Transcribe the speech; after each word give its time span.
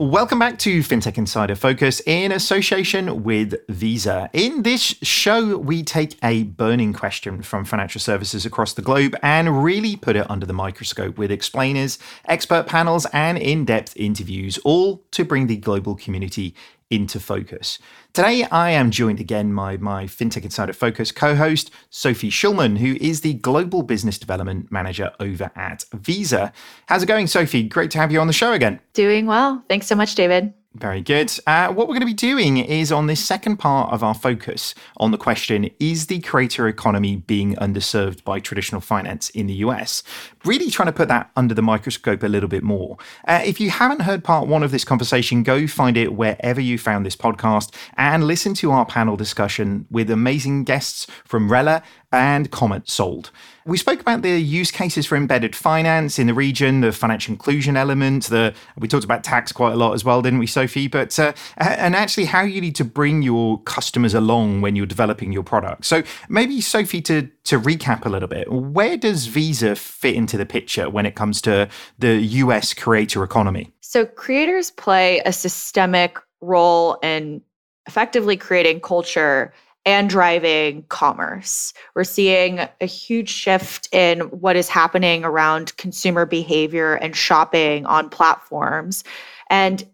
Welcome 0.00 0.38
back 0.38 0.58
to 0.60 0.80
FinTech 0.80 1.18
Insider 1.18 1.54
Focus 1.54 2.00
in 2.06 2.32
association 2.32 3.22
with 3.22 3.54
Visa. 3.68 4.30
In 4.32 4.62
this 4.62 4.94
show, 5.02 5.58
we 5.58 5.82
take 5.82 6.16
a 6.24 6.44
burning 6.44 6.94
question 6.94 7.42
from 7.42 7.66
financial 7.66 8.00
services 8.00 8.46
across 8.46 8.72
the 8.72 8.80
globe 8.80 9.14
and 9.22 9.62
really 9.62 9.96
put 9.96 10.16
it 10.16 10.24
under 10.30 10.46
the 10.46 10.54
microscope 10.54 11.18
with 11.18 11.30
explainers, 11.30 11.98
expert 12.24 12.66
panels, 12.66 13.04
and 13.12 13.36
in 13.36 13.66
depth 13.66 13.94
interviews, 13.94 14.56
all 14.64 15.04
to 15.10 15.22
bring 15.22 15.48
the 15.48 15.58
global 15.58 15.94
community 15.94 16.54
into 16.90 17.20
focus. 17.20 17.78
Today, 18.12 18.44
I 18.44 18.70
am 18.70 18.90
joined 18.90 19.20
again 19.20 19.54
by 19.54 19.76
my 19.76 20.04
FinTech 20.04 20.44
Insider 20.44 20.72
Focus 20.72 21.12
co 21.12 21.34
host, 21.36 21.70
Sophie 21.90 22.30
Schulman, 22.30 22.78
who 22.78 22.96
is 23.00 23.20
the 23.20 23.34
Global 23.34 23.82
Business 23.82 24.18
Development 24.18 24.70
Manager 24.70 25.12
over 25.20 25.50
at 25.54 25.84
Visa. 25.94 26.52
How's 26.86 27.02
it 27.02 27.06
going, 27.06 27.28
Sophie? 27.28 27.62
Great 27.62 27.90
to 27.92 27.98
have 27.98 28.12
you 28.12 28.20
on 28.20 28.26
the 28.26 28.32
show 28.32 28.52
again. 28.52 28.80
Doing 28.92 29.26
well. 29.26 29.64
Thanks 29.68 29.86
so 29.86 29.94
much, 29.94 30.14
David. 30.14 30.52
Very 30.74 31.02
good. 31.02 31.32
Uh, 31.48 31.72
what 31.72 31.88
we're 31.88 31.94
going 31.94 32.00
to 32.00 32.06
be 32.06 32.14
doing 32.14 32.58
is 32.58 32.92
on 32.92 33.08
this 33.08 33.18
second 33.18 33.56
part 33.56 33.92
of 33.92 34.04
our 34.04 34.14
focus 34.14 34.72
on 34.98 35.10
the 35.10 35.18
question 35.18 35.68
Is 35.80 36.06
the 36.06 36.20
creator 36.20 36.68
economy 36.68 37.16
being 37.16 37.56
underserved 37.56 38.22
by 38.22 38.38
traditional 38.38 38.80
finance 38.80 39.30
in 39.30 39.48
the 39.48 39.54
US? 39.54 40.04
Really 40.44 40.70
trying 40.70 40.86
to 40.86 40.92
put 40.92 41.08
that 41.08 41.32
under 41.34 41.54
the 41.54 41.62
microscope 41.62 42.22
a 42.22 42.28
little 42.28 42.48
bit 42.48 42.62
more. 42.62 42.98
Uh, 43.26 43.42
if 43.44 43.60
you 43.60 43.70
haven't 43.70 44.02
heard 44.02 44.22
part 44.22 44.46
one 44.46 44.62
of 44.62 44.70
this 44.70 44.84
conversation, 44.84 45.42
go 45.42 45.66
find 45.66 45.96
it 45.96 46.14
wherever 46.14 46.60
you 46.60 46.78
found 46.78 47.04
this 47.04 47.16
podcast 47.16 47.74
and 47.96 48.28
listen 48.28 48.54
to 48.54 48.70
our 48.70 48.86
panel 48.86 49.16
discussion 49.16 49.86
with 49.90 50.08
amazing 50.08 50.62
guests 50.62 51.08
from 51.24 51.50
Rella 51.50 51.82
and 52.12 52.50
Comet 52.50 52.88
Sold. 52.88 53.30
We 53.66 53.76
spoke 53.76 54.00
about 54.00 54.22
the 54.22 54.40
use 54.40 54.70
cases 54.70 55.06
for 55.06 55.16
embedded 55.16 55.54
finance 55.54 56.18
in 56.18 56.26
the 56.26 56.34
region, 56.34 56.80
the 56.80 56.92
financial 56.92 57.32
inclusion 57.32 57.76
element. 57.76 58.24
The 58.24 58.54
we 58.76 58.88
talked 58.88 59.04
about 59.04 59.22
tax 59.22 59.52
quite 59.52 59.74
a 59.74 59.76
lot 59.76 59.92
as 59.92 60.04
well, 60.04 60.22
didn't 60.22 60.38
we, 60.38 60.46
Sophie? 60.46 60.88
But 60.88 61.16
uh, 61.18 61.32
and 61.56 61.94
actually 61.94 62.24
how 62.24 62.42
you 62.42 62.60
need 62.60 62.74
to 62.76 62.84
bring 62.84 63.22
your 63.22 63.60
customers 63.62 64.14
along 64.14 64.62
when 64.62 64.76
you're 64.76 64.86
developing 64.86 65.30
your 65.30 65.42
product. 65.42 65.84
So 65.84 66.02
maybe 66.28 66.60
Sophie, 66.60 67.02
to 67.02 67.28
to 67.44 67.60
recap 67.60 68.06
a 68.06 68.08
little 68.08 68.28
bit, 68.28 68.50
where 68.50 68.96
does 68.96 69.26
Visa 69.26 69.76
fit 69.76 70.14
into 70.16 70.36
the 70.36 70.46
picture 70.46 70.90
when 70.90 71.06
it 71.06 71.14
comes 71.14 71.40
to 71.42 71.68
the 71.98 72.16
U.S. 72.16 72.74
creator 72.74 73.22
economy? 73.22 73.72
So 73.80 74.06
creators 74.06 74.70
play 74.70 75.20
a 75.26 75.32
systemic 75.32 76.18
role 76.40 76.98
in 77.02 77.42
effectively 77.86 78.36
creating 78.36 78.80
culture 78.80 79.52
and 79.86 80.10
driving 80.10 80.84
commerce. 80.88 81.72
We're 81.94 82.04
seeing 82.04 82.60
a 82.80 82.86
huge 82.86 83.30
shift 83.30 83.88
in 83.92 84.20
what 84.20 84.56
is 84.56 84.68
happening 84.68 85.24
around 85.24 85.76
consumer 85.76 86.26
behavior 86.26 86.94
and 86.94 87.16
shopping 87.16 87.86
on 87.86 88.10
platforms. 88.10 89.04
And 89.48 89.84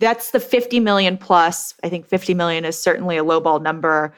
that's 0.00 0.32
the 0.32 0.40
50 0.40 0.80
million 0.80 1.16
plus. 1.16 1.74
I 1.84 1.88
think 1.88 2.06
50 2.06 2.34
million 2.34 2.64
is 2.64 2.80
certainly 2.80 3.16
a 3.16 3.24
lowball 3.24 3.62
number. 3.62 4.12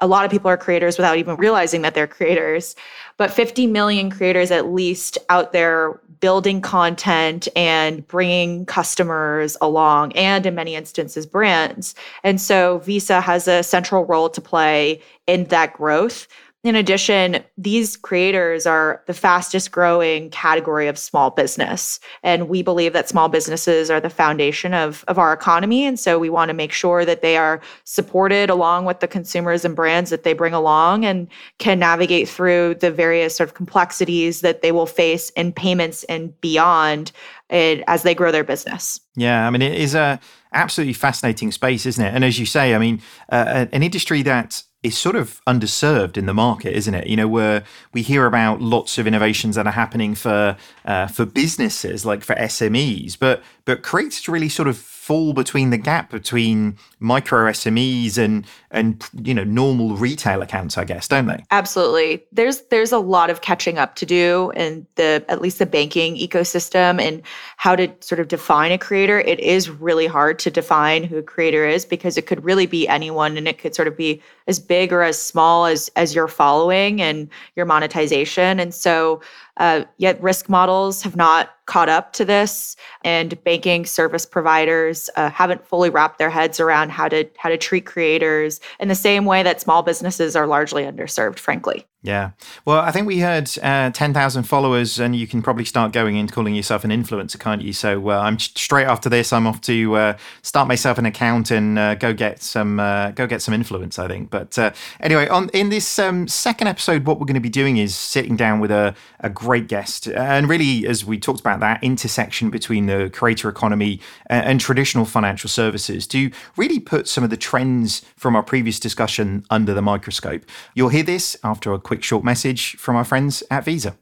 A 0.00 0.06
lot 0.06 0.24
of 0.24 0.30
people 0.30 0.48
are 0.48 0.56
creators 0.56 0.96
without 0.96 1.16
even 1.16 1.36
realizing 1.36 1.82
that 1.82 1.94
they're 1.94 2.06
creators, 2.06 2.76
but 3.16 3.30
50 3.30 3.66
million 3.66 4.10
creators 4.10 4.50
at 4.50 4.72
least 4.72 5.18
out 5.28 5.52
there 5.52 6.00
building 6.20 6.60
content 6.60 7.48
and 7.54 8.06
bringing 8.08 8.66
customers 8.66 9.56
along, 9.60 10.12
and 10.12 10.46
in 10.46 10.54
many 10.54 10.74
instances, 10.74 11.26
brands. 11.26 11.94
And 12.24 12.40
so 12.40 12.78
Visa 12.78 13.20
has 13.20 13.46
a 13.48 13.62
central 13.62 14.04
role 14.04 14.28
to 14.30 14.40
play 14.40 15.00
in 15.26 15.44
that 15.44 15.74
growth. 15.74 16.26
In 16.64 16.74
addition, 16.74 17.44
these 17.56 17.96
creators 17.96 18.66
are 18.66 19.04
the 19.06 19.14
fastest 19.14 19.70
growing 19.70 20.28
category 20.30 20.88
of 20.88 20.98
small 20.98 21.30
business. 21.30 22.00
And 22.24 22.48
we 22.48 22.62
believe 22.62 22.92
that 22.94 23.08
small 23.08 23.28
businesses 23.28 23.90
are 23.90 24.00
the 24.00 24.10
foundation 24.10 24.74
of, 24.74 25.04
of 25.06 25.18
our 25.18 25.32
economy. 25.32 25.86
And 25.86 26.00
so 26.00 26.18
we 26.18 26.28
want 26.28 26.48
to 26.48 26.54
make 26.54 26.72
sure 26.72 27.04
that 27.04 27.22
they 27.22 27.36
are 27.36 27.60
supported 27.84 28.50
along 28.50 28.86
with 28.86 28.98
the 28.98 29.06
consumers 29.06 29.64
and 29.64 29.76
brands 29.76 30.10
that 30.10 30.24
they 30.24 30.32
bring 30.32 30.52
along 30.52 31.04
and 31.04 31.28
can 31.58 31.78
navigate 31.78 32.28
through 32.28 32.74
the 32.74 32.90
various 32.90 33.36
sort 33.36 33.48
of 33.48 33.54
complexities 33.54 34.40
that 34.40 34.60
they 34.60 34.72
will 34.72 34.86
face 34.86 35.30
in 35.30 35.52
payments 35.52 36.02
and 36.04 36.38
beyond 36.40 37.12
it, 37.50 37.84
as 37.86 38.02
they 38.02 38.16
grow 38.16 38.32
their 38.32 38.44
business. 38.44 39.00
Yeah, 39.14 39.46
I 39.46 39.50
mean, 39.50 39.62
it 39.62 39.74
is 39.74 39.94
a 39.94 40.18
absolutely 40.52 40.92
fascinating 40.92 41.52
space, 41.52 41.86
isn't 41.86 42.04
it? 42.04 42.12
And 42.12 42.24
as 42.24 42.38
you 42.38 42.46
say, 42.46 42.74
I 42.74 42.78
mean, 42.78 43.00
uh, 43.30 43.66
an 43.70 43.82
industry 43.82 44.22
that 44.22 44.64
is 44.82 44.96
sort 44.96 45.16
of 45.16 45.40
underserved 45.46 46.16
in 46.16 46.26
the 46.26 46.34
market, 46.34 46.76
isn't 46.76 46.94
it? 46.94 47.06
You 47.08 47.16
know, 47.16 47.28
where 47.28 47.64
we 47.92 48.02
hear 48.02 48.26
about 48.26 48.60
lots 48.60 48.96
of 48.98 49.06
innovations 49.06 49.56
that 49.56 49.66
are 49.66 49.72
happening 49.72 50.14
for 50.14 50.56
uh, 50.84 51.08
for 51.08 51.24
businesses, 51.24 52.06
like 52.06 52.22
for 52.22 52.34
SMEs, 52.36 53.18
but 53.18 53.42
but 53.64 53.82
creates 53.82 54.28
really 54.28 54.48
sort 54.48 54.68
of 54.68 54.76
fall 55.08 55.32
between 55.32 55.70
the 55.70 55.78
gap 55.78 56.10
between 56.10 56.76
micro 57.00 57.50
SMEs 57.50 58.18
and 58.18 58.44
and 58.70 59.08
you 59.22 59.32
know 59.32 59.42
normal 59.42 59.96
retail 59.96 60.42
accounts, 60.42 60.76
I 60.76 60.84
guess, 60.84 61.08
don't 61.08 61.24
they? 61.24 61.42
Absolutely. 61.50 62.22
There's 62.30 62.60
there's 62.68 62.92
a 62.92 62.98
lot 62.98 63.30
of 63.30 63.40
catching 63.40 63.78
up 63.78 63.94
to 63.96 64.04
do 64.04 64.52
in 64.54 64.86
the 64.96 65.24
at 65.30 65.40
least 65.40 65.60
the 65.60 65.64
banking 65.64 66.16
ecosystem 66.16 67.00
and 67.00 67.22
how 67.56 67.74
to 67.74 67.90
sort 68.00 68.20
of 68.20 68.28
define 68.28 68.70
a 68.70 68.76
creator. 68.76 69.20
It 69.20 69.40
is 69.40 69.70
really 69.70 70.06
hard 70.06 70.38
to 70.40 70.50
define 70.50 71.04
who 71.04 71.16
a 71.16 71.22
creator 71.22 71.66
is 71.66 71.86
because 71.86 72.18
it 72.18 72.26
could 72.26 72.44
really 72.44 72.66
be 72.66 72.86
anyone 72.86 73.38
and 73.38 73.48
it 73.48 73.56
could 73.56 73.74
sort 73.74 73.88
of 73.88 73.96
be 73.96 74.20
as 74.46 74.60
big 74.60 74.92
or 74.92 75.02
as 75.02 75.20
small 75.20 75.64
as 75.64 75.90
as 75.96 76.14
your 76.14 76.28
following 76.28 77.00
and 77.00 77.30
your 77.56 77.64
monetization. 77.64 78.60
And 78.60 78.74
so 78.74 79.22
uh, 79.58 79.84
yet 79.98 80.20
risk 80.22 80.48
models 80.48 81.02
have 81.02 81.16
not 81.16 81.50
caught 81.66 81.88
up 81.88 82.12
to 82.14 82.24
this, 82.24 82.76
and 83.04 83.42
banking 83.44 83.84
service 83.84 84.24
providers 84.24 85.10
uh, 85.16 85.30
haven't 85.30 85.66
fully 85.66 85.90
wrapped 85.90 86.18
their 86.18 86.30
heads 86.30 86.60
around 86.60 86.90
how 86.90 87.08
to 87.08 87.28
how 87.36 87.48
to 87.48 87.58
treat 87.58 87.84
creators 87.84 88.60
in 88.80 88.88
the 88.88 88.94
same 88.94 89.24
way 89.24 89.42
that 89.42 89.60
small 89.60 89.82
businesses 89.82 90.34
are 90.34 90.46
largely 90.46 90.84
underserved. 90.84 91.38
Frankly. 91.38 91.86
Yeah. 92.00 92.30
Well, 92.64 92.78
I 92.78 92.92
think 92.92 93.08
we 93.08 93.18
heard 93.18 93.50
uh, 93.60 93.90
10,000 93.90 94.44
followers, 94.44 95.00
and 95.00 95.16
you 95.16 95.26
can 95.26 95.42
probably 95.42 95.64
start 95.64 95.92
going 95.92 96.14
into 96.14 96.32
calling 96.32 96.54
yourself 96.54 96.84
an 96.84 96.90
influencer, 96.90 97.40
can't 97.40 97.60
you? 97.60 97.72
So 97.72 98.10
uh, 98.10 98.20
I'm 98.20 98.38
straight 98.38 98.86
after 98.86 99.08
this. 99.08 99.32
I'm 99.32 99.48
off 99.48 99.60
to 99.62 99.96
uh, 99.96 100.16
start 100.42 100.68
myself 100.68 100.98
an 100.98 101.06
account 101.06 101.50
and 101.50 101.76
uh, 101.76 101.96
go 101.96 102.12
get 102.12 102.40
some 102.40 102.78
uh, 102.78 103.10
go 103.10 103.26
get 103.26 103.42
some 103.42 103.52
influence. 103.52 103.98
I 103.98 104.06
think. 104.06 104.30
But 104.30 104.56
uh, 104.56 104.70
anyway, 105.00 105.26
on 105.26 105.48
in 105.48 105.70
this 105.70 105.98
um, 105.98 106.28
second 106.28 106.68
episode, 106.68 107.04
what 107.04 107.18
we're 107.18 107.26
going 107.26 107.34
to 107.34 107.40
be 107.40 107.48
doing 107.48 107.78
is 107.78 107.96
sitting 107.96 108.36
down 108.36 108.60
with 108.60 108.70
a, 108.70 108.94
a 109.18 109.28
great 109.28 109.66
guest, 109.66 110.06
and 110.06 110.48
really, 110.48 110.86
as 110.86 111.04
we 111.04 111.18
talked 111.18 111.40
about 111.40 111.58
that 111.60 111.82
intersection 111.82 112.48
between 112.48 112.86
the 112.86 113.10
creator 113.12 113.48
economy 113.48 114.00
and, 114.26 114.46
and 114.46 114.60
traditional 114.60 115.04
financial 115.04 115.50
services, 115.50 116.06
to 116.06 116.30
really 116.56 116.78
put 116.78 117.08
some 117.08 117.24
of 117.24 117.30
the 117.30 117.36
trends 117.36 118.02
from 118.16 118.36
our 118.36 118.42
previous 118.44 118.78
discussion 118.78 119.44
under 119.50 119.74
the 119.74 119.82
microscope. 119.82 120.44
You'll 120.74 120.90
hear 120.90 121.02
this 121.02 121.36
after 121.42 121.72
a 121.72 121.87
quick 121.88 122.04
short 122.04 122.22
message 122.22 122.76
from 122.76 122.96
our 122.96 123.04
friends 123.04 123.42
at 123.50 123.64
Visa. 123.64 123.96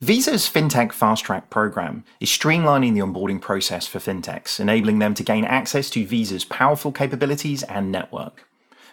Visa's 0.00 0.50
FinTech 0.50 0.90
Fast 0.92 1.24
Track 1.24 1.50
program 1.50 2.02
is 2.18 2.28
streamlining 2.28 2.94
the 2.94 3.00
onboarding 3.00 3.40
process 3.40 3.86
for 3.86 4.00
fintechs, 4.00 4.58
enabling 4.58 4.98
them 4.98 5.14
to 5.14 5.22
gain 5.22 5.44
access 5.44 5.88
to 5.90 6.04
Visa's 6.04 6.44
powerful 6.44 6.90
capabilities 6.90 7.62
and 7.62 7.92
network. 7.92 8.44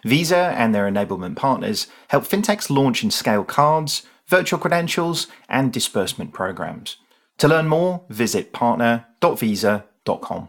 Visa 0.04 0.54
and 0.56 0.72
their 0.72 0.88
enablement 0.88 1.34
partners 1.34 1.88
help 2.08 2.22
fintechs 2.22 2.70
launch 2.70 3.02
and 3.02 3.12
scale 3.12 3.42
cards, 3.42 4.06
virtual 4.28 4.60
credentials, 4.60 5.26
and 5.48 5.72
disbursement 5.72 6.32
programs. 6.32 6.98
To 7.38 7.48
learn 7.48 7.66
more, 7.66 8.04
visit 8.08 8.52
partner.visa.com. 8.52 10.48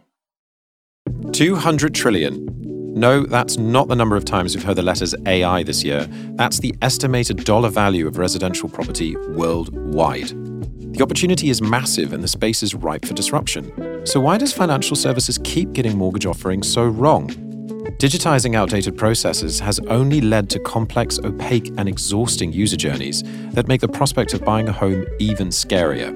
200 1.31 1.95
trillion 1.95 2.64
no, 2.95 3.25
that's 3.25 3.57
not 3.57 3.89
the 3.89 3.95
number 3.95 4.15
of 4.15 4.23
times 4.23 4.55
we've 4.55 4.63
heard 4.63 4.77
the 4.77 4.81
letters 4.81 5.13
AI 5.25 5.63
this 5.63 5.83
year. 5.83 6.07
That's 6.35 6.59
the 6.59 6.73
estimated 6.81 7.43
dollar 7.43 7.67
value 7.67 8.07
of 8.07 8.17
residential 8.17 8.69
property 8.69 9.17
worldwide. 9.17 10.29
The 10.93 11.03
opportunity 11.03 11.49
is 11.49 11.61
massive 11.61 12.13
and 12.13 12.23
the 12.23 12.27
space 12.29 12.63
is 12.63 12.73
ripe 12.73 13.03
for 13.03 13.13
disruption. 13.13 14.05
So, 14.07 14.21
why 14.21 14.37
does 14.37 14.53
financial 14.53 14.95
services 14.95 15.37
keep 15.43 15.73
getting 15.73 15.97
mortgage 15.97 16.25
offerings 16.25 16.71
so 16.71 16.85
wrong? 16.85 17.27
Digitizing 17.99 18.55
outdated 18.55 18.97
processes 18.97 19.59
has 19.59 19.77
only 19.87 20.21
led 20.21 20.49
to 20.51 20.59
complex, 20.59 21.19
opaque, 21.19 21.73
and 21.77 21.89
exhausting 21.89 22.53
user 22.53 22.77
journeys 22.77 23.23
that 23.51 23.67
make 23.67 23.81
the 23.81 23.89
prospect 23.89 24.33
of 24.33 24.45
buying 24.45 24.69
a 24.69 24.71
home 24.71 25.05
even 25.19 25.49
scarier. 25.49 26.13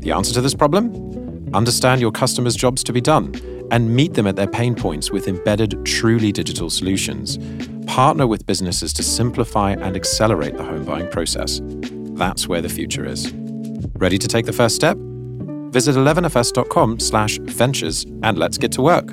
The 0.00 0.12
answer 0.12 0.32
to 0.32 0.40
this 0.40 0.54
problem? 0.54 1.50
Understand 1.52 2.00
your 2.00 2.10
customers' 2.10 2.56
jobs 2.56 2.82
to 2.84 2.92
be 2.94 3.02
done 3.02 3.34
and 3.72 3.90
meet 3.92 4.14
them 4.14 4.28
at 4.28 4.36
their 4.36 4.46
pain 4.46 4.76
points 4.76 5.10
with 5.10 5.26
embedded, 5.26 5.84
truly 5.84 6.30
digital 6.30 6.70
solutions. 6.70 7.38
Partner 7.86 8.28
with 8.28 8.46
businesses 8.46 8.92
to 8.92 9.02
simplify 9.02 9.72
and 9.72 9.96
accelerate 9.96 10.56
the 10.56 10.62
home 10.62 10.84
buying 10.84 11.08
process. 11.08 11.60
That's 12.14 12.46
where 12.46 12.62
the 12.62 12.68
future 12.68 13.04
is. 13.04 13.32
Ready 13.96 14.18
to 14.18 14.28
take 14.28 14.46
the 14.46 14.52
first 14.52 14.76
step? 14.76 14.96
Visit 15.72 15.96
11fs.com 15.96 17.00
slash 17.00 17.38
ventures 17.38 18.04
and 18.22 18.38
let's 18.38 18.58
get 18.58 18.70
to 18.72 18.82
work. 18.82 19.10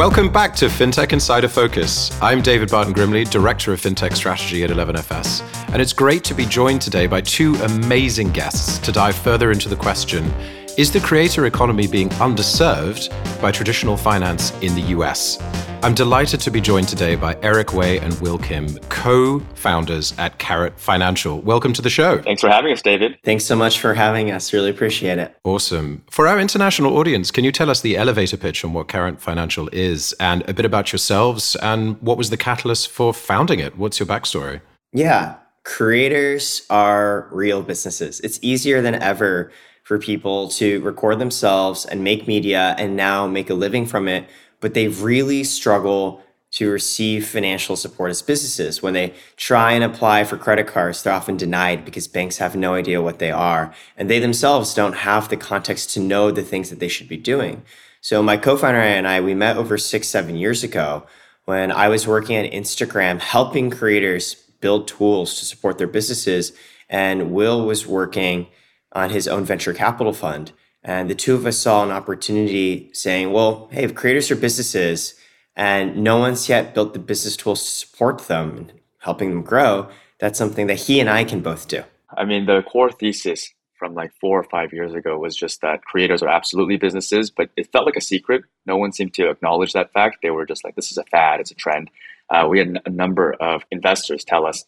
Welcome 0.00 0.32
back 0.32 0.54
to 0.54 0.64
FinTech 0.64 1.12
Insider 1.12 1.46
Focus. 1.46 2.10
I'm 2.22 2.40
David 2.40 2.70
Barton 2.70 2.94
Grimley, 2.94 3.30
Director 3.30 3.74
of 3.74 3.82
FinTech 3.82 4.16
Strategy 4.16 4.64
at 4.64 4.70
11FS, 4.70 5.42
and 5.74 5.82
it's 5.82 5.92
great 5.92 6.24
to 6.24 6.32
be 6.32 6.46
joined 6.46 6.80
today 6.80 7.06
by 7.06 7.20
two 7.20 7.54
amazing 7.56 8.30
guests 8.32 8.78
to 8.78 8.92
dive 8.92 9.14
further 9.14 9.52
into 9.52 9.68
the 9.68 9.76
question 9.76 10.32
is 10.78 10.92
the 10.92 11.00
creator 11.00 11.46
economy 11.46 11.86
being 11.86 12.08
underserved 12.10 13.10
by 13.40 13.50
traditional 13.50 13.96
finance 13.96 14.52
in 14.62 14.74
the 14.74 14.82
US? 14.96 15.38
I'm 15.82 15.94
delighted 15.94 16.40
to 16.40 16.50
be 16.50 16.60
joined 16.60 16.88
today 16.88 17.16
by 17.16 17.36
Eric 17.42 17.72
Wei 17.72 17.98
and 17.98 18.12
Will 18.20 18.38
Kim, 18.38 18.76
co 18.90 19.40
founders 19.54 20.14
at 20.18 20.38
Karat 20.38 20.78
Financial. 20.78 21.40
Welcome 21.40 21.72
to 21.72 21.82
the 21.82 21.88
show. 21.88 22.18
Thanks 22.22 22.42
for 22.42 22.50
having 22.50 22.72
us, 22.72 22.82
David. 22.82 23.18
Thanks 23.24 23.44
so 23.44 23.56
much 23.56 23.78
for 23.78 23.94
having 23.94 24.30
us. 24.30 24.52
Really 24.52 24.70
appreciate 24.70 25.18
it. 25.18 25.34
Awesome. 25.42 26.04
For 26.10 26.28
our 26.28 26.38
international 26.38 26.96
audience, 26.96 27.30
can 27.30 27.44
you 27.44 27.52
tell 27.52 27.70
us 27.70 27.80
the 27.80 27.96
elevator 27.96 28.36
pitch 28.36 28.64
on 28.64 28.72
what 28.72 28.88
Karat 28.88 29.20
Financial 29.20 29.68
is 29.72 30.14
and 30.20 30.46
a 30.48 30.52
bit 30.52 30.66
about 30.66 30.92
yourselves 30.92 31.56
and 31.56 32.00
what 32.02 32.18
was 32.18 32.30
the 32.30 32.36
catalyst 32.36 32.90
for 32.90 33.14
founding 33.14 33.58
it? 33.58 33.76
What's 33.78 33.98
your 33.98 34.06
backstory? 34.06 34.60
Yeah, 34.92 35.36
creators 35.64 36.66
are 36.68 37.28
real 37.32 37.62
businesses. 37.62 38.20
It's 38.20 38.38
easier 38.42 38.82
than 38.82 38.96
ever 38.96 39.50
for 39.90 39.98
people 39.98 40.46
to 40.46 40.80
record 40.82 41.18
themselves 41.18 41.84
and 41.84 42.04
make 42.04 42.28
media 42.28 42.76
and 42.78 42.94
now 42.94 43.26
make 43.26 43.50
a 43.50 43.54
living 43.54 43.84
from 43.84 44.06
it, 44.06 44.24
but 44.60 44.72
they 44.72 44.86
really 44.86 45.42
struggle 45.42 46.22
to 46.52 46.70
receive 46.70 47.26
financial 47.26 47.74
support 47.74 48.08
as 48.08 48.22
businesses. 48.22 48.80
When 48.80 48.94
they 48.94 49.14
try 49.36 49.72
and 49.72 49.82
apply 49.82 50.22
for 50.22 50.36
credit 50.36 50.68
cards, 50.68 51.02
they're 51.02 51.12
often 51.12 51.36
denied 51.36 51.84
because 51.84 52.06
banks 52.06 52.36
have 52.36 52.54
no 52.54 52.74
idea 52.74 53.02
what 53.02 53.18
they 53.18 53.32
are. 53.32 53.74
And 53.96 54.08
they 54.08 54.20
themselves 54.20 54.74
don't 54.74 54.92
have 54.92 55.28
the 55.28 55.36
context 55.36 55.90
to 55.94 56.00
know 56.00 56.30
the 56.30 56.44
things 56.44 56.70
that 56.70 56.78
they 56.78 56.86
should 56.86 57.08
be 57.08 57.16
doing. 57.16 57.64
So 58.00 58.22
my 58.22 58.36
co-founder 58.36 58.78
and 58.78 59.08
I, 59.08 59.20
we 59.20 59.34
met 59.34 59.56
over 59.56 59.76
six, 59.76 60.06
seven 60.06 60.36
years 60.36 60.62
ago 60.62 61.04
when 61.46 61.72
I 61.72 61.88
was 61.88 62.06
working 62.06 62.36
at 62.36 62.52
Instagram, 62.52 63.18
helping 63.18 63.70
creators 63.70 64.34
build 64.60 64.86
tools 64.86 65.36
to 65.40 65.44
support 65.44 65.78
their 65.78 65.88
businesses. 65.88 66.52
And 66.88 67.32
Will 67.32 67.66
was 67.66 67.88
working 67.88 68.46
on 68.92 69.10
his 69.10 69.28
own 69.28 69.44
venture 69.44 69.72
capital 69.72 70.12
fund. 70.12 70.52
And 70.82 71.10
the 71.10 71.14
two 71.14 71.34
of 71.34 71.46
us 71.46 71.58
saw 71.58 71.84
an 71.84 71.90
opportunity 71.90 72.90
saying, 72.92 73.32
well, 73.32 73.68
hey, 73.70 73.84
if 73.84 73.94
creators 73.94 74.30
are 74.30 74.36
businesses 74.36 75.14
and 75.54 75.98
no 75.98 76.18
one's 76.18 76.48
yet 76.48 76.74
built 76.74 76.94
the 76.94 76.98
business 76.98 77.36
tools 77.36 77.62
to 77.62 77.70
support 77.70 78.20
them 78.28 78.56
and 78.56 78.72
helping 78.98 79.30
them 79.30 79.42
grow, 79.42 79.88
that's 80.18 80.38
something 80.38 80.66
that 80.68 80.80
he 80.80 81.00
and 81.00 81.10
I 81.10 81.24
can 81.24 81.40
both 81.40 81.68
do. 81.68 81.84
I 82.16 82.24
mean, 82.24 82.46
the 82.46 82.62
core 82.62 82.90
thesis 82.90 83.52
from 83.80 83.94
like 83.94 84.12
four 84.20 84.38
or 84.38 84.44
five 84.44 84.72
years 84.72 84.94
ago 84.94 85.18
was 85.18 85.34
just 85.34 85.62
that 85.62 85.84
creators 85.84 86.22
are 86.22 86.28
absolutely 86.28 86.76
businesses, 86.76 87.30
but 87.30 87.50
it 87.56 87.72
felt 87.72 87.86
like 87.86 87.96
a 87.96 88.00
secret. 88.00 88.44
No 88.66 88.76
one 88.76 88.92
seemed 88.92 89.14
to 89.14 89.30
acknowledge 89.30 89.72
that 89.72 89.92
fact. 89.92 90.18
They 90.22 90.30
were 90.30 90.46
just 90.46 90.64
like, 90.64 90.76
this 90.76 90.90
is 90.90 90.98
a 90.98 91.04
fad, 91.04 91.40
it's 91.40 91.50
a 91.50 91.54
trend. 91.54 91.90
Uh, 92.28 92.46
we 92.48 92.58
had 92.58 92.80
a 92.84 92.90
number 92.90 93.32
of 93.32 93.64
investors 93.70 94.24
tell 94.24 94.46
us, 94.46 94.64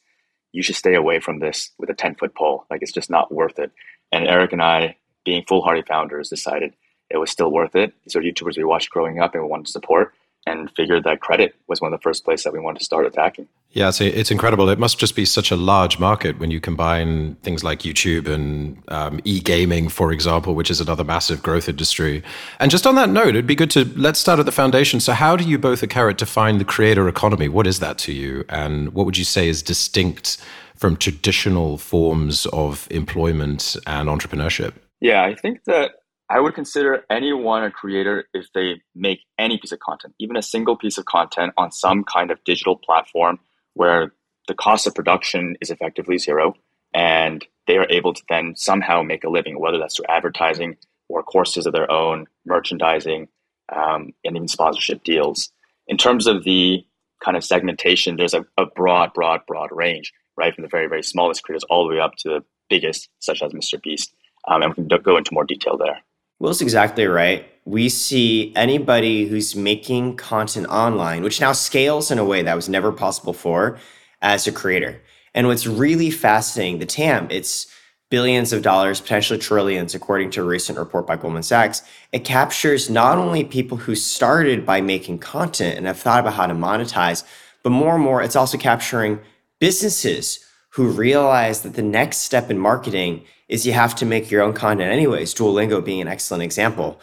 you 0.53 0.63
should 0.63 0.77
stay 0.77 0.95
away 0.95 1.21
from 1.21 1.39
this 1.39 1.71
with 1.79 1.91
a 1.91 1.95
10 1.95 2.17
foot 2.17 2.35
pole. 2.35 2.67
Like, 2.71 2.83
it's 2.83 2.93
just 2.93 3.11
not 3.11 3.33
worth 3.33 3.59
it. 3.59 3.71
And 4.13 4.27
Eric 4.27 4.53
and 4.53 4.63
I, 4.63 4.97
being 5.25 5.45
foolhardy 5.49 5.83
founders, 5.83 6.29
decided 6.29 6.75
it 7.11 7.17
was 7.19 7.31
still 7.31 7.51
worth 7.51 7.75
it. 7.75 7.95
These 8.05 8.17
are 8.17 8.21
YouTubers 8.21 8.57
we 8.57 8.65
watched 8.65 8.91
growing 8.91 9.21
up 9.21 9.35
and 9.35 9.43
we 9.43 9.49
wanted 9.49 9.67
to 9.67 9.73
support 9.73 10.15
and 10.47 10.71
figured 10.73 11.05
that 11.05 11.21
credit 11.21 11.55
was 11.69 11.81
one 11.81 11.93
of 11.93 11.99
the 11.99 12.03
first 12.03 12.25
places 12.25 12.45
that 12.45 12.53
we 12.53 12.59
wanted 12.59 12.81
to 12.81 12.85
start 12.85 13.07
attacking. 13.07 13.47
Yeah, 13.71 13.91
so 13.91 14.05
it's 14.05 14.31
incredible. 14.31 14.69
It 14.69 14.79
must 14.79 14.99
just 14.99 15.15
be 15.15 15.25
such 15.25 15.51
a 15.51 15.57
large 15.57 15.99
market 15.99 16.39
when 16.39 16.51
you 16.51 16.61
combine 16.61 17.37
things 17.37 17.65
like 17.65 17.81
YouTube 17.81 18.27
and 18.29 18.83
um, 18.89 19.21
e-gaming, 19.25 19.89
for 19.89 20.13
example, 20.13 20.55
which 20.55 20.71
is 20.71 20.81
another 20.81 21.05
massive 21.05 21.43
growth 21.43 21.69
industry. 21.69 22.23
And 22.59 22.71
just 22.71 22.87
on 22.87 22.97
that 22.97 23.09
note, 23.09 23.29
it'd 23.29 23.47
be 23.47 23.55
good 23.55 23.71
to 23.71 23.85
let's 23.97 24.19
start 24.19 24.41
at 24.41 24.47
the 24.47 24.53
foundation. 24.53 25.01
So, 25.01 25.13
how 25.13 25.37
do 25.37 25.45
you 25.45 25.59
both 25.59 25.83
at 25.83 25.91
Karat 25.91 26.19
define 26.19 26.59
the 26.59 26.65
creator 26.65 27.09
economy? 27.09 27.49
What 27.49 27.67
is 27.67 27.79
that 27.79 27.97
to 27.99 28.13
you, 28.13 28.45
and 28.49 28.93
what 28.93 29.07
would 29.07 29.17
you 29.17 29.25
say 29.25 29.49
is 29.49 29.63
distinct 29.63 30.37
from 30.83 30.97
traditional 30.97 31.79
forms 31.79 32.45
of 32.47 32.89
employment 32.91 33.77
and 33.87 34.09
entrepreneurship? 34.09 34.73
Yeah, 35.01 35.23
I 35.23 35.33
think 35.33 35.63
that 35.67 35.93
I 36.29 36.41
would 36.41 36.57
consider 36.57 37.05
anyone 37.09 37.63
a 37.63 37.71
creator 37.71 38.25
if 38.35 38.53
they 38.53 38.83
make 38.93 39.21
any 39.39 39.59
piece 39.59 39.71
of 39.71 39.79
content, 39.79 40.13
even 40.19 40.37
a 40.37 40.43
single 40.43 40.77
piece 40.77 40.99
of 40.99 41.05
content 41.05 41.53
on 41.57 41.71
some 41.71 42.03
kind 42.03 42.33
of 42.33 42.43
digital 42.43 42.75
platform 42.75 43.39
where 43.75 44.13
the 44.49 44.55
cost 44.55 44.89
of 44.89 44.95
production 44.97 45.57
is 45.61 45.71
effectively 45.71 46.19
zero 46.19 46.57
and 46.93 47.47
they 47.69 47.77
are 47.77 47.87
able 47.89 48.13
to 48.13 48.23
then 48.29 48.57
somehow 48.57 49.05
make 49.05 49.23
a 49.23 49.31
living, 49.31 49.61
whether 49.61 49.79
that's 49.79 49.95
through 49.95 50.07
advertising 50.09 50.77
or 51.09 51.23
courses 51.23 51.65
of 51.65 51.73
their 51.73 51.89
own, 51.93 52.27
merchandising, 52.45 53.29
um, 53.73 54.13
and 54.25 54.35
even 54.35 54.49
sponsorship 54.49 55.05
deals. 55.05 55.53
In 55.87 55.97
terms 55.97 56.27
of 56.27 56.43
the 56.43 56.85
kind 57.25 57.37
of 57.37 57.45
segmentation, 57.45 58.17
there's 58.17 58.35
a, 58.35 58.45
a 58.59 58.67
broad, 58.67 59.13
broad, 59.15 59.43
broad 59.47 59.71
range, 59.71 60.13
right? 60.37 60.55
From 60.55 60.63
the 60.63 60.69
very, 60.69 60.87
very 60.87 61.03
smallest 61.03 61.43
creators 61.43 61.65
all 61.65 61.87
the 61.87 61.95
way 61.95 62.01
up 62.01 62.17
to 62.19 62.29
the 62.29 62.45
biggest, 62.69 63.09
such 63.21 63.43
as 63.43 63.53
Mr. 63.53 63.81
Beast. 63.83 64.15
Um, 64.49 64.63
and 64.63 64.75
we 64.77 64.87
can 64.87 65.03
go 65.03 65.17
into 65.17 65.35
more 65.35 65.45
detail 65.45 65.77
there. 65.77 66.01
Will's 66.39 66.61
exactly 66.61 67.07
right. 67.07 67.47
We 67.65 67.89
see 67.89 68.53
anybody 68.57 69.27
who's 69.27 69.55
making 69.55 70.17
content 70.17 70.67
online, 70.67 71.23
which 71.23 71.41
now 71.41 71.53
scales 71.53 72.11
in 72.11 72.19
a 72.19 72.25
way 72.25 72.43
that 72.43 72.57
was 72.57 72.69
never 72.69 72.91
possible 72.91 73.33
before, 73.33 73.79
as 74.21 74.47
a 74.47 74.53
creator. 74.53 75.01
And 75.35 75.47
what's 75.47 75.67
really 75.67 76.11
fascinating, 76.11 76.79
the 76.79 76.87
TAM, 76.87 77.29
it's 77.31 77.69
billions 78.11 78.53
of 78.53 78.63
dollars, 78.63 79.01
potentially 79.01 79.39
trillions, 79.39 79.95
according 79.95 80.31
to 80.31 80.43
a 80.43 80.45
recent 80.45 80.79
report 80.79 81.07
by 81.07 81.17
Goldman 81.17 81.43
Sachs. 81.43 81.83
It 82.13 82.25
captures 82.25 82.91
not 82.91 83.19
only 83.19 83.45
people 83.45 83.79
who 83.79 83.95
started 83.95 84.67
by 84.67 84.81
making 84.81 85.19
content 85.19 85.79
and 85.79 85.87
have 85.87 85.99
thought 85.99 86.21
about 86.21 86.35
how 86.35 86.47
to 86.47 86.55
monetize, 86.55 87.25
but 87.63 87.71
more 87.71 87.95
and 87.95 88.05
more, 88.05 88.23
it's 88.23 88.37
also 88.37 88.59
capturing 88.59 89.19
businesses 89.63 90.45
who 90.71 90.89
realize 90.89 91.61
that 91.61 91.75
the 91.75 91.83
next 91.83 92.17
step 92.17 92.51
in 92.51 92.59
marketing 92.59 93.25
is 93.49 93.65
you 93.65 93.73
have 93.73 93.95
to 93.95 94.05
make 94.05 94.29
your 94.29 94.43
own 94.43 94.53
content 94.53 94.91
anyways, 94.91 95.33
Duolingo 95.33 95.85
being 95.85 96.01
an 96.01 96.09
excellent 96.09 96.43
example. 96.43 97.01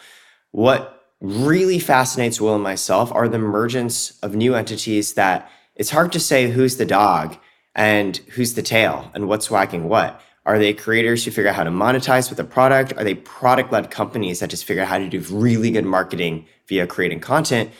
What 0.50 1.06
really 1.22 1.78
fascinates 1.78 2.38
Will 2.38 2.54
and 2.54 2.62
myself 2.62 3.10
are 3.12 3.28
the 3.28 3.36
emergence 3.36 4.18
of 4.22 4.34
new 4.34 4.54
entities 4.54 5.14
that 5.14 5.50
it's 5.74 5.88
hard 5.88 6.12
to 6.12 6.20
say 6.20 6.50
who's 6.50 6.76
the 6.76 6.84
dog 6.84 7.38
and 7.74 8.18
who's 8.32 8.52
the 8.52 8.62
tail 8.62 9.10
and 9.14 9.26
what's 9.26 9.50
wagging 9.50 9.88
what. 9.88 10.20
Are 10.44 10.58
they 10.58 10.74
creators 10.74 11.24
who 11.24 11.30
figure 11.30 11.48
out 11.48 11.56
how 11.56 11.64
to 11.64 11.70
monetize 11.70 12.28
with 12.28 12.40
a 12.40 12.44
product? 12.44 12.92
Are 12.98 13.04
they 13.04 13.14
product 13.14 13.72
led 13.72 13.90
companies 13.90 14.40
that 14.40 14.50
just 14.50 14.66
figure 14.66 14.82
out 14.82 14.88
how 14.90 14.98
to 14.98 15.08
do 15.08 15.20
really 15.34 15.70
good 15.70 15.86
marketing 15.86 16.44
via 16.68 16.86
creating 16.86 17.20
content? 17.20 17.70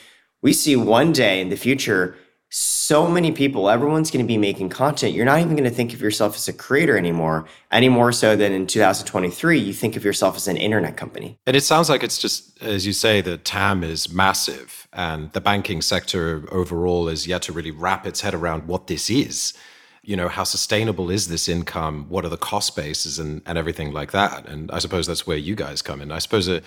We 0.40 0.54
see 0.54 0.74
one 0.74 1.12
day 1.12 1.42
in 1.42 1.50
the 1.50 1.56
future 1.56 2.16
so 2.50 3.06
many 3.06 3.30
people, 3.30 3.70
everyone's 3.70 4.10
going 4.10 4.24
to 4.24 4.28
be 4.28 4.36
making 4.36 4.68
content. 4.68 5.14
You're 5.14 5.24
not 5.24 5.38
even 5.38 5.54
going 5.54 5.68
to 5.68 5.74
think 5.74 5.94
of 5.94 6.00
yourself 6.00 6.34
as 6.34 6.48
a 6.48 6.52
creator 6.52 6.98
anymore, 6.98 7.46
any 7.70 7.88
more 7.88 8.10
so 8.10 8.34
than 8.34 8.52
in 8.52 8.66
2023, 8.66 9.58
you 9.58 9.72
think 9.72 9.94
of 9.94 10.04
yourself 10.04 10.36
as 10.36 10.48
an 10.48 10.56
internet 10.56 10.96
company. 10.96 11.38
And 11.46 11.56
it 11.56 11.62
sounds 11.62 11.88
like 11.88 12.02
it's 12.02 12.18
just, 12.18 12.60
as 12.60 12.86
you 12.86 12.92
say, 12.92 13.20
the 13.20 13.38
TAM 13.38 13.84
is 13.84 14.12
massive 14.12 14.88
and 14.92 15.30
the 15.32 15.40
banking 15.40 15.80
sector 15.80 16.44
overall 16.50 17.08
is 17.08 17.26
yet 17.26 17.42
to 17.42 17.52
really 17.52 17.70
wrap 17.70 18.04
its 18.04 18.22
head 18.22 18.34
around 18.34 18.66
what 18.66 18.88
this 18.88 19.08
is 19.08 19.54
you 20.02 20.16
know 20.16 20.28
how 20.28 20.44
sustainable 20.44 21.10
is 21.10 21.28
this 21.28 21.48
income? 21.48 22.06
What 22.08 22.24
are 22.24 22.30
the 22.30 22.36
cost 22.36 22.74
bases 22.74 23.18
and, 23.18 23.42
and 23.44 23.58
everything 23.58 23.92
like 23.92 24.12
that? 24.12 24.48
And 24.48 24.70
i 24.70 24.78
suppose 24.78 25.06
that's 25.06 25.26
where 25.26 25.36
you 25.36 25.54
guys 25.54 25.82
come 25.82 26.00
in. 26.00 26.10
I 26.10 26.18
suppose 26.18 26.48
uh, 26.48 26.60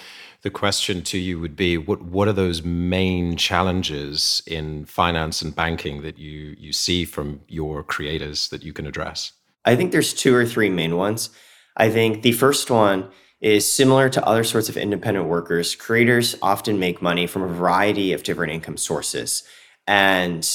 the 0.43 0.51
question 0.51 1.01
to 1.03 1.17
you 1.17 1.39
would 1.39 1.55
be 1.55 1.77
what 1.77 2.01
what 2.01 2.27
are 2.27 2.33
those 2.33 2.63
main 2.63 3.35
challenges 3.35 4.43
in 4.45 4.85
finance 4.85 5.41
and 5.41 5.55
banking 5.55 6.03
that 6.03 6.19
you 6.19 6.55
you 6.59 6.71
see 6.71 7.05
from 7.05 7.41
your 7.47 7.83
creators 7.83 8.49
that 8.49 8.63
you 8.63 8.73
can 8.73 8.85
address? 8.85 9.31
I 9.65 9.75
think 9.75 9.91
there's 9.91 10.13
two 10.13 10.35
or 10.35 10.45
three 10.45 10.69
main 10.69 10.97
ones. 10.97 11.29
I 11.75 11.89
think 11.89 12.21
the 12.21 12.33
first 12.33 12.69
one 12.69 13.09
is 13.41 13.69
similar 13.69 14.09
to 14.09 14.25
other 14.25 14.43
sorts 14.43 14.69
of 14.69 14.77
independent 14.77 15.27
workers 15.27 15.75
creators 15.75 16.35
often 16.41 16.79
make 16.79 17.01
money 17.01 17.27
from 17.27 17.41
a 17.41 17.47
variety 17.47 18.13
of 18.13 18.23
different 18.23 18.53
income 18.53 18.77
sources. 18.77 19.43
And 19.87 20.47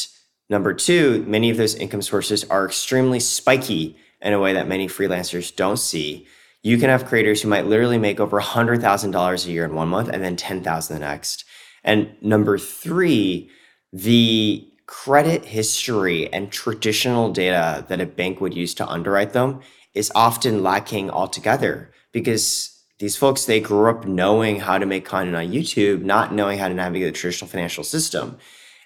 Number 0.50 0.72
two, 0.72 1.24
many 1.26 1.50
of 1.50 1.56
those 1.56 1.74
income 1.74 2.02
sources 2.02 2.44
are 2.44 2.64
extremely 2.64 3.20
spiky 3.20 3.96
in 4.20 4.32
a 4.32 4.40
way 4.40 4.54
that 4.54 4.68
many 4.68 4.88
freelancers 4.88 5.54
don't 5.54 5.76
see. 5.76 6.26
You 6.62 6.78
can 6.78 6.88
have 6.88 7.04
creators 7.04 7.42
who 7.42 7.48
might 7.48 7.66
literally 7.66 7.98
make 7.98 8.18
over 8.18 8.40
$100,000 8.40 9.46
a 9.46 9.50
year 9.50 9.64
in 9.64 9.74
one 9.74 9.88
month 9.88 10.08
and 10.08 10.22
then 10.22 10.36
10,000 10.36 10.94
the 10.94 11.00
next. 11.00 11.44
And 11.84 12.10
number 12.20 12.58
three, 12.58 13.50
the 13.92 14.66
credit 14.86 15.44
history 15.44 16.32
and 16.32 16.50
traditional 16.50 17.30
data 17.30 17.84
that 17.88 18.00
a 18.00 18.06
bank 18.06 18.40
would 18.40 18.54
use 18.54 18.74
to 18.74 18.88
underwrite 18.88 19.34
them 19.34 19.60
is 19.94 20.10
often 20.14 20.62
lacking 20.62 21.10
altogether 21.10 21.92
because 22.12 22.74
these 22.98 23.16
folks 23.16 23.44
they 23.44 23.60
grew 23.60 23.88
up 23.90 24.06
knowing 24.06 24.60
how 24.60 24.78
to 24.78 24.86
make 24.86 25.04
content 25.04 25.36
on 25.36 25.52
YouTube, 25.52 26.02
not 26.02 26.34
knowing 26.34 26.58
how 26.58 26.68
to 26.68 26.74
navigate 26.74 27.12
the 27.12 27.18
traditional 27.18 27.48
financial 27.48 27.84
system. 27.84 28.38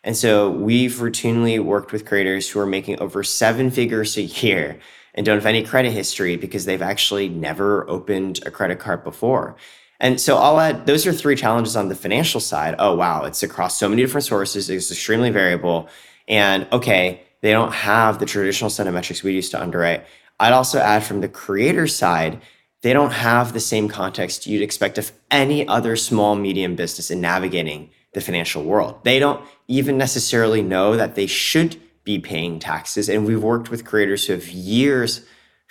And 0.04 0.16
so 0.16 0.50
we've 0.50 0.94
routinely 0.94 1.62
worked 1.62 1.92
with 1.92 2.04
creators 2.04 2.49
who 2.49 2.59
are 2.61 2.66
making 2.66 2.99
over 3.00 3.23
seven 3.23 3.71
figures 3.71 4.16
a 4.16 4.23
year 4.23 4.78
and 5.14 5.25
don't 5.25 5.37
have 5.37 5.47
any 5.47 5.62
credit 5.62 5.92
history 5.92 6.37
because 6.37 6.64
they've 6.64 6.82
actually 6.82 7.28
never 7.28 7.88
opened 7.88 8.40
a 8.44 8.50
credit 8.50 8.78
card 8.78 9.04
before. 9.04 9.56
And 10.00 10.21
so 10.21 10.37
I'll 10.37 10.59
add 10.59 10.87
those 10.87 11.06
are 11.06 11.12
three 11.12 11.37
challenges 11.37 11.76
on 11.76 11.88
the 11.88 11.94
financial 11.94 12.40
side. 12.40 12.75
Oh, 12.80 12.97
wow, 12.97 13.25
it's 13.25 13.44
across 13.44 13.78
so 13.78 13.88
many 13.88 14.02
different 14.02 14.25
sources, 14.25 14.68
it's 14.68 14.90
extremely 14.90 15.30
variable. 15.30 15.88
And 16.26 16.66
okay, 16.73 17.23
they 17.40 17.52
don't 17.52 17.73
have 17.73 18.18
the 18.18 18.26
traditional 18.26 18.71
set 18.71 18.88
of 18.88 18.94
metrics 18.94 19.23
we 19.23 19.32
used 19.32 19.52
to 19.52 19.62
underwrite. 19.62 20.04
I'd 20.40 20.52
also 20.52 20.80
add 20.80 21.04
from 21.04 21.21
the 21.21 21.28
creator 21.28 21.87
side, 21.87 22.40
they 22.80 22.92
don't 22.92 23.12
have 23.12 23.52
the 23.52 23.61
same 23.61 23.88
context 23.88 24.47
you'd 24.47 24.62
expect 24.62 24.99
of 24.99 25.12
any 25.30 25.68
other 25.68 25.94
small, 25.94 26.35
medium 26.35 26.75
business 26.75 27.12
in 27.12 27.21
navigating 27.21 27.90
the 28.12 28.21
financial 28.21 28.64
world. 28.64 28.99
They 29.04 29.21
don't 29.21 29.44
even 29.72 29.96
necessarily 29.96 30.60
know 30.62 30.96
that 30.96 31.14
they 31.14 31.26
should 31.26 31.80
be 32.04 32.18
paying 32.18 32.58
taxes. 32.58 33.08
And 33.08 33.24
we've 33.24 33.42
worked 33.42 33.70
with 33.70 33.84
creators 33.84 34.26
who 34.26 34.34
have 34.34 34.48
years 34.48 35.24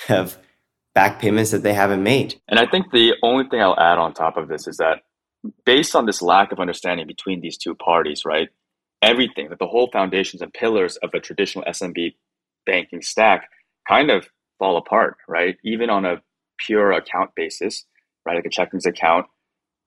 of 0.10 0.38
back 0.96 1.20
payments 1.20 1.52
that 1.52 1.64
they 1.64 1.74
haven't 1.74 2.02
made. 2.02 2.42
And 2.48 2.60
I 2.60 2.66
think 2.66 2.92
the 2.92 3.14
only 3.22 3.46
thing 3.48 3.62
I'll 3.62 3.80
add 3.80 4.00
on 4.00 4.14
top 4.14 4.38
of 4.38 4.48
this 4.48 4.68
is 4.68 4.78
that 4.78 5.04
based 5.66 5.96
on 5.96 6.06
this 6.06 6.22
lack 6.22 6.52
of 6.52 6.60
understanding 6.60 7.06
between 7.06 7.42
these 7.42 7.58
two 7.58 7.76
parties, 7.76 8.24
right? 8.26 8.50
Everything, 9.02 9.50
that 9.50 9.60
the 9.60 9.68
whole 9.68 9.90
foundations 9.92 10.42
and 10.42 10.54
pillars 10.54 10.98
of 10.98 11.14
a 11.14 11.20
traditional 11.20 11.64
SMB 11.66 12.16
banking 12.66 13.02
stack 13.02 13.50
kind 13.88 14.10
of 14.10 14.28
fall 14.58 14.78
apart, 14.78 15.18
right? 15.28 15.58
Even 15.64 15.90
on 15.90 16.06
a 16.06 16.22
pure 16.58 16.92
account 16.92 17.32
basis, 17.36 17.86
right? 18.26 18.36
Like 18.36 18.46
a 18.46 18.50
checkings 18.50 18.86
account, 18.86 19.28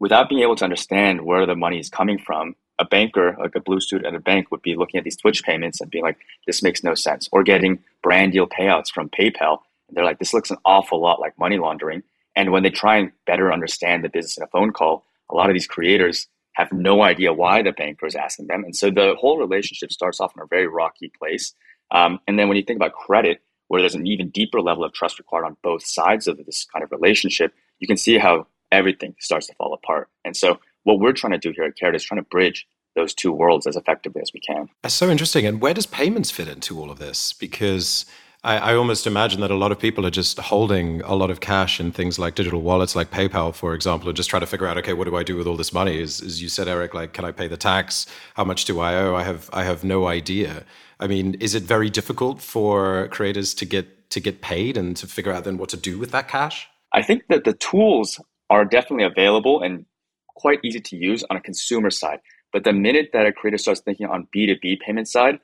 without 0.00 0.28
being 0.28 0.42
able 0.42 0.56
to 0.56 0.64
understand 0.64 1.20
where 1.22 1.46
the 1.46 1.54
money 1.54 1.78
is 1.78 1.88
coming 1.88 2.18
from, 2.18 2.54
a 2.78 2.84
banker, 2.84 3.36
like 3.38 3.54
a 3.54 3.60
blue 3.60 3.80
suit 3.80 4.04
at 4.04 4.14
a 4.14 4.20
bank, 4.20 4.50
would 4.50 4.62
be 4.62 4.76
looking 4.76 4.98
at 4.98 5.04
these 5.04 5.16
Twitch 5.16 5.44
payments 5.44 5.80
and 5.80 5.90
being 5.90 6.04
like, 6.04 6.18
this 6.46 6.62
makes 6.62 6.82
no 6.82 6.94
sense. 6.94 7.28
Or 7.32 7.42
getting 7.42 7.78
brand 8.02 8.32
deal 8.32 8.46
payouts 8.46 8.90
from 8.90 9.08
PayPal 9.08 9.60
And 9.88 9.96
they're 9.96 10.04
like, 10.04 10.18
this 10.18 10.34
looks 10.34 10.50
an 10.50 10.58
awful 10.64 11.00
lot 11.00 11.20
like 11.20 11.38
money 11.38 11.58
laundering. 11.58 12.02
And 12.36 12.50
when 12.50 12.62
they 12.62 12.70
try 12.70 12.96
and 12.96 13.12
better 13.26 13.52
understand 13.52 14.02
the 14.02 14.08
business 14.08 14.36
in 14.36 14.42
a 14.42 14.48
phone 14.48 14.72
call, 14.72 15.04
a 15.30 15.34
lot 15.34 15.48
of 15.48 15.54
these 15.54 15.66
creators 15.66 16.26
have 16.54 16.72
no 16.72 17.02
idea 17.02 17.32
why 17.32 17.62
the 17.62 17.72
banker 17.72 18.06
is 18.06 18.14
asking 18.14 18.46
them. 18.46 18.64
And 18.64 18.74
so 18.74 18.90
the 18.90 19.14
whole 19.18 19.38
relationship 19.38 19.92
starts 19.92 20.20
off 20.20 20.34
in 20.36 20.42
a 20.42 20.46
very 20.46 20.66
rocky 20.66 21.12
place. 21.18 21.54
Um, 21.90 22.20
and 22.26 22.38
then 22.38 22.48
when 22.48 22.56
you 22.56 22.62
think 22.62 22.76
about 22.76 22.92
credit, 22.92 23.40
where 23.68 23.80
there's 23.80 23.94
an 23.94 24.06
even 24.06 24.28
deeper 24.30 24.60
level 24.60 24.84
of 24.84 24.92
trust 24.92 25.18
required 25.18 25.44
on 25.44 25.56
both 25.62 25.84
sides 25.84 26.28
of 26.28 26.36
this 26.44 26.66
kind 26.72 26.84
of 26.84 26.92
relationship, 26.92 27.52
you 27.80 27.86
can 27.86 27.96
see 27.96 28.18
how 28.18 28.46
everything 28.70 29.14
starts 29.20 29.46
to 29.46 29.54
fall 29.54 29.72
apart. 29.72 30.08
And 30.24 30.36
so 30.36 30.60
what 30.84 31.00
we're 31.00 31.12
trying 31.12 31.32
to 31.32 31.38
do 31.38 31.52
here 31.54 31.64
at 31.64 31.76
Karat 31.76 31.96
is 31.96 32.04
trying 32.04 32.22
to 32.22 32.28
bridge 32.28 32.66
those 32.94 33.12
two 33.12 33.32
worlds 33.32 33.66
as 33.66 33.76
effectively 33.76 34.22
as 34.22 34.30
we 34.32 34.40
can. 34.40 34.68
That's 34.82 34.94
so 34.94 35.10
interesting. 35.10 35.44
And 35.46 35.60
where 35.60 35.74
does 35.74 35.86
payments 35.86 36.30
fit 36.30 36.46
into 36.46 36.78
all 36.78 36.90
of 36.90 36.98
this? 36.98 37.32
Because 37.32 38.06
I, 38.44 38.58
I, 38.58 38.74
almost 38.76 39.06
imagine 39.06 39.40
that 39.40 39.50
a 39.50 39.56
lot 39.56 39.72
of 39.72 39.78
people 39.78 40.06
are 40.06 40.10
just 40.10 40.38
holding 40.38 41.00
a 41.02 41.14
lot 41.14 41.30
of 41.30 41.40
cash 41.40 41.80
in 41.80 41.90
things 41.90 42.18
like 42.18 42.34
digital 42.34 42.60
wallets, 42.60 42.94
like 42.94 43.10
PayPal, 43.10 43.54
for 43.54 43.74
example, 43.74 44.08
and 44.08 44.16
just 44.16 44.30
try 44.30 44.38
to 44.38 44.46
figure 44.46 44.66
out, 44.66 44.78
okay, 44.78 44.92
what 44.92 45.08
do 45.08 45.16
I 45.16 45.22
do 45.22 45.34
with 45.36 45.46
all 45.46 45.56
this 45.56 45.72
money? 45.72 46.00
As, 46.00 46.20
as 46.20 46.40
you 46.40 46.48
said, 46.48 46.68
Eric, 46.68 46.94
like, 46.94 47.14
can 47.14 47.24
I 47.24 47.32
pay 47.32 47.48
the 47.48 47.56
tax? 47.56 48.06
How 48.34 48.44
much 48.44 48.64
do 48.64 48.78
I 48.80 48.94
owe? 48.96 49.16
I 49.16 49.24
have, 49.24 49.50
I 49.52 49.64
have 49.64 49.82
no 49.82 50.06
idea. 50.06 50.64
I 51.00 51.06
mean, 51.06 51.34
is 51.40 51.54
it 51.54 51.64
very 51.64 51.90
difficult 51.90 52.40
for 52.40 53.08
creators 53.08 53.54
to 53.54 53.64
get 53.64 54.10
to 54.10 54.20
get 54.20 54.40
paid 54.40 54.76
and 54.76 54.96
to 54.96 55.08
figure 55.08 55.32
out 55.32 55.42
then 55.42 55.58
what 55.58 55.70
to 55.70 55.76
do 55.76 55.98
with 55.98 56.12
that 56.12 56.28
cash? 56.28 56.68
I 56.92 57.02
think 57.02 57.24
that 57.28 57.42
the 57.42 57.54
tools 57.54 58.20
are 58.48 58.64
definitely 58.64 59.04
available 59.04 59.60
and 59.60 59.86
quite 60.34 60.60
easy 60.62 60.80
to 60.80 60.96
use 60.96 61.24
on 61.30 61.36
a 61.36 61.40
consumer 61.40 61.90
side. 61.90 62.20
But 62.52 62.64
the 62.64 62.72
minute 62.72 63.10
that 63.12 63.26
a 63.26 63.32
creator 63.32 63.58
starts 63.58 63.80
thinking 63.80 64.06
on 64.06 64.28
B2B 64.34 64.80
payment 64.80 65.08
side, 65.08 65.40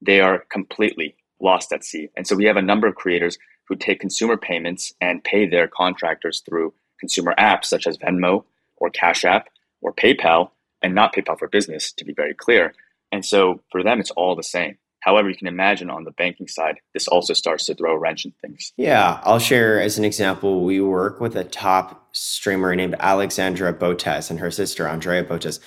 they 0.00 0.20
are 0.20 0.44
completely 0.50 1.16
lost 1.40 1.72
at 1.72 1.84
sea. 1.84 2.08
And 2.16 2.26
so 2.26 2.36
we 2.36 2.44
have 2.46 2.56
a 2.56 2.62
number 2.62 2.86
of 2.86 2.94
creators 2.94 3.38
who 3.68 3.76
take 3.76 4.00
consumer 4.00 4.36
payments 4.36 4.92
and 5.00 5.24
pay 5.24 5.48
their 5.48 5.68
contractors 5.68 6.40
through 6.40 6.74
consumer 6.98 7.34
apps 7.38 7.66
such 7.66 7.86
as 7.86 7.98
Venmo 7.98 8.44
or 8.76 8.90
Cash 8.90 9.24
App 9.24 9.48
or 9.80 9.92
PayPal, 9.92 10.50
and 10.82 10.94
not 10.94 11.14
PayPal 11.14 11.38
for 11.38 11.48
business, 11.48 11.92
to 11.92 12.04
be 12.04 12.12
very 12.14 12.34
clear. 12.34 12.74
And 13.12 13.24
so 13.24 13.60
for 13.70 13.82
them, 13.82 14.00
it's 14.00 14.10
all 14.12 14.34
the 14.34 14.42
same. 14.42 14.78
However, 15.04 15.28
you 15.28 15.36
can 15.36 15.48
imagine 15.48 15.90
on 15.90 16.04
the 16.04 16.12
banking 16.12 16.48
side, 16.48 16.80
this 16.94 17.08
also 17.08 17.34
starts 17.34 17.66
to 17.66 17.74
throw 17.74 17.92
a 17.92 17.98
wrench 17.98 18.24
in 18.24 18.32
things. 18.40 18.72
Yeah, 18.78 19.20
I'll 19.22 19.38
share 19.38 19.78
as 19.78 19.98
an 19.98 20.04
example. 20.04 20.64
We 20.64 20.80
work 20.80 21.20
with 21.20 21.36
a 21.36 21.44
top 21.44 22.16
streamer 22.16 22.74
named 22.74 22.96
Alexandra 22.98 23.74
Botez 23.74 24.30
and 24.30 24.40
her 24.40 24.50
sister 24.50 24.88
Andrea 24.88 25.22
Botez. 25.22 25.60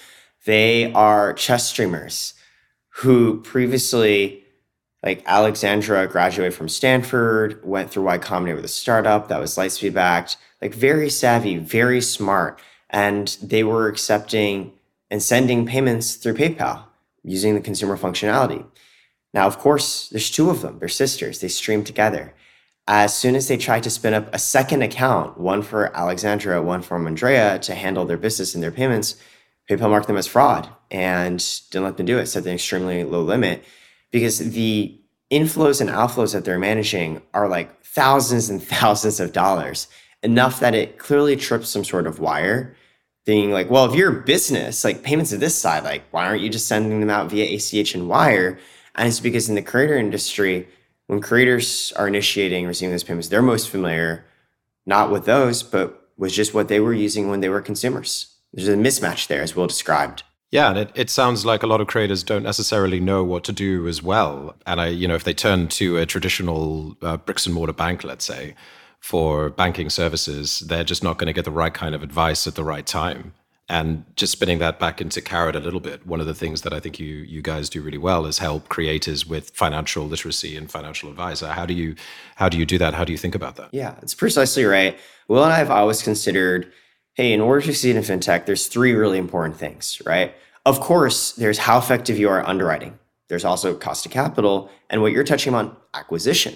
They 0.46 0.92
are 0.94 1.34
chess 1.34 1.70
streamers 1.70 2.34
who 2.90 3.40
previously 3.42 4.44
like 5.04 5.22
Alexandra 5.28 6.08
graduated 6.08 6.56
from 6.56 6.68
Stanford, 6.68 7.64
went 7.64 7.92
through 7.92 8.06
Y 8.06 8.18
Combinator 8.18 8.56
with 8.56 8.66
a 8.66 8.70
startup 8.70 9.28
that 9.28 9.40
was 9.40 9.56
Lightspeed 9.56 9.94
backed, 9.94 10.38
like 10.64 10.74
very 10.74 11.12
savvy, 11.12 11.60
very 11.60 12.02
smart. 12.02 12.60
And 12.90 13.38
they 13.44 13.64
were 13.64 13.88
accepting 13.88 14.74
and 15.12 15.22
sending 15.22 15.68
payments 15.68 16.16
through 16.16 16.34
PayPal 16.34 16.86
using 17.24 17.54
the 17.54 17.62
consumer 17.62 17.96
functionality. 17.96 18.66
Now, 19.38 19.46
of 19.46 19.60
course, 19.60 20.10
there's 20.10 20.32
two 20.32 20.50
of 20.50 20.64
them. 20.64 20.80
They're 20.80 20.90
sisters. 20.90 21.42
They 21.42 21.48
stream 21.48 21.84
together. 21.84 22.34
As 22.88 23.16
soon 23.16 23.36
as 23.36 23.48
they 23.48 23.56
tried 23.56 23.84
to 23.84 23.92
spin 23.92 24.16
up 24.16 24.34
a 24.34 24.40
second 24.40 24.82
account, 24.82 25.40
one 25.40 25.62
for 25.62 25.96
Alexandra, 25.96 26.60
one 26.60 26.82
for 26.82 26.98
Andrea, 26.98 27.60
to 27.60 27.76
handle 27.76 28.04
their 28.04 28.18
business 28.18 28.56
and 28.56 28.64
their 28.64 28.72
payments, 28.72 29.16
PayPal 29.70 29.92
marked 29.92 30.08
them 30.08 30.18
as 30.18 30.26
fraud 30.26 30.68
and 30.90 31.38
didn't 31.70 31.86
let 31.86 31.98
them 31.98 32.08
do 32.08 32.18
it, 32.18 32.26
set 32.26 32.48
an 32.48 32.56
extremely 32.56 33.04
low 33.04 33.22
limit 33.22 33.64
because 34.10 34.40
the 34.40 35.00
inflows 35.32 35.82
and 35.82 35.92
outflows 35.92 36.34
that 36.34 36.44
they're 36.44 36.58
managing 36.58 37.22
are 37.36 37.48
like 37.48 37.84
thousands 37.86 38.50
and 38.50 38.64
thousands 38.76 39.20
of 39.20 39.34
dollars, 39.34 39.88
enough 40.24 40.62
that 40.62 40.74
it 40.74 40.98
clearly 40.98 41.36
trips 41.36 41.70
some 41.70 41.84
sort 41.84 42.08
of 42.08 42.18
wire. 42.18 42.76
Being 43.28 43.52
like, 43.52 43.70
well, 43.70 43.86
if 43.86 43.94
you're 43.94 44.22
a 44.22 44.24
business, 44.24 44.84
like 44.84 45.04
payments 45.04 45.30
to 45.30 45.38
this 45.38 45.56
side, 45.56 45.84
like 45.84 46.06
why 46.10 46.26
aren't 46.26 46.42
you 46.42 46.50
just 46.50 46.68
sending 46.68 47.02
them 47.02 47.12
out 47.12 47.30
via 47.30 47.56
ACH 47.56 47.94
and 47.94 48.10
wire? 48.10 48.58
And 48.98 49.08
it's 49.08 49.20
because 49.20 49.48
in 49.48 49.56
the 49.56 49.62
creator 49.62 49.96
industry, 49.96 50.68
when 51.06 51.22
creators 51.22 51.94
are 51.96 52.08
initiating 52.08 52.68
receiving 52.68 52.92
those 52.92 53.04
payments, 53.04 53.30
they're 53.30 53.42
most 53.42 53.70
familiar 53.70 54.26
not 54.86 55.12
with 55.12 55.26
those, 55.26 55.64
but 55.64 56.10
with 56.18 56.32
just 56.32 56.54
what 56.54 56.68
they 56.68 56.80
were 56.80 56.94
using 56.94 57.30
when 57.30 57.42
they 57.42 57.50
were 57.50 57.62
consumers. 57.62 58.36
There's 58.54 58.70
a 58.70 58.76
mismatch 58.76 59.28
there, 59.28 59.42
as 59.42 59.56
Will 59.56 59.68
described. 59.68 60.24
Yeah, 60.50 60.70
and 60.70 60.80
it, 60.80 60.92
it 60.96 61.10
sounds 61.10 61.46
like 61.46 61.62
a 61.62 61.68
lot 61.68 61.82
of 61.82 61.88
creators 61.88 62.24
don't 62.24 62.44
necessarily 62.44 63.02
know 63.02 63.24
what 63.24 63.44
to 63.44 63.52
do 63.52 63.88
as 63.88 64.02
well. 64.02 64.56
And 64.66 64.80
I, 64.80 64.88
you 64.88 65.08
know, 65.08 65.16
if 65.16 65.26
they 65.26 65.34
turn 65.34 65.68
to 65.70 65.98
a 65.98 66.06
traditional 66.06 66.96
uh, 67.02 67.18
bricks 67.18 67.46
and 67.46 67.54
mortar 67.54 67.74
bank, 67.74 68.06
let's 68.06 68.24
say, 68.26 68.56
for 69.00 69.50
banking 69.50 69.90
services, 69.90 70.60
they're 70.60 70.86
just 70.86 71.04
not 71.04 71.18
going 71.18 71.28
to 71.28 71.34
get 71.34 71.46
the 71.46 71.52
right 71.52 71.74
kind 71.74 71.94
of 71.94 72.02
advice 72.02 72.48
at 72.48 72.56
the 72.56 72.64
right 72.64 72.86
time. 72.86 73.34
And 73.70 74.06
just 74.16 74.32
spinning 74.32 74.60
that 74.60 74.80
back 74.80 75.02
into 75.02 75.22
Karat 75.22 75.56
a 75.56 75.60
little 75.60 75.82
bit, 75.82 76.08
one 76.08 76.22
of 76.22 76.26
the 76.26 76.34
things 76.34 76.62
that 76.62 76.72
I 76.72 76.80
think 76.80 77.00
you 77.00 77.08
you 77.08 77.42
guys 77.42 77.70
do 77.70 77.82
really 77.82 77.98
well 77.98 78.26
is 78.26 78.40
help 78.40 78.70
creators 78.70 79.26
with 79.26 79.50
financial 79.50 80.06
literacy 80.06 80.56
and 80.56 80.72
financial 80.72 81.10
advisor. 81.10 81.48
How 81.48 81.66
do 81.66 81.74
you 81.74 81.96
how 82.36 82.48
do 82.48 82.58
you 82.58 82.66
do 82.66 82.78
that? 82.78 82.94
How 82.94 83.04
do 83.04 83.12
you 83.12 83.18
think 83.18 83.36
about 83.36 83.58
that? 83.58 83.70
Yeah, 83.74 83.96
it's 84.02 84.14
precisely 84.14 84.64
right. 84.64 84.98
Will 85.28 85.44
and 85.44 85.52
I 85.52 85.58
have 85.58 85.70
always 85.70 86.02
considered 86.02 86.72
hey, 87.16 87.34
in 87.34 87.42
order 87.42 87.62
to 87.62 87.68
succeed 87.74 87.96
in 87.96 88.04
fintech, 88.04 88.46
there's 88.46 88.68
three 88.68 88.94
really 88.94 89.18
important 89.18 89.58
things, 89.58 90.00
right? 90.06 90.36
Of 90.68 90.80
course, 90.80 91.32
there's 91.32 91.58
how 91.58 91.80
effective 91.80 92.20
you 92.20 92.30
are 92.30 92.48
underwriting. 92.48 93.00
There's 93.28 93.44
also 93.44 93.76
cost 93.76 94.06
of 94.06 94.12
capital 94.12 94.70
and 94.90 95.02
what 95.02 95.12
you're 95.12 95.24
touching 95.24 95.56
on 95.56 95.76
acquisition. 95.94 96.54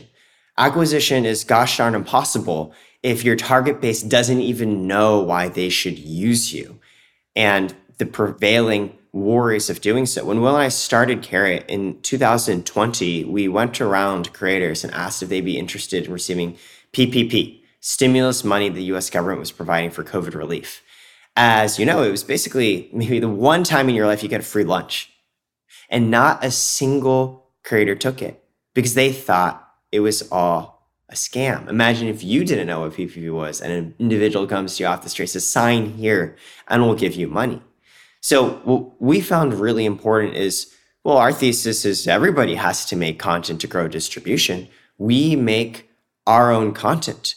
Acquisition 0.57 1.25
is 1.25 1.43
gosh 1.43 1.77
darn 1.77 1.95
impossible 1.95 2.73
if 3.03 3.23
your 3.23 3.35
target 3.35 3.81
base 3.81 4.03
doesn't 4.03 4.41
even 4.41 4.85
know 4.85 5.19
why 5.19 5.49
they 5.49 5.69
should 5.69 5.97
use 5.97 6.53
you. 6.53 6.79
And 7.35 7.75
the 7.97 8.05
prevailing 8.05 8.97
worries 9.13 9.69
of 9.69 9.81
doing 9.81 10.05
so. 10.05 10.25
When 10.25 10.41
Will 10.41 10.55
and 10.55 10.63
I 10.63 10.69
started 10.69 11.21
Karat 11.21 11.69
in 11.69 12.01
2020, 12.01 13.25
we 13.25 13.47
went 13.47 13.81
around 13.81 14.33
creators 14.33 14.83
and 14.83 14.93
asked 14.93 15.21
if 15.21 15.29
they'd 15.29 15.41
be 15.41 15.57
interested 15.57 16.05
in 16.05 16.13
receiving 16.13 16.57
PPP, 16.93 17.61
stimulus 17.79 18.43
money 18.43 18.69
the 18.69 18.83
US 18.95 19.09
government 19.09 19.39
was 19.39 19.51
providing 19.51 19.91
for 19.91 20.03
COVID 20.03 20.33
relief. 20.33 20.81
As 21.35 21.79
you 21.79 21.85
know, 21.85 22.03
it 22.03 22.11
was 22.11 22.23
basically 22.23 22.89
maybe 22.93 23.19
the 23.19 23.29
one 23.29 23.63
time 23.63 23.89
in 23.89 23.95
your 23.95 24.07
life 24.07 24.23
you 24.23 24.29
get 24.29 24.41
a 24.41 24.43
free 24.43 24.63
lunch. 24.63 25.09
And 25.89 26.09
not 26.09 26.43
a 26.43 26.51
single 26.51 27.49
creator 27.63 27.95
took 27.95 28.21
it 28.21 28.41
because 28.73 28.93
they 28.93 29.11
thought 29.11 29.67
it 29.91 29.99
was 29.99 30.29
all 30.31 30.70
a 31.11 31.15
scam. 31.15 31.67
Imagine 31.67 32.07
if 32.07 32.23
you 32.23 32.45
didn't 32.45 32.67
know 32.67 32.79
what 32.79 32.93
PPP 32.93 33.31
was 33.33 33.61
and 33.61 33.71
an 33.71 33.93
individual 33.99 34.47
comes 34.47 34.77
to 34.77 34.83
you 34.83 34.87
off 34.87 35.03
the 35.03 35.09
street, 35.09 35.27
says, 35.27 35.47
sign 35.47 35.91
here 35.93 36.37
and 36.67 36.81
we'll 36.81 36.95
give 36.95 37.15
you 37.15 37.27
money. 37.27 37.61
So 38.21 38.51
what 38.63 39.01
we 39.01 39.19
found 39.19 39.53
really 39.55 39.85
important 39.85 40.35
is, 40.35 40.73
well, 41.03 41.17
our 41.17 41.33
thesis 41.33 41.83
is 41.83 42.07
everybody 42.07 42.55
has 42.55 42.85
to 42.85 42.95
make 42.95 43.19
content 43.19 43.59
to 43.61 43.67
grow 43.67 43.87
distribution. 43.87 44.69
We 44.97 45.35
make 45.35 45.89
our 46.25 46.51
own 46.51 46.73
content. 46.73 47.35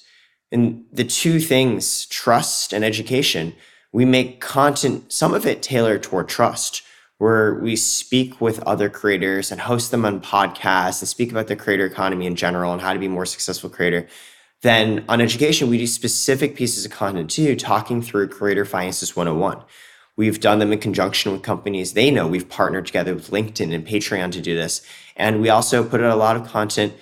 And 0.52 0.84
the 0.92 1.04
two 1.04 1.40
things, 1.40 2.06
trust 2.06 2.72
and 2.72 2.84
education, 2.84 3.54
we 3.92 4.04
make 4.04 4.40
content, 4.40 5.12
some 5.12 5.34
of 5.34 5.46
it 5.46 5.62
tailored 5.62 6.02
toward 6.02 6.28
trust, 6.28 6.82
where 7.24 7.54
we 7.54 7.74
speak 7.74 8.38
with 8.38 8.62
other 8.64 8.90
creators 8.90 9.50
and 9.50 9.58
host 9.58 9.90
them 9.90 10.04
on 10.04 10.20
podcasts 10.20 11.00
and 11.00 11.08
speak 11.08 11.30
about 11.30 11.46
the 11.46 11.56
creator 11.56 11.86
economy 11.86 12.26
in 12.26 12.36
general 12.36 12.70
and 12.70 12.82
how 12.82 12.92
to 12.92 12.98
be 12.98 13.08
more 13.08 13.24
successful 13.24 13.70
creator. 13.70 14.06
Then 14.60 15.06
on 15.08 15.22
education, 15.22 15.70
we 15.70 15.78
do 15.78 15.86
specific 15.86 16.54
pieces 16.54 16.84
of 16.84 16.92
content 16.92 17.30
too, 17.30 17.56
talking 17.56 18.02
through 18.02 18.28
Creator 18.28 18.66
Finances 18.66 19.16
101. 19.16 19.64
We've 20.18 20.38
done 20.38 20.58
them 20.58 20.70
in 20.70 20.80
conjunction 20.80 21.32
with 21.32 21.40
companies 21.40 21.94
they 21.94 22.10
know. 22.10 22.28
We've 22.28 22.46
partnered 22.46 22.84
together 22.84 23.14
with 23.14 23.30
LinkedIn 23.30 23.72
and 23.72 23.86
Patreon 23.86 24.30
to 24.32 24.42
do 24.42 24.54
this. 24.54 24.86
And 25.16 25.40
we 25.40 25.48
also 25.48 25.82
put 25.82 26.02
out 26.02 26.12
a 26.12 26.16
lot 26.16 26.36
of 26.36 26.46
content 26.46 26.92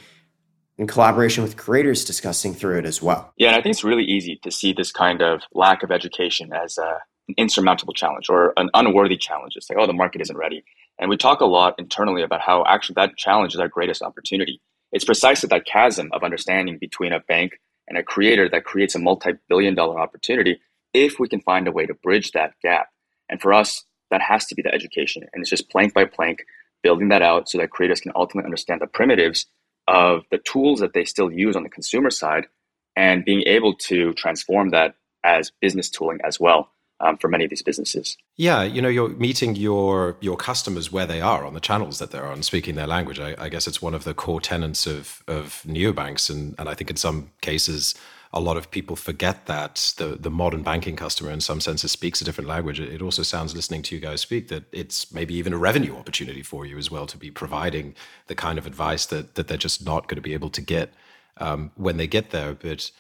in 0.79 0.87
collaboration 0.87 1.43
with 1.43 1.57
creators 1.57 2.05
discussing 2.05 2.55
through 2.55 2.79
it 2.79 2.87
as 2.87 3.02
well. 3.02 3.33
Yeah, 3.38 3.49
and 3.49 3.57
I 3.57 3.61
think 3.61 3.73
it's 3.73 3.83
really 3.83 4.05
easy 4.05 4.38
to 4.45 4.52
see 4.52 4.73
this 4.73 4.93
kind 4.93 5.21
of 5.21 5.43
lack 5.52 5.83
of 5.83 5.91
education 5.91 6.52
as 6.52 6.79
a, 6.79 6.99
an 7.29 7.35
insurmountable 7.37 7.95
challenge 7.95 8.29
or 8.29 8.52
an 8.57 8.71
unworthy 8.75 9.17
challenge. 9.17 9.57
It's 9.57 9.71
like, 9.71 9.79
oh, 9.79 9.87
the 9.87 9.93
market 9.93 10.21
isn't 10.21 10.37
ready. 10.37 10.64
And 10.99 11.09
we 11.09 11.17
talk 11.17 11.41
a 11.41 11.47
lot 11.47 11.75
internally 11.79 12.23
about 12.23 12.41
how 12.41 12.64
actually 12.67 12.95
that 12.95 13.17
challenge 13.17 13.55
is 13.55 13.61
our 13.61 13.69
greatest 13.69 14.02
opportunity. 14.02 14.61
It's 14.93 15.05
precisely 15.05 15.49
that 15.49 15.67
chasm 15.67 16.11
of 16.12 16.23
understanding 16.23 16.79
between 16.79 17.12
a 17.12 17.21
bank 17.21 17.59
and 17.88 17.97
a 17.97 18.02
creator 18.02 18.49
that 18.49 18.64
creates 18.64 18.95
a 18.95 18.99
multi 18.99 19.33
billion 19.49 19.75
dollar 19.75 19.99
opportunity 19.99 20.61
if 20.93 21.19
we 21.19 21.29
can 21.29 21.41
find 21.41 21.67
a 21.67 21.73
way 21.73 21.87
to 21.87 21.95
bridge 21.95 22.33
that 22.33 22.55
gap. 22.62 22.88
And 23.29 23.41
for 23.41 23.52
us, 23.52 23.85
that 24.11 24.21
has 24.21 24.47
to 24.47 24.55
be 24.55 24.62
the 24.62 24.75
education. 24.75 25.25
And 25.33 25.41
it's 25.41 25.50
just 25.50 25.71
plank 25.71 25.95
by 25.95 26.05
plank, 26.05 26.45
building 26.83 27.09
that 27.09 27.23
out 27.23 27.49
so 27.49 27.59
that 27.59 27.71
creators 27.71 28.00
can 28.00 28.12
ultimately 28.14 28.47
understand 28.47 28.83
the 28.83 28.87
primitives 28.87 29.47
of 29.88 30.23
the 30.31 30.38
tools 30.38 30.81
that 30.81 30.93
they 30.93 31.05
still 31.05 31.33
use 31.33 31.57
on 31.57 31.62
the 31.62 31.69
consumer 31.69 32.11
side 32.11 32.47
and 32.95 33.25
being 33.25 33.43
able 33.47 33.75
to 33.75 34.12
transform 34.14 34.71
that 34.71 34.95
as 35.25 35.50
business 35.61 35.88
tooling 35.88 36.19
as 36.25 36.38
well 36.38 36.73
um, 37.03 37.19
for 37.19 37.29
many 37.29 37.45
of 37.45 37.51
these 37.51 37.63
businesses. 37.63 38.17
Yeah, 38.37 38.63
you 38.63 38.81
know, 38.81 38.89
you're 38.89 39.11
meeting 39.11 39.57
your 39.57 40.17
your 40.21 40.37
customers 40.37 40.91
where 40.91 41.07
they 41.07 41.21
are 41.21 41.45
on 41.45 41.55
the 41.55 41.61
channels 41.61 41.99
that 41.99 42.11
they're 42.11 42.27
on, 42.27 42.43
speaking 42.43 42.77
their 42.77 42.87
language. 42.87 43.19
I, 43.19 43.35
I 43.39 43.49
guess 43.49 43.67
it's 43.67 43.83
one 43.83 43.95
of 43.95 44.05
the 44.05 44.15
core 44.15 44.41
tenets 44.41 44.87
of 44.87 45.23
of 45.27 45.63
neobanks, 45.67 46.31
and 46.31 46.55
and 46.59 46.69
I 46.69 46.75
think 46.75 46.91
in 46.91 46.97
some 46.97 47.33
cases 47.41 47.95
a 48.35 48.41
lot 48.41 48.57
of 48.57 48.71
people 48.71 48.97
forget 48.97 49.47
that 49.47 49.93
the 49.99 50.17
the 50.19 50.31
modern 50.31 50.63
banking 50.63 50.97
customer 50.97 51.31
in 51.31 51.41
some 51.41 51.61
senses 51.61 51.93
speaks 51.93 52.21
a 52.21 52.25
different 52.25 52.49
language. 52.49 52.81
It 52.81 53.03
also 53.03 53.23
sounds 53.23 53.55
listening 53.55 53.83
to 53.83 53.95
you 53.95 54.01
guys 54.01 54.21
speak 54.21 54.49
that 54.49 54.65
it's 54.73 55.13
maybe 55.13 55.35
even 55.35 55.53
a 55.53 55.59
revenue 55.59 55.97
opportunity 55.97 56.43
for 56.43 56.65
you 56.65 56.79
as 56.79 56.91
well 56.91 57.07
to 57.07 57.19
be 57.19 57.31
providing 57.31 57.95
the 58.29 58.35
kind 58.35 58.59
of 58.59 58.67
advice 58.67 59.05
that 59.07 59.35
that 59.35 59.49
they're 59.49 59.59
just 59.59 59.85
not 59.85 60.09
going 60.09 60.17
to 60.17 60.23
be 60.23 60.35
able 60.35 60.51
to 60.51 60.63
get 60.63 60.95
um, 61.39 61.73
when 61.75 61.97
they 61.97 62.07
get 62.07 62.31
there. 62.31 62.55
But 62.55 62.91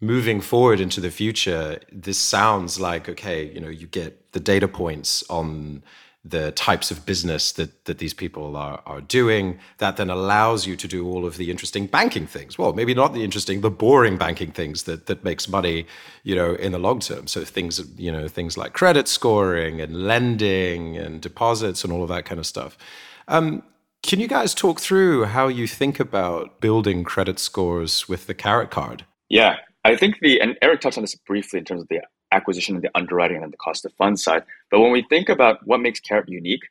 moving 0.00 0.40
forward 0.40 0.80
into 0.80 1.00
the 1.00 1.10
future, 1.10 1.78
this 1.92 2.18
sounds 2.18 2.80
like 2.80 3.08
okay, 3.08 3.50
you 3.52 3.60
know, 3.60 3.68
you 3.68 3.86
get 3.86 4.32
the 4.32 4.40
data 4.40 4.68
points 4.68 5.22
on 5.28 5.82
the 6.22 6.52
types 6.52 6.90
of 6.90 7.06
business 7.06 7.52
that 7.52 7.86
that 7.86 7.98
these 7.98 8.12
people 8.12 8.54
are 8.54 8.82
are 8.84 9.00
doing 9.00 9.58
that 9.78 9.96
then 9.96 10.10
allows 10.10 10.66
you 10.66 10.76
to 10.76 10.86
do 10.86 11.08
all 11.08 11.24
of 11.24 11.38
the 11.38 11.50
interesting 11.50 11.86
banking 11.86 12.26
things. 12.26 12.58
Well 12.58 12.74
maybe 12.74 12.92
not 12.92 13.14
the 13.14 13.24
interesting 13.24 13.62
the 13.62 13.70
boring 13.70 14.18
banking 14.18 14.52
things 14.52 14.82
that 14.82 15.06
that 15.06 15.24
makes 15.24 15.48
money 15.48 15.86
you 16.22 16.34
know 16.34 16.54
in 16.54 16.72
the 16.72 16.78
long 16.78 17.00
term. 17.00 17.26
So 17.26 17.42
things 17.44 17.80
you 17.96 18.12
know 18.12 18.28
things 18.28 18.58
like 18.58 18.74
credit 18.74 19.08
scoring 19.08 19.80
and 19.80 20.06
lending 20.06 20.96
and 20.98 21.22
deposits 21.22 21.84
and 21.84 21.92
all 21.92 22.02
of 22.02 22.10
that 22.10 22.26
kind 22.26 22.38
of 22.38 22.46
stuff. 22.46 22.76
Um, 23.28 23.62
can 24.02 24.18
you 24.18 24.28
guys 24.28 24.54
talk 24.54 24.80
through 24.80 25.26
how 25.26 25.48
you 25.48 25.66
think 25.66 26.00
about 26.00 26.60
building 26.60 27.04
credit 27.04 27.38
scores 27.38 28.08
with 28.08 28.26
the 28.26 28.34
Karat 28.34 28.70
card? 28.70 29.04
Yeah 29.30 29.56
I 29.84 29.96
think 29.96 30.18
the 30.20 30.40
and 30.40 30.56
Eric 30.60 30.80
touched 30.80 30.98
on 30.98 31.02
this 31.02 31.14
briefly 31.14 31.58
in 31.58 31.64
terms 31.64 31.82
of 31.82 31.88
the 31.88 32.00
acquisition 32.32 32.74
and 32.76 32.84
the 32.84 32.90
underwriting 32.94 33.42
and 33.42 33.52
the 33.52 33.56
cost 33.56 33.84
of 33.84 33.92
funds 33.94 34.22
side. 34.22 34.44
But 34.70 34.80
when 34.80 34.92
we 34.92 35.04
think 35.08 35.28
about 35.28 35.66
what 35.66 35.80
makes 35.80 36.00
Karat 36.00 36.28
unique, 36.28 36.62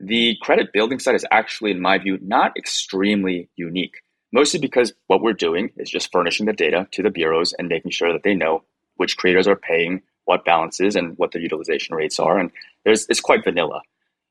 the 0.00 0.36
credit 0.42 0.72
building 0.72 0.98
side 0.98 1.14
is 1.14 1.26
actually, 1.30 1.70
in 1.70 1.80
my 1.80 1.98
view, 1.98 2.18
not 2.20 2.56
extremely 2.56 3.48
unique. 3.56 4.02
Mostly 4.32 4.58
because 4.58 4.92
what 5.06 5.22
we're 5.22 5.32
doing 5.32 5.70
is 5.76 5.88
just 5.88 6.10
furnishing 6.12 6.46
the 6.46 6.52
data 6.52 6.88
to 6.92 7.02
the 7.02 7.10
bureaus 7.10 7.52
and 7.54 7.68
making 7.68 7.92
sure 7.92 8.12
that 8.12 8.22
they 8.22 8.34
know 8.34 8.64
which 8.96 9.16
creators 9.16 9.46
are 9.46 9.56
paying 9.56 10.02
what 10.24 10.44
balances 10.44 10.96
and 10.96 11.16
what 11.18 11.32
their 11.32 11.40
utilization 11.40 11.94
rates 11.94 12.18
are. 12.18 12.38
And 12.38 12.50
there's 12.84 13.06
it's 13.08 13.20
quite 13.20 13.44
vanilla. 13.44 13.80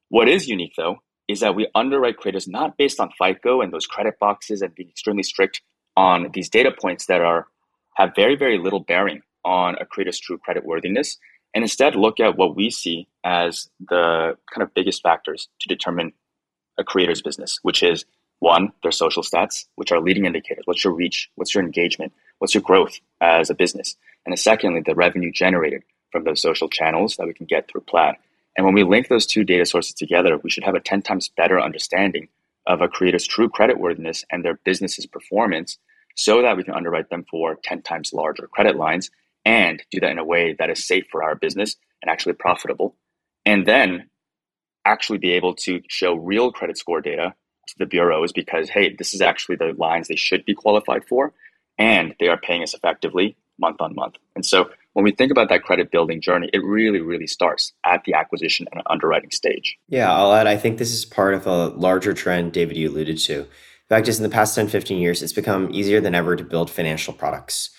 What 0.10 0.28
is 0.28 0.48
unique 0.48 0.74
though 0.78 1.02
is 1.28 1.40
that 1.40 1.56
we 1.56 1.68
underwrite 1.74 2.18
creators 2.18 2.48
not 2.48 2.78
based 2.78 3.00
on 3.00 3.12
FICO 3.18 3.62
and 3.62 3.74
those 3.74 3.88
credit 3.88 4.20
boxes 4.20 4.62
and 4.62 4.76
being 4.76 4.90
extremely 4.90 5.24
strict 5.24 5.62
on 5.98 6.30
these 6.34 6.50
data 6.50 6.72
points 6.72 7.06
that 7.08 7.22
are 7.22 7.48
have 7.96 8.14
very, 8.16 8.36
very 8.36 8.58
little 8.58 8.80
bearing 8.80 9.22
on 9.44 9.76
a 9.80 9.86
creator's 9.86 10.20
true 10.20 10.38
credit 10.38 10.66
worthiness 10.66 11.18
and 11.56 11.64
instead 11.64 11.96
look 11.96 12.20
at 12.20 12.38
what 12.38 12.56
we 12.56 12.70
see 12.70 13.08
as 13.24 13.70
the 13.80 14.38
kind 14.54 14.62
of 14.62 14.74
biggest 14.74 15.02
factors 15.02 15.48
to 15.62 15.70
determine 15.70 16.12
a 16.78 16.84
creator's 16.84 17.22
business, 17.22 17.60
which 17.64 17.82
is 17.82 18.06
one, 18.40 18.74
their 18.84 18.92
social 18.92 19.24
stats, 19.24 19.66
which 19.76 19.92
are 19.92 20.02
leading 20.02 20.26
indicators. 20.26 20.64
What's 20.66 20.84
your 20.84 20.94
reach? 20.94 21.30
What's 21.36 21.56
your 21.56 21.64
engagement? 21.64 22.12
What's 22.40 22.54
your 22.54 22.62
growth 22.62 23.00
as 23.22 23.50
a 23.50 23.56
business? 23.56 23.96
And 24.26 24.34
then 24.34 24.38
secondly, 24.38 24.82
the 24.86 24.96
revenue 24.96 25.32
generated 25.32 25.84
from 26.12 26.26
those 26.26 26.42
social 26.42 26.68
channels 26.68 27.16
that 27.16 27.26
we 27.26 27.34
can 27.34 27.46
get 27.46 27.70
through 27.70 27.82
Plaid. 27.82 28.16
And 28.58 28.66
when 28.66 28.76
we 28.76 28.84
link 28.84 29.08
those 29.08 29.26
two 29.26 29.46
data 29.46 29.66
sources 29.66 29.94
together, 29.94 30.38
we 30.38 30.50
should 30.50 30.66
have 30.66 30.76
a 30.76 30.82
10 30.82 31.04
times 31.04 31.30
better 31.30 31.60
understanding 31.60 32.28
of 32.68 32.82
a 32.82 32.90
creator's 32.90 33.26
true 33.26 33.48
credit 33.48 33.80
worthiness 33.80 34.26
and 34.30 34.44
their 34.44 34.60
business's 34.66 35.06
performance 35.06 35.78
so 36.16 36.42
that 36.42 36.58
we 36.58 36.64
can 36.64 36.74
underwrite 36.74 37.10
them 37.10 37.26
for 37.30 37.56
10 37.64 37.82
times 37.82 38.14
larger 38.14 38.48
credit 38.48 38.76
lines 38.76 39.12
and 39.46 39.84
do 39.92 40.00
that 40.00 40.12
in 40.12 40.18
a 40.18 40.26
way 40.26 40.56
that 40.58 40.70
is 40.70 40.86
safe 40.86 41.06
for 41.12 41.24
our 41.24 41.36
business 41.36 41.76
and 42.02 42.10
actually 42.10 42.34
profitable. 42.34 42.96
And 43.46 43.66
then 43.66 44.10
actually 44.86 45.18
be 45.18 45.32
able 45.34 45.54
to 45.54 45.82
show 45.88 46.16
real 46.16 46.52
credit 46.52 46.78
score 46.78 47.02
data 47.02 47.34
to 47.68 47.76
the 47.78 47.86
bureaus 47.86 48.32
because, 48.32 48.70
hey, 48.70 48.96
this 48.96 49.14
is 49.14 49.22
actually 49.22 49.56
the 49.56 49.74
lines 49.78 50.08
they 50.08 50.16
should 50.16 50.46
be 50.46 50.54
qualified 50.54 51.06
for, 51.08 51.34
and 51.78 52.16
they 52.20 52.28
are 52.28 52.38
paying 52.38 52.64
us 52.64 52.74
effectively 52.74 53.36
month 53.60 53.82
on 53.82 53.96
month. 53.96 54.16
And 54.36 54.46
so 54.46 54.70
when 54.94 55.04
we 55.04 55.12
think 55.12 55.32
about 55.32 55.50
that 55.50 55.64
credit 55.64 55.92
building 55.92 56.22
journey, 56.22 56.50
it 56.54 56.64
really, 56.64 57.02
really 57.02 57.28
starts 57.28 57.74
at 57.84 58.04
the 58.06 58.14
acquisition 58.14 58.68
and 58.72 58.82
underwriting 58.86 59.32
stage. 59.32 59.78
Yeah, 59.90 60.14
I'll 60.14 60.34
add, 60.34 60.48
I 60.48 60.58
think 60.58 60.78
this 60.78 60.94
is 60.94 61.06
part 61.06 61.34
of 61.34 61.48
a 61.48 61.68
larger 61.68 62.14
trend, 62.14 62.54
David, 62.54 62.78
you 62.78 62.90
alluded 62.90 63.18
to. 63.20 63.48
In 63.90 63.96
fact, 63.96 64.08
just 64.08 64.20
in 64.20 64.24
the 64.24 64.30
past 64.30 64.56
10, 64.56 64.68
15 64.68 64.98
years, 64.98 65.22
it's 65.22 65.32
become 65.32 65.70
easier 65.72 66.02
than 66.02 66.16
ever 66.16 66.36
to 66.36 66.44
build 66.44 66.72
financial 66.72 67.14
products. 67.14 67.70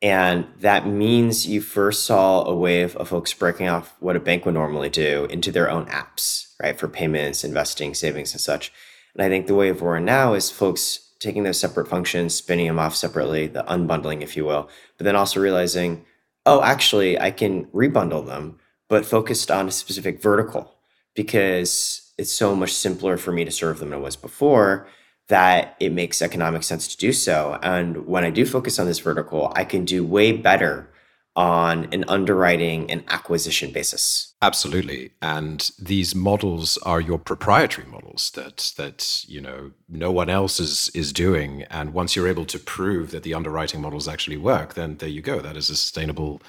And 0.00 0.46
that 0.60 0.86
means 0.86 1.48
you 1.48 1.60
first 1.60 2.04
saw 2.04 2.44
a 2.44 2.54
wave 2.54 2.94
of 2.96 3.08
folks 3.08 3.34
breaking 3.34 3.68
off 3.68 3.92
what 3.98 4.14
a 4.14 4.20
bank 4.20 4.44
would 4.44 4.54
normally 4.54 4.88
do 4.88 5.24
into 5.24 5.50
their 5.50 5.68
own 5.68 5.86
apps, 5.86 6.54
right? 6.62 6.78
For 6.78 6.86
payments, 6.86 7.42
investing, 7.42 7.94
savings, 7.94 8.32
and 8.32 8.40
such. 8.40 8.72
And 9.14 9.22
I 9.24 9.28
think 9.28 9.48
the 9.48 9.56
wave 9.56 9.82
we're 9.82 9.96
in 9.96 10.04
now 10.04 10.34
is 10.34 10.48
folks 10.48 11.10
taking 11.18 11.42
those 11.42 11.58
separate 11.58 11.88
functions, 11.88 12.36
spinning 12.36 12.68
them 12.68 12.78
off 12.78 12.94
separately, 12.94 13.48
the 13.48 13.64
unbundling, 13.64 14.22
if 14.22 14.36
you 14.36 14.44
will, 14.44 14.70
but 14.96 15.04
then 15.04 15.16
also 15.16 15.40
realizing, 15.40 16.04
oh, 16.46 16.62
actually, 16.62 17.20
I 17.20 17.32
can 17.32 17.64
rebundle 17.66 18.24
them, 18.24 18.60
but 18.88 19.04
focused 19.04 19.50
on 19.50 19.66
a 19.66 19.72
specific 19.72 20.22
vertical 20.22 20.76
because 21.16 22.12
it's 22.16 22.32
so 22.32 22.54
much 22.54 22.72
simpler 22.72 23.16
for 23.16 23.32
me 23.32 23.44
to 23.44 23.50
serve 23.50 23.80
them 23.80 23.90
than 23.90 23.98
it 23.98 24.02
was 24.02 24.14
before 24.14 24.86
that 25.28 25.76
it 25.78 25.92
makes 25.92 26.20
economic 26.22 26.62
sense 26.62 26.88
to 26.88 26.96
do 26.96 27.12
so. 27.12 27.58
And 27.62 28.06
when 28.06 28.24
I 28.24 28.30
do 28.30 28.44
focus 28.44 28.78
on 28.78 28.86
this 28.86 28.98
vertical, 28.98 29.52
I 29.54 29.64
can 29.64 29.84
do 29.84 30.04
way 30.04 30.32
better 30.32 30.88
on 31.36 31.86
an 31.92 32.04
underwriting 32.08 32.90
and 32.90 33.04
acquisition 33.06 33.70
basis. 33.70 34.34
Absolutely. 34.42 35.12
And 35.22 35.70
these 35.78 36.12
models 36.12 36.78
are 36.78 37.00
your 37.00 37.18
proprietary 37.18 37.86
models 37.86 38.32
that 38.32 38.72
that 38.76 39.24
you 39.28 39.40
know 39.40 39.70
no 39.88 40.10
one 40.10 40.28
else 40.28 40.58
is 40.58 40.90
is 40.94 41.12
doing. 41.12 41.62
And 41.70 41.94
once 41.94 42.16
you're 42.16 42.26
able 42.26 42.46
to 42.46 42.58
prove 42.58 43.12
that 43.12 43.22
the 43.22 43.34
underwriting 43.34 43.80
models 43.80 44.08
actually 44.08 44.36
work, 44.36 44.74
then 44.74 44.96
there 44.96 45.08
you 45.08 45.22
go. 45.22 45.40
That 45.40 45.56
is 45.56 45.70
a 45.70 45.76
sustainable 45.76 46.42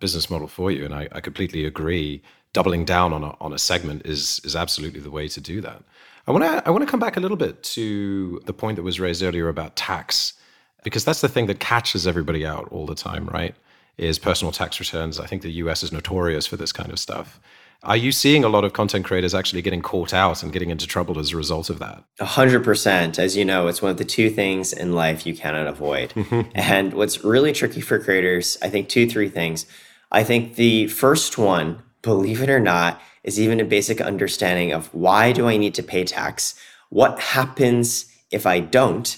business 0.00 0.30
model 0.30 0.48
for 0.48 0.70
you. 0.70 0.86
And 0.86 0.94
I, 0.94 1.08
I 1.12 1.20
completely 1.20 1.66
agree. 1.66 2.22
Doubling 2.54 2.86
down 2.86 3.12
on 3.12 3.22
a 3.22 3.36
on 3.42 3.52
a 3.52 3.58
segment 3.58 4.06
is 4.06 4.40
is 4.42 4.56
absolutely 4.56 5.00
the 5.00 5.10
way 5.10 5.28
to 5.28 5.40
do 5.40 5.60
that. 5.60 5.82
I 6.26 6.32
want 6.32 6.44
to 6.44 6.62
I 6.66 6.70
want 6.70 6.84
to 6.84 6.90
come 6.90 7.00
back 7.00 7.16
a 7.16 7.20
little 7.20 7.36
bit 7.36 7.62
to 7.62 8.40
the 8.44 8.52
point 8.52 8.76
that 8.76 8.82
was 8.82 9.00
raised 9.00 9.22
earlier 9.22 9.48
about 9.48 9.76
tax, 9.76 10.34
because 10.84 11.04
that's 11.04 11.20
the 11.20 11.28
thing 11.28 11.46
that 11.46 11.60
catches 11.60 12.06
everybody 12.06 12.46
out 12.46 12.68
all 12.70 12.86
the 12.86 12.94
time, 12.94 13.26
right? 13.26 13.54
Is 13.96 14.18
personal 14.18 14.52
tax 14.52 14.80
returns. 14.80 15.20
I 15.20 15.26
think 15.26 15.42
the 15.42 15.52
U.S. 15.52 15.82
is 15.82 15.92
notorious 15.92 16.46
for 16.46 16.56
this 16.56 16.72
kind 16.72 16.90
of 16.90 16.98
stuff. 16.98 17.40
Are 17.82 17.96
you 17.96 18.12
seeing 18.12 18.44
a 18.44 18.48
lot 18.48 18.64
of 18.64 18.74
content 18.74 19.06
creators 19.06 19.34
actually 19.34 19.62
getting 19.62 19.80
caught 19.80 20.12
out 20.12 20.42
and 20.42 20.52
getting 20.52 20.68
into 20.68 20.86
trouble 20.86 21.18
as 21.18 21.32
a 21.32 21.36
result 21.36 21.70
of 21.70 21.78
that? 21.78 22.04
A 22.18 22.26
hundred 22.26 22.62
percent. 22.62 23.18
As 23.18 23.36
you 23.36 23.44
know, 23.44 23.68
it's 23.68 23.80
one 23.80 23.90
of 23.90 23.96
the 23.96 24.04
two 24.04 24.28
things 24.28 24.72
in 24.72 24.92
life 24.92 25.26
you 25.26 25.34
cannot 25.34 25.66
avoid. 25.66 26.12
Mm-hmm. 26.20 26.50
and 26.54 26.92
what's 26.92 27.24
really 27.24 27.52
tricky 27.52 27.80
for 27.80 27.98
creators, 27.98 28.58
I 28.62 28.68
think 28.68 28.88
two, 28.88 29.08
three 29.08 29.28
things. 29.30 29.64
I 30.12 30.22
think 30.22 30.56
the 30.56 30.86
first 30.88 31.38
one, 31.38 31.82
believe 32.02 32.42
it 32.42 32.50
or 32.50 32.60
not, 32.60 33.00
is 33.24 33.40
even 33.40 33.60
a 33.60 33.64
basic 33.64 34.00
understanding 34.00 34.72
of 34.72 34.92
why 34.94 35.32
do 35.32 35.46
I 35.46 35.56
need 35.56 35.74
to 35.74 35.82
pay 35.82 36.04
tax? 36.04 36.54
What 36.88 37.20
happens 37.20 38.06
if 38.30 38.46
I 38.46 38.60
don't? 38.60 39.16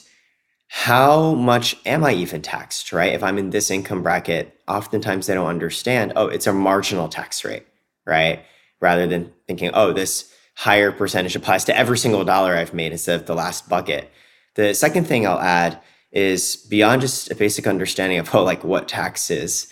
How 0.69 1.35
much 1.35 1.77
am 1.85 2.03
I 2.03 2.15
even 2.15 2.41
taxed, 2.43 2.93
right? 2.93 3.13
If 3.13 3.23
I'm 3.23 3.39
in 3.39 3.51
this 3.51 3.71
income 3.71 4.03
bracket, 4.03 4.59
oftentimes 4.67 5.27
they 5.27 5.35
don't 5.35 5.47
understand, 5.47 6.15
oh, 6.17 6.29
it's 6.29 6.47
a 6.47 6.53
marginal 6.53 7.09
tax 7.09 7.45
rate, 7.45 7.67
right? 8.07 8.45
Rather 8.81 9.07
than 9.07 9.33
thinking, 9.47 9.71
oh, 9.75 9.93
this 9.93 10.33
higher 10.55 10.91
percentage 10.91 11.37
applies 11.37 11.65
to 11.65 11.77
every 11.77 11.99
single 11.99 12.25
dollar 12.25 12.55
I've 12.55 12.75
made 12.75 12.93
instead 12.93 13.21
of 13.21 13.27
the 13.27 13.35
last 13.35 13.69
bucket. 13.69 14.11
The 14.55 14.75
second 14.75 15.07
thing 15.07 15.27
I'll 15.27 15.41
add 15.41 15.81
is 16.11 16.57
beyond 16.57 17.01
just 17.01 17.31
a 17.31 17.35
basic 17.35 17.67
understanding 17.67 18.19
of 18.19 18.35
oh, 18.35 18.43
like 18.43 18.65
what 18.65 18.89
tax 18.89 19.31
is. 19.31 19.69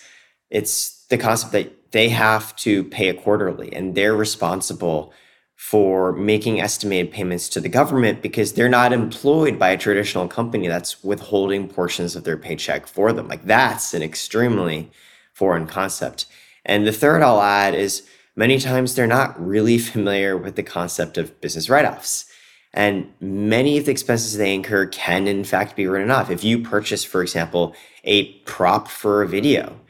It's 0.49 1.05
the 1.07 1.17
concept 1.17 1.51
that 1.53 1.80
they 1.91 2.09
have 2.09 2.55
to 2.57 2.83
pay 2.85 3.09
a 3.09 3.13
quarterly 3.13 3.73
and 3.73 3.95
they're 3.95 4.15
responsible 4.15 5.13
for 5.55 6.11
making 6.13 6.59
estimated 6.59 7.11
payments 7.11 7.47
to 7.47 7.61
the 7.61 7.69
government 7.69 8.21
because 8.21 8.53
they're 8.53 8.67
not 8.67 8.91
employed 8.91 9.59
by 9.59 9.69
a 9.69 9.77
traditional 9.77 10.27
company 10.27 10.67
that's 10.67 11.03
withholding 11.03 11.67
portions 11.67 12.15
of 12.15 12.23
their 12.23 12.35
paycheck 12.37 12.87
for 12.87 13.13
them. 13.13 13.27
Like 13.27 13.45
that's 13.45 13.93
an 13.93 14.01
extremely 14.01 14.89
foreign 15.33 15.67
concept. 15.67 16.25
And 16.65 16.87
the 16.87 16.91
third 16.91 17.21
I'll 17.21 17.41
add 17.41 17.75
is 17.75 18.07
many 18.35 18.57
times 18.57 18.95
they're 18.95 19.05
not 19.05 19.39
really 19.39 19.77
familiar 19.93 20.35
with 20.35 20.55
the 20.55 20.63
concept 20.63 21.17
of 21.17 21.39
business 21.41 21.69
write 21.69 21.85
offs. 21.85 22.25
And 22.73 23.13
many 23.19 23.77
of 23.77 23.85
the 23.85 23.91
expenses 23.91 24.37
they 24.37 24.55
incur 24.55 24.85
can, 24.87 25.27
in 25.27 25.43
fact, 25.43 25.75
be 25.75 25.87
written 25.87 26.09
off. 26.09 26.31
If 26.31 26.43
you 26.43 26.59
purchase, 26.59 27.03
for 27.03 27.21
example, 27.21 27.75
a 28.03 28.31
prop 28.45 28.87
for 28.87 29.21
a 29.21 29.27
video 29.27 29.80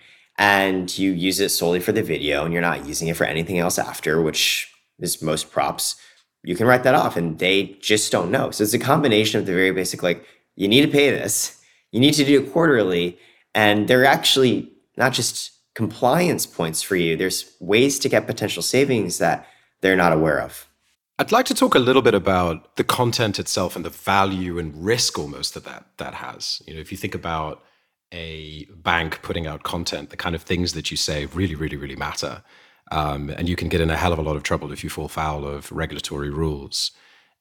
and 0.42 0.98
you 0.98 1.12
use 1.12 1.40
it 1.40 1.50
solely 1.50 1.80
for 1.80 1.92
the 1.92 2.02
video 2.02 2.44
and 2.44 2.52
you're 2.52 2.64
not 2.64 2.88
using 2.88 3.08
it 3.08 3.16
for 3.16 3.26
anything 3.26 3.60
else 3.60 3.78
after, 3.78 4.20
which 4.20 4.74
is 4.98 5.22
most 5.22 5.52
props, 5.52 5.98
you 6.42 6.56
can 6.56 6.66
write 6.66 6.82
that 6.82 6.96
off 6.96 7.16
and 7.16 7.38
they 7.38 7.78
just 7.80 8.12
don't 8.12 8.32
know. 8.32 8.50
So 8.50 8.64
it's 8.64 8.74
a 8.74 8.80
combination 8.80 9.40
of 9.40 9.46
the 9.46 9.54
very 9.54 9.70
basic, 9.70 10.02
like, 10.02 10.26
you 10.56 10.68
need 10.68 10.82
to 10.82 10.88
pay 10.88 11.12
this, 11.12 11.62
you 11.92 12.00
need 12.00 12.16
to 12.16 12.26
do 12.26 12.42
it 12.42 12.52
quarterly. 12.52 13.20
And 13.54 13.88
they're 13.88 14.04
actually 14.04 14.72
not 14.98 15.14
just 15.14 15.52
compliance 15.76 16.48
points 16.48 16.82
for 16.82 16.96
you, 16.96 17.16
there's 17.16 17.56
ways 17.60 18.00
to 18.00 18.10
get 18.10 18.26
potential 18.26 18.64
savings 18.64 19.20
that 19.20 19.46
they're 19.82 19.96
not 19.96 20.12
aware 20.12 20.42
of. 20.42 20.68
I'd 21.20 21.32
like 21.32 21.46
to 21.48 21.54
talk 21.54 21.76
a 21.76 21.80
little 21.80 22.02
bit 22.02 22.16
about 22.16 22.78
the 22.78 22.84
content 22.84 23.38
itself 23.38 23.76
and 23.76 23.86
the 23.86 23.92
value 23.92 24.58
and 24.58 24.84
risk 24.84 25.20
almost 25.20 25.54
that 25.54 25.66
that, 25.66 25.86
that 25.98 26.16
has. 26.16 26.64
You 26.66 26.74
know, 26.74 26.80
if 26.80 26.92
you 26.92 26.98
think 26.98 27.14
about 27.14 27.64
a 28.12 28.66
bank 28.76 29.22
putting 29.22 29.48
out 29.48 29.64
content, 29.64 30.10
the 30.10 30.18
kind 30.18 30.36
of 30.36 30.42
things 30.42 30.74
that 30.74 30.92
you 30.92 30.98
say 30.98 31.26
really, 31.28 31.56
really, 31.56 31.78
really 31.78 31.96
matter. 31.96 32.44
Um, 32.92 33.30
and 33.30 33.48
you 33.48 33.56
can 33.56 33.70
get 33.70 33.82
in 33.82 33.90
a 33.90 33.96
hell 33.98 34.12
of 34.12 34.20
a 34.20 34.22
lot 34.22 34.36
of 34.36 34.44
trouble 34.44 34.72
if 34.72 34.84
you 34.84 34.90
fall 34.90 35.08
foul 35.08 35.46
of 35.46 35.72
regulatory 35.72 36.30
rules. 36.30 36.92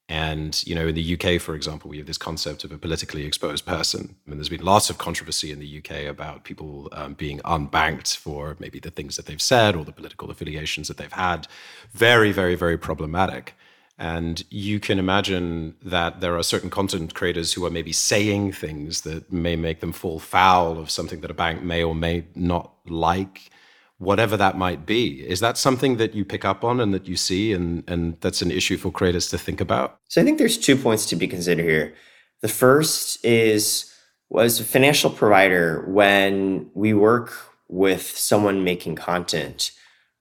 And 0.09 0.61
you 0.67 0.75
know, 0.75 0.89
in 0.89 0.97
the 0.97 1.15
UK, 1.15 1.41
for 1.41 1.55
example, 1.55 1.89
we 1.89 1.99
have 1.99 2.07
this 2.07 2.19
concept 2.19 2.65
of 2.65 2.73
a 2.73 2.79
politically 2.79 3.25
exposed 3.25 3.65
person. 3.65 4.17
I 4.27 4.31
mean, 4.31 4.39
there's 4.39 4.49
been 4.49 4.65
lots 4.65 4.91
of 4.91 4.99
controversy 4.99 5.53
in 5.53 5.61
the 5.61 5.79
UK 5.79 6.09
about 6.09 6.43
people 6.43 6.89
um, 6.93 7.15
being 7.15 7.39
unbanked 7.41 8.17
for 8.17 8.57
maybe 8.59 8.81
the 8.81 8.91
things 8.91 9.17
that 9.17 9.27
they've 9.27 9.41
said 9.41 9.77
or 9.77 9.85
the 9.85 9.93
political 9.93 10.29
affiliations 10.29 10.89
that 10.89 10.97
they've 10.97 11.13
had. 11.13 11.47
Very, 11.93 12.33
very, 12.33 12.57
very 12.57 12.77
problematic. 12.77 13.55
And 14.01 14.43
you 14.49 14.81
can 14.81 14.99
imagine 14.99 15.77
that 15.83 16.23
there 16.23 16.35
are 16.39 16.43
certain 16.43 16.71
content 16.71 17.15
creators 17.15 17.53
who 17.53 17.67
are 17.67 17.71
maybe 17.71 17.93
saying 17.93 18.53
things 18.53 19.03
that 19.03 19.31
may 19.31 19.57
make 19.57 19.81
them 19.81 19.93
fall 19.93 20.19
foul 20.19 20.79
of 20.79 20.91
something 20.91 21.21
that 21.21 21.31
a 21.31 21.35
bank 21.35 21.63
may 21.63 21.85
or 21.85 21.95
may 21.95 22.25
not 22.35 22.73
like, 22.87 23.51
whatever 23.99 24.39
that 24.39 24.57
might 24.57 24.87
be. 24.87 25.21
Is 25.29 25.41
that 25.41 25.59
something 25.59 25.99
that 25.99 26.15
you 26.15 26.25
pick 26.25 26.47
up 26.47 26.65
on 26.65 26.81
and 26.81 26.95
that 26.95 27.07
you 27.07 27.15
see, 27.15 27.53
and, 27.53 27.85
and 27.87 28.19
that's 28.23 28.41
an 28.41 28.51
issue 28.51 28.79
for 28.79 28.91
creators 28.91 29.29
to 29.29 29.39
think 29.39 29.61
about? 29.61 29.99
So 30.09 30.23
I 30.23 30.25
think 30.25 30.39
there's 30.39 30.57
two 30.57 30.77
points 30.77 31.05
to 31.11 31.17
be 31.17 31.29
considered 31.29 31.67
here. 31.67 31.95
The 32.41 32.49
first 32.49 33.23
is 33.23 33.95
was 34.31 34.61
a 34.61 34.65
financial 34.65 35.11
provider 35.11 35.85
when 35.89 36.71
we 36.73 36.95
work 36.95 37.35
with 37.69 38.17
someone 38.17 38.65
making 38.65 38.95
content, 38.95 39.73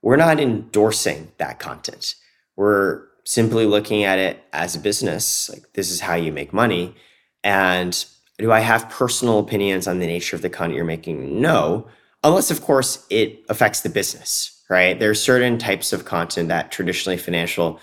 we're 0.02 0.16
not 0.16 0.38
endorsing 0.38 1.32
that 1.38 1.58
content. 1.58 2.16
We're 2.56 3.09
simply 3.24 3.66
looking 3.66 4.04
at 4.04 4.18
it 4.18 4.42
as 4.52 4.74
a 4.74 4.80
business 4.80 5.48
like 5.50 5.72
this 5.74 5.90
is 5.90 6.00
how 6.00 6.14
you 6.14 6.32
make 6.32 6.52
money. 6.52 6.94
And 7.42 8.04
do 8.38 8.50
i 8.50 8.60
have 8.60 8.88
personal 8.88 9.38
opinions 9.38 9.86
on 9.86 9.98
the 9.98 10.06
nature 10.06 10.34
of 10.34 10.42
the 10.42 10.50
content 10.50 10.76
you're 10.76 10.84
making? 10.84 11.40
No 11.40 11.86
unless 12.22 12.50
of 12.50 12.62
course 12.62 13.06
it 13.10 13.42
affects 13.48 13.80
the 13.80 13.88
business 13.88 14.56
right? 14.68 15.00
There 15.00 15.10
are 15.10 15.14
certain 15.14 15.58
types 15.58 15.92
of 15.92 16.04
content 16.04 16.48
that 16.48 16.70
traditionally 16.70 17.16
financial 17.16 17.80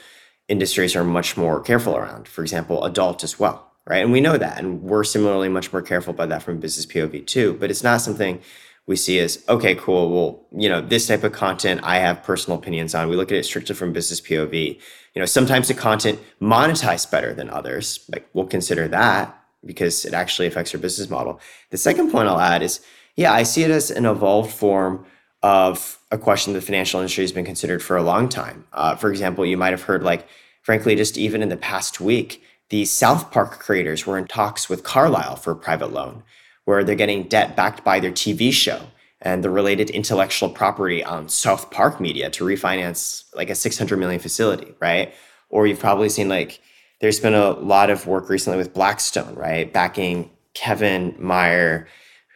industries 0.48 0.96
are 0.96 1.04
much 1.04 1.36
more 1.36 1.60
careful 1.60 1.96
around 1.98 2.28
for 2.28 2.42
example 2.42 2.84
adult 2.86 3.24
as 3.24 3.40
well 3.40 3.72
right? 3.86 4.04
And 4.04 4.12
we 4.12 4.22
know 4.22 4.38
that 4.38 4.60
and 4.60 4.82
we're 4.82 5.04
similarly 5.04 5.50
much 5.50 5.72
more 5.72 5.82
careful 5.82 6.14
about 6.14 6.30
that 6.30 6.44
from 6.44 6.60
business 6.60 6.86
pov 6.86 7.26
too 7.26 7.58
but 7.60 7.70
it's 7.72 7.84
not 7.84 8.02
something 8.02 8.42
we 8.88 8.96
see 8.96 9.20
is 9.20 9.44
okay 9.48 9.76
cool 9.76 10.10
well 10.10 10.46
you 10.60 10.68
know 10.68 10.82
this 10.82 11.08
type 11.08 11.24
of 11.24 11.32
content 11.32 11.80
i 11.84 11.98
have 11.98 12.24
personal 12.24 12.58
opinions 12.58 12.96
on. 12.96 13.10
We 13.10 13.16
look 13.16 13.32
at 13.32 13.38
it 13.38 13.44
strictly 13.44 13.76
from 13.76 13.94
business 13.94 14.20
pov 14.20 14.54
you 14.58 15.20
know 15.20 15.26
sometimes 15.26 15.68
the 15.68 15.76
content 15.76 16.20
monetized 16.42 17.12
better 17.12 17.34
than 17.34 17.50
others 17.50 18.04
like 18.12 18.28
we'll 18.34 18.48
consider 18.48 18.88
that 18.88 19.38
because 19.66 20.06
it 20.06 20.14
actually 20.14 20.48
affects 20.48 20.72
your 20.72 20.82
business 20.82 21.10
model. 21.10 21.40
The 21.70 21.78
second 21.78 22.12
point 22.12 22.28
i'll 22.28 22.40
add 22.40 22.64
is 22.64 22.80
yeah 23.16 23.34
i 23.34 23.44
see 23.44 23.64
it 23.64 23.72
as 23.72 23.92
an 23.92 24.06
evolved 24.06 24.52
form 24.52 25.06
of 25.44 26.00
a 26.12 26.18
question 26.18 26.54
the 26.54 26.62
financial 26.62 27.00
industry 27.00 27.24
has 27.24 27.32
been 27.32 27.46
considered 27.46 27.84
for 27.84 27.96
a 27.96 28.02
long 28.02 28.28
time. 28.28 28.66
Uh, 28.74 28.96
for 28.96 29.12
example 29.12 29.46
you 29.46 29.58
might 29.58 29.72
have 29.72 29.84
heard 29.84 30.02
like 30.02 30.28
frankly 30.64 30.96
just 30.96 31.18
even 31.18 31.44
in 31.44 31.50
the 31.50 31.58
past 31.58 32.00
week 32.00 32.42
the 32.70 32.86
south 32.86 33.32
park 33.32 33.60
creators 33.60 34.06
were 34.06 34.18
in 34.18 34.28
talks 34.28 34.70
with 34.70 34.84
carlyle 34.84 35.36
for 35.36 35.52
a 35.52 35.56
private 35.56 35.92
loan 35.92 36.24
where 36.68 36.84
they're 36.84 36.96
getting 36.96 37.24
debt 37.24 37.56
backed 37.56 37.82
by 37.86 37.98
their 37.98 38.12
TV 38.12 38.52
show 38.52 38.78
and 39.22 39.42
the 39.42 39.50
related 39.50 39.90
intellectual 39.90 40.50
property 40.50 41.02
on 41.02 41.30
South 41.30 41.72
Park 41.72 42.02
Media 42.02 42.30
to 42.30 42.44
refinance 42.44 43.24
like 43.34 43.50
a 43.50 43.56
600 43.56 43.96
million 43.96 44.20
facility, 44.20 44.76
right? 44.82 45.14
Or 45.50 45.66
you've 45.66 45.80
probably 45.80 46.10
seen 46.10 46.28
like 46.28 46.60
there's 47.00 47.22
been 47.22 47.34
a 47.34 47.52
lot 47.52 47.90
of 47.90 48.06
work 48.06 48.28
recently 48.28 48.58
with 48.58 48.74
Blackstone, 48.74 49.34
right? 49.36 49.72
Backing 49.72 50.30
Kevin 50.56 51.16
Mayer 51.18 51.88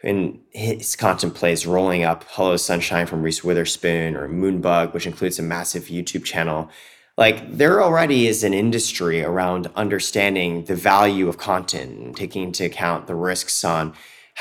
in 0.02 0.40
his 0.48 0.96
contemplates 0.96 1.66
rolling 1.66 2.02
up 2.02 2.24
Hello 2.28 2.56
Sunshine 2.56 3.06
from 3.06 3.22
Reese 3.22 3.44
Witherspoon 3.44 4.16
or 4.16 4.30
Moonbug, 4.30 4.94
which 4.94 5.06
includes 5.06 5.38
a 5.38 5.42
massive 5.42 5.84
YouTube 5.84 6.24
channel. 6.24 6.70
Like 7.18 7.54
there 7.54 7.82
already 7.82 8.28
is 8.28 8.44
an 8.44 8.54
industry 8.54 9.22
around 9.22 9.70
understanding 9.76 10.64
the 10.64 10.74
value 10.74 11.28
of 11.28 11.36
content 11.36 11.98
and 11.98 12.16
taking 12.16 12.44
into 12.44 12.64
account 12.64 13.08
the 13.08 13.14
risks 13.14 13.62
on 13.62 13.92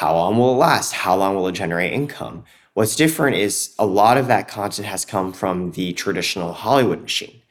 how 0.01 0.15
long 0.15 0.35
will 0.35 0.55
it 0.55 0.57
last? 0.57 0.93
How 0.93 1.15
long 1.15 1.35
will 1.35 1.47
it 1.47 1.51
generate 1.51 1.93
income? 1.93 2.43
What's 2.73 2.95
different 2.95 3.37
is 3.37 3.75
a 3.77 3.85
lot 3.85 4.17
of 4.17 4.25
that 4.29 4.47
content 4.47 4.87
has 4.87 5.05
come 5.05 5.31
from 5.31 5.73
the 5.73 5.93
traditional 5.93 6.53
Hollywood 6.53 7.03
machine. 7.03 7.43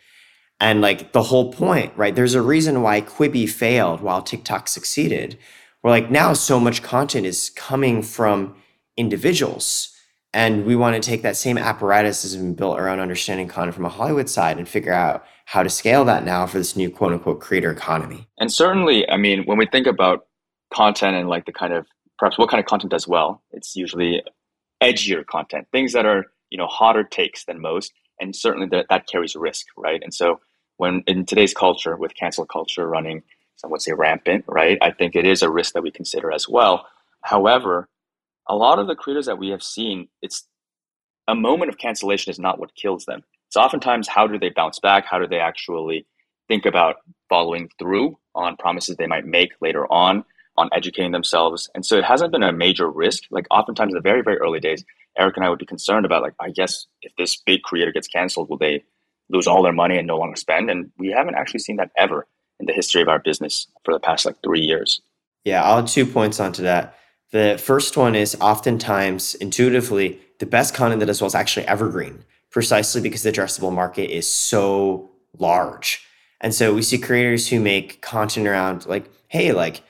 And 0.58 0.80
like 0.80 1.12
the 1.12 1.22
whole 1.22 1.52
point, 1.52 1.92
right? 1.96 2.12
There's 2.12 2.34
a 2.34 2.42
reason 2.42 2.82
why 2.82 3.02
Quibi 3.02 3.48
failed 3.48 4.00
while 4.00 4.20
TikTok 4.20 4.66
succeeded. 4.66 5.38
Where 5.82 5.92
like 5.92 6.10
now 6.10 6.32
so 6.32 6.58
much 6.58 6.82
content 6.82 7.24
is 7.24 7.50
coming 7.50 8.02
from 8.02 8.56
individuals. 8.96 9.96
And 10.34 10.66
we 10.66 10.74
want 10.74 11.00
to 11.00 11.08
take 11.08 11.22
that 11.22 11.36
same 11.36 11.56
apparatus 11.56 12.22
that's 12.22 12.34
been 12.34 12.54
built 12.54 12.80
around 12.80 12.98
understanding 12.98 13.46
content 13.46 13.76
from 13.76 13.84
a 13.84 13.90
Hollywood 13.90 14.28
side 14.28 14.58
and 14.58 14.68
figure 14.68 14.92
out 14.92 15.24
how 15.44 15.62
to 15.62 15.70
scale 15.70 16.04
that 16.06 16.24
now 16.24 16.48
for 16.48 16.58
this 16.58 16.74
new 16.74 16.90
quote 16.90 17.12
unquote 17.12 17.38
creator 17.38 17.70
economy. 17.70 18.26
And 18.40 18.50
certainly, 18.50 19.08
I 19.08 19.18
mean, 19.18 19.44
when 19.44 19.56
we 19.56 19.66
think 19.66 19.86
about 19.86 20.26
content 20.74 21.14
and 21.14 21.28
like 21.28 21.46
the 21.46 21.52
kind 21.52 21.72
of 21.72 21.86
perhaps 22.20 22.38
what 22.38 22.50
kind 22.50 22.61
of 22.61 22.66
content 22.66 22.90
does 22.90 23.09
well. 23.09 23.42
It's 23.50 23.74
usually 23.74 24.22
edgier 24.83 25.26
content, 25.26 25.66
things 25.72 25.94
that 25.94 26.06
are 26.06 26.26
you 26.50 26.59
know 26.59 26.66
hotter 26.66 27.02
takes 27.02 27.44
than 27.46 27.61
most, 27.61 27.92
and 28.20 28.37
certainly 28.37 28.68
that 28.68 28.87
that 28.90 29.09
carries 29.09 29.35
risk, 29.35 29.66
right? 29.76 30.00
And 30.02 30.14
so 30.14 30.40
when 30.76 31.02
in 31.06 31.26
today's 31.26 31.54
culture 31.54 31.96
with 31.96 32.14
cancel 32.14 32.44
culture 32.44 32.87
running, 32.87 33.22
some 33.56 33.70
would 33.70 33.83
say 33.83 33.92
rampant, 33.92 34.44
right? 34.46 34.78
I 34.80 34.92
think 34.92 35.16
it 35.16 35.26
is 35.26 35.42
a 35.42 35.50
risk 35.50 35.72
that 35.72 35.83
we 35.83 35.90
consider 35.90 36.30
as 36.30 36.48
well. 36.48 36.87
However, 37.22 37.88
a 38.48 38.54
lot 38.54 38.78
of 38.78 38.87
the 38.87 38.94
creators 38.94 39.26
that 39.26 39.38
we 39.38 39.48
have 39.48 39.62
seen, 39.62 40.09
it's 40.22 40.46
a 41.26 41.35
moment 41.35 41.70
of 41.70 41.78
cancellation 41.78 42.30
is 42.30 42.38
not 42.38 42.59
what 42.59 42.74
kills 42.74 43.04
them. 43.06 43.22
It's 43.48 43.56
oftentimes 43.56 44.09
how 44.09 44.26
do 44.26 44.38
they 44.38 44.50
bounce 44.50 44.78
back? 44.78 45.06
How 45.06 45.18
do 45.18 45.26
they 45.26 45.40
actually 45.40 46.06
think 46.48 46.66
about 46.66 46.96
following 47.28 47.70
through 47.78 48.18
on 48.35 48.56
promises 48.56 48.96
they 48.96 49.06
might 49.06 49.26
make 49.26 49.52
later 49.61 49.90
on? 49.92 50.24
On 50.60 50.68
educating 50.72 51.12
themselves. 51.12 51.70
And 51.74 51.84
so 51.84 51.96
it 51.96 52.04
hasn't 52.04 52.32
been 52.32 52.42
a 52.42 52.52
major 52.52 52.88
risk. 52.88 53.24
Like 53.30 53.46
oftentimes 53.50 53.92
in 53.92 53.96
the 53.96 54.02
very, 54.02 54.22
very 54.22 54.36
early 54.36 54.60
days, 54.60 54.84
Eric 55.18 55.36
and 55.36 55.44
I 55.44 55.48
would 55.48 55.58
be 55.58 55.66
concerned 55.66 56.04
about 56.04 56.22
like, 56.22 56.34
I 56.38 56.50
guess 56.50 56.86
if 57.02 57.12
this 57.16 57.36
big 57.36 57.62
creator 57.62 57.92
gets 57.92 58.06
canceled, 58.06 58.50
will 58.50 58.58
they 58.58 58.84
lose 59.30 59.46
all 59.46 59.62
their 59.62 59.72
money 59.72 59.96
and 59.96 60.06
no 60.06 60.18
longer 60.18 60.36
spend? 60.36 60.70
And 60.70 60.90
we 60.98 61.08
haven't 61.10 61.34
actually 61.34 61.60
seen 61.60 61.76
that 61.76 61.90
ever 61.96 62.26
in 62.58 62.66
the 62.66 62.72
history 62.72 63.00
of 63.00 63.08
our 63.08 63.18
business 63.18 63.66
for 63.84 63.94
the 63.94 64.00
past 64.00 64.26
like 64.26 64.36
three 64.44 64.60
years. 64.60 65.00
Yeah, 65.44 65.62
I'll 65.62 65.78
add 65.78 65.86
two 65.86 66.04
points 66.04 66.38
onto 66.38 66.62
that. 66.62 66.94
The 67.32 67.58
first 67.62 67.96
one 67.96 68.14
is 68.14 68.36
oftentimes 68.40 69.34
intuitively 69.36 70.20
the 70.40 70.46
best 70.46 70.74
content 70.74 71.00
that 71.00 71.06
does 71.06 71.20
well 71.20 71.28
is 71.28 71.34
actually 71.34 71.66
evergreen, 71.66 72.24
precisely 72.50 73.00
because 73.00 73.22
the 73.22 73.32
addressable 73.32 73.72
market 73.72 74.10
is 74.10 74.30
so 74.30 75.10
large. 75.38 76.04
And 76.40 76.54
so 76.54 76.74
we 76.74 76.82
see 76.82 76.98
creators 76.98 77.48
who 77.48 77.60
make 77.60 78.02
content 78.02 78.46
around 78.46 78.86
like, 78.86 79.10
hey, 79.28 79.52
like 79.52 79.82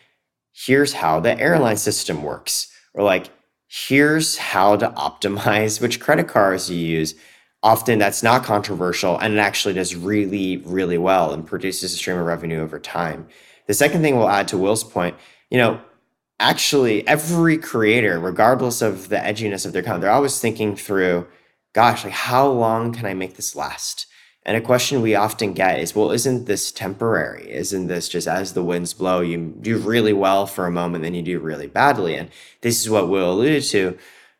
here's 0.67 0.93
how 0.93 1.21
the 1.21 1.39
airline 1.39 1.77
system 1.77 2.23
works, 2.23 2.73
or 2.95 3.03
like, 3.05 3.31
here's 3.69 4.37
how 4.37 4.77
to 4.77 4.89
optimize 4.91 5.81
which 5.81 6.01
credit 6.01 6.29
cards 6.29 6.69
you 6.69 6.77
use. 6.77 7.15
Often 7.63 7.99
that's 7.99 8.23
not 8.23 8.43
controversial 8.43 9.19
and 9.19 9.35
it 9.35 9.39
actually 9.39 9.75
does 9.75 9.95
really, 9.95 10.59
really 10.59 10.99
well 10.99 11.33
and 11.33 11.47
produces 11.47 11.93
a 11.93 11.97
stream 11.97 12.17
of 12.17 12.27
revenue 12.27 12.61
over 12.61 12.81
time. 12.81 13.29
The 13.67 13.75
second 13.75 14.03
thing 14.03 14.17
we'll 14.17 14.29
add 14.29 14.49
to 14.49 14.59
Will's 14.59 14.83
point, 14.83 15.15
you 15.51 15.59
know, 15.59 15.81
actually 16.41 17.07
every 17.07 17.59
creator, 17.59 18.19
regardless 18.19 18.83
of 18.83 19.09
the 19.09 19.17
edginess 19.17 19.67
of 19.67 19.73
their 19.73 19.83
content, 19.83 20.03
they're 20.03 20.11
always 20.11 20.41
thinking 20.41 20.75
through, 20.75 21.27
gosh, 21.75 22.03
like 22.03 22.13
how 22.13 22.49
long 22.49 22.93
can 22.93 23.07
I 23.07 23.15
make 23.15 23.37
this 23.37 23.55
last? 23.55 24.07
And 24.51 24.57
a 24.57 24.61
question 24.61 25.01
we 25.01 25.15
often 25.15 25.53
get 25.53 25.79
is, 25.79 25.95
well, 25.95 26.11
isn't 26.11 26.47
this 26.47 26.73
temporary? 26.73 27.49
Isn't 27.53 27.87
this 27.87 28.09
just 28.09 28.27
as 28.27 28.53
the 28.53 28.65
winds 28.65 28.93
blow, 28.93 29.21
you 29.21 29.55
do 29.61 29.79
really 29.79 30.13
well 30.13 30.45
for 30.45 30.67
a 30.67 30.73
moment, 30.73 31.05
then 31.05 31.15
you 31.15 31.23
do 31.23 31.39
really 31.39 31.69
badly? 31.69 32.17
And 32.17 32.31
this 32.61 32.81
is 32.81 32.91
what 32.91 33.09
Will 33.09 33.31
alluded 33.31 33.63
to. 33.67 33.97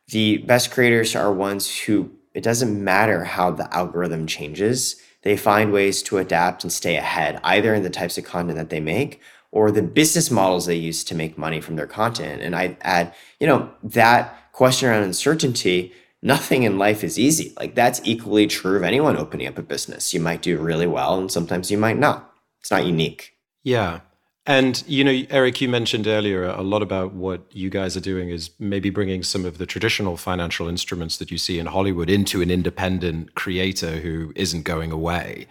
The 0.09 0.39
best 0.39 0.69
creators 0.69 1.15
are 1.15 1.31
ones 1.31 1.83
who 1.83 2.11
it 2.33 2.43
doesn't 2.43 2.83
matter 2.83 3.23
how 3.23 3.51
the 3.51 3.73
algorithm 3.73 4.27
changes, 4.27 5.01
they 5.21 5.37
find 5.37 5.71
ways 5.71 6.03
to 6.03 6.17
adapt 6.17 6.65
and 6.65 6.73
stay 6.73 6.97
ahead, 6.97 7.39
either 7.45 7.73
in 7.73 7.83
the 7.83 7.89
types 7.89 8.17
of 8.17 8.25
content 8.25 8.57
that 8.57 8.69
they 8.69 8.81
make 8.81 9.21
or 9.51 9.71
the 9.71 9.81
business 9.81 10.29
models 10.29 10.65
they 10.65 10.75
use 10.75 11.05
to 11.05 11.15
make 11.15 11.37
money 11.37 11.61
from 11.61 11.77
their 11.77 11.87
content. 11.87 12.41
And 12.41 12.53
I 12.53 12.75
add, 12.81 13.13
you 13.39 13.47
know, 13.47 13.71
that 13.81 14.51
question 14.51 14.89
around 14.89 15.03
uncertainty 15.03 15.93
nothing 16.21 16.63
in 16.63 16.77
life 16.77 17.03
is 17.03 17.17
easy. 17.17 17.53
Like 17.59 17.75
that's 17.75 18.01
equally 18.03 18.47
true 18.47 18.77
of 18.77 18.83
anyone 18.83 19.17
opening 19.17 19.47
up 19.47 19.57
a 19.57 19.63
business. 19.63 20.13
You 20.13 20.19
might 20.19 20.41
do 20.41 20.57
really 20.57 20.87
well 20.87 21.17
and 21.17 21.31
sometimes 21.31 21.71
you 21.71 21.77
might 21.77 21.97
not. 21.97 22.33
It's 22.59 22.71
not 22.71 22.85
unique. 22.85 23.33
Yeah. 23.63 24.01
And 24.45 24.83
you 24.87 25.03
know, 25.03 25.23
Eric, 25.29 25.61
you 25.61 25.69
mentioned 25.69 26.07
earlier 26.07 26.45
a 26.45 26.61
lot 26.61 26.81
about 26.81 27.13
what 27.13 27.43
you 27.51 27.69
guys 27.69 27.95
are 27.95 28.01
doing 28.01 28.29
is 28.29 28.49
maybe 28.59 28.89
bringing 28.89 29.21
some 29.23 29.45
of 29.45 29.59
the 29.59 29.67
traditional 29.67 30.17
financial 30.17 30.67
instruments 30.67 31.17
that 31.17 31.29
you 31.29 31.37
see 31.37 31.59
in 31.59 31.67
Hollywood 31.67 32.09
into 32.09 32.41
an 32.41 32.49
independent 32.49 33.35
creator 33.35 33.97
who 33.97 34.33
isn't 34.35 34.63
going 34.63 34.91
away. 34.91 35.47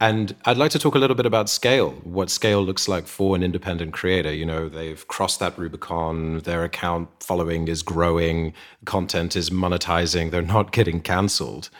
And 0.00 0.34
I'd 0.44 0.56
like 0.56 0.70
to 0.72 0.78
talk 0.78 0.94
a 0.94 0.98
little 0.98 1.16
bit 1.16 1.26
about 1.26 1.48
scale, 1.48 1.90
what 2.02 2.28
scale 2.30 2.62
looks 2.62 2.88
like 2.88 3.06
for 3.06 3.36
an 3.36 3.42
independent 3.42 3.92
creator. 3.92 4.32
You 4.32 4.44
know, 4.44 4.68
they've 4.68 5.06
crossed 5.08 5.40
that 5.40 5.56
Rubicon, 5.56 6.40
their 6.40 6.64
account 6.64 7.08
following 7.20 7.68
is 7.68 7.82
growing, 7.82 8.52
content 8.84 9.36
is 9.36 9.50
monetizing, 9.50 10.30
they're 10.30 10.42
not 10.42 10.72
getting 10.72 11.00
canceled. 11.00 11.70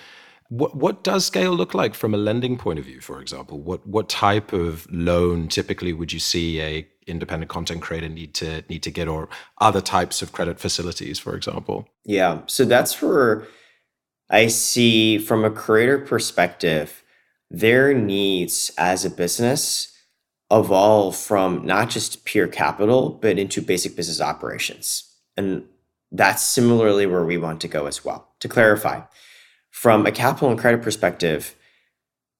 What, 0.49 0.77
what 0.77 1.03
does 1.03 1.25
scale 1.25 1.53
look 1.53 1.75
like 1.75 1.95
from 1.95 2.15
a 2.15 2.19
lending 2.19 2.57
point 2.57 2.79
of 2.79 2.85
view, 2.85 3.01
for 3.01 3.21
example? 3.21 3.59
What 3.61 3.87
what 3.87 4.09
type 4.09 4.53
of 4.53 4.87
loan 4.91 5.49
typically 5.49 5.93
would 5.93 6.13
you 6.13 6.21
see 6.21 6.61
a 6.61 6.87
independent 7.07 7.51
content 7.51 7.83
creator 7.83 8.09
need 8.09 8.35
to 8.35 8.63
need 8.69 8.83
to 8.83 8.91
get 8.91 9.09
or 9.09 9.29
other 9.61 9.81
types 9.81 10.23
of 10.23 10.33
credit 10.33 10.61
facilities, 10.61 11.19
for 11.19 11.35
example? 11.35 11.89
Yeah. 12.05 12.41
So 12.47 12.65
that's 12.65 13.01
where 13.01 13.47
I 14.31 14.49
see 14.49 15.19
from 15.19 15.45
a 15.45 15.51
creator 15.51 15.99
perspective, 15.99 17.04
their 17.59 17.95
needs 17.95 18.73
as 18.77 19.05
a 19.05 19.11
business 19.11 19.93
evolve 20.51 21.17
from 21.17 21.65
not 21.65 21.91
just 21.91 22.25
pure 22.25 22.47
capital, 22.49 23.11
but 23.11 23.39
into 23.39 23.63
basic 23.63 23.97
business 23.97 24.21
operations. 24.21 25.11
And 25.37 25.65
that's 26.11 26.43
similarly 26.43 27.07
where 27.07 27.25
we 27.25 27.39
want 27.39 27.61
to 27.63 27.69
go 27.69 27.87
as 27.87 28.05
well. 28.05 28.29
To 28.41 28.49
clarify, 28.49 29.03
from 29.71 30.07
a 30.07 30.13
capital 30.13 30.51
and 30.51 30.59
credit 30.59 30.83
perspective, 30.83 31.55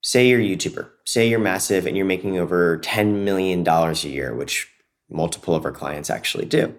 say 0.01 0.27
you're 0.27 0.39
a 0.39 0.43
YouTuber, 0.43 0.89
say 1.05 1.29
you're 1.29 1.39
massive 1.39 1.85
and 1.85 1.97
you're 1.97 2.05
making 2.05 2.37
over 2.37 2.79
$10 2.79 3.23
million 3.23 3.67
a 3.67 3.93
year, 4.07 4.35
which 4.35 4.69
multiple 5.09 5.55
of 5.55 5.65
our 5.65 5.71
clients 5.71 6.09
actually 6.09 6.45
do. 6.45 6.73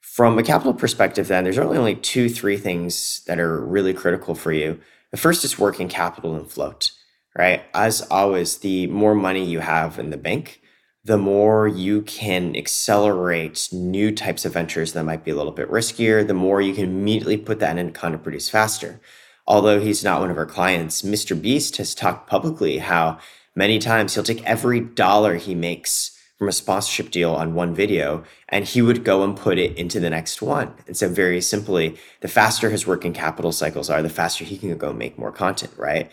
From 0.00 0.38
a 0.38 0.42
capital 0.42 0.74
perspective, 0.74 1.28
then 1.28 1.44
there's 1.44 1.58
only 1.58 1.94
two, 1.94 2.28
three 2.28 2.56
things 2.56 3.22
that 3.26 3.40
are 3.40 3.64
really 3.64 3.94
critical 3.94 4.34
for 4.34 4.52
you. 4.52 4.80
The 5.10 5.16
first 5.16 5.44
is 5.44 5.58
working 5.58 5.88
capital 5.88 6.34
and 6.36 6.50
float 6.50 6.92
right? 7.36 7.62
As 7.74 8.02
always, 8.02 8.58
the 8.58 8.86
more 8.88 9.14
money 9.14 9.44
you 9.44 9.60
have 9.60 9.98
in 9.98 10.10
the 10.10 10.16
bank, 10.16 10.60
the 11.04 11.18
more 11.18 11.66
you 11.66 12.02
can 12.02 12.54
accelerate 12.54 13.68
new 13.72 14.12
types 14.12 14.44
of 14.44 14.52
ventures 14.52 14.92
that 14.92 15.04
might 15.04 15.24
be 15.24 15.32
a 15.32 15.36
little 15.36 15.52
bit 15.52 15.70
riskier, 15.70 16.26
the 16.26 16.34
more 16.34 16.60
you 16.60 16.74
can 16.74 16.84
immediately 16.84 17.36
put 17.36 17.58
that 17.58 17.76
in 17.76 17.92
kind 17.92 18.14
of 18.14 18.22
produce 18.22 18.48
faster. 18.48 19.00
Although 19.46 19.80
he's 19.80 20.04
not 20.04 20.20
one 20.20 20.30
of 20.30 20.38
our 20.38 20.46
clients, 20.46 21.02
Mr. 21.02 21.40
Beast 21.40 21.76
has 21.78 21.94
talked 21.94 22.30
publicly 22.30 22.78
how 22.78 23.18
many 23.56 23.80
times 23.80 24.14
he'll 24.14 24.22
take 24.22 24.44
every 24.44 24.78
dollar 24.78 25.34
he 25.34 25.54
makes 25.54 26.16
from 26.38 26.48
a 26.48 26.52
sponsorship 26.52 27.10
deal 27.10 27.32
on 27.32 27.54
one 27.54 27.74
video 27.74 28.24
and 28.48 28.64
he 28.64 28.82
would 28.82 29.04
go 29.04 29.22
and 29.24 29.36
put 29.36 29.58
it 29.58 29.76
into 29.76 30.00
the 30.00 30.10
next 30.10 30.42
one. 30.42 30.74
And 30.86 30.96
so, 30.96 31.08
very 31.08 31.40
simply, 31.40 31.96
the 32.20 32.28
faster 32.28 32.70
his 32.70 32.86
working 32.86 33.12
capital 33.12 33.52
cycles 33.52 33.90
are, 33.90 34.02
the 34.02 34.08
faster 34.08 34.44
he 34.44 34.56
can 34.56 34.76
go 34.76 34.92
make 34.92 35.18
more 35.18 35.32
content, 35.32 35.72
right? 35.76 36.10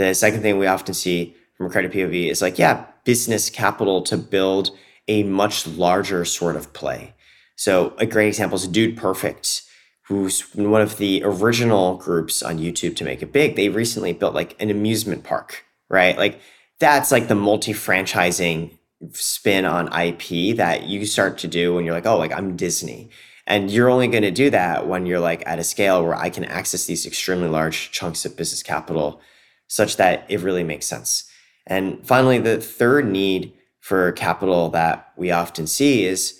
The 0.00 0.14
second 0.14 0.40
thing 0.40 0.56
we 0.56 0.66
often 0.66 0.94
see 0.94 1.36
from 1.58 1.66
a 1.66 1.68
credit 1.68 1.92
POV 1.92 2.30
is 2.30 2.40
like, 2.40 2.58
yeah, 2.58 2.86
business 3.04 3.50
capital 3.50 4.00
to 4.04 4.16
build 4.16 4.70
a 5.08 5.24
much 5.24 5.66
larger 5.66 6.24
sort 6.24 6.56
of 6.56 6.72
play. 6.72 7.12
So 7.56 7.92
a 7.98 8.06
great 8.06 8.28
example 8.28 8.56
is 8.56 8.66
Dude 8.66 8.96
Perfect, 8.96 9.60
who's 10.06 10.40
one 10.54 10.80
of 10.80 10.96
the 10.96 11.20
original 11.22 11.98
groups 11.98 12.42
on 12.42 12.56
YouTube 12.56 12.96
to 12.96 13.04
make 13.04 13.20
it 13.20 13.30
big. 13.30 13.56
They 13.56 13.68
recently 13.68 14.14
built 14.14 14.32
like 14.32 14.56
an 14.58 14.70
amusement 14.70 15.22
park, 15.22 15.66
right? 15.90 16.16
Like 16.16 16.40
that's 16.78 17.12
like 17.12 17.28
the 17.28 17.34
multi-franchising 17.34 18.70
spin 19.12 19.66
on 19.66 19.92
IP 19.92 20.56
that 20.56 20.84
you 20.84 21.04
start 21.04 21.36
to 21.40 21.46
do 21.46 21.74
when 21.74 21.84
you're 21.84 21.92
like, 21.92 22.06
oh, 22.06 22.16
like 22.16 22.32
I'm 22.32 22.56
Disney. 22.56 23.10
And 23.46 23.70
you're 23.70 23.90
only 23.90 24.08
going 24.08 24.22
to 24.22 24.30
do 24.30 24.48
that 24.48 24.88
when 24.88 25.04
you're 25.04 25.20
like 25.20 25.42
at 25.44 25.58
a 25.58 25.64
scale 25.64 26.02
where 26.02 26.16
I 26.16 26.30
can 26.30 26.46
access 26.46 26.86
these 26.86 27.04
extremely 27.04 27.48
large 27.48 27.90
chunks 27.90 28.24
of 28.24 28.34
business 28.34 28.62
capital 28.62 29.20
such 29.70 29.96
that 29.96 30.26
it 30.28 30.40
really 30.40 30.64
makes 30.64 30.84
sense. 30.84 31.30
And 31.64 32.04
finally, 32.04 32.38
the 32.38 32.60
third 32.60 33.06
need 33.06 33.52
for 33.78 34.10
capital 34.12 34.68
that 34.70 35.12
we 35.16 35.30
often 35.30 35.68
see 35.68 36.04
is 36.04 36.38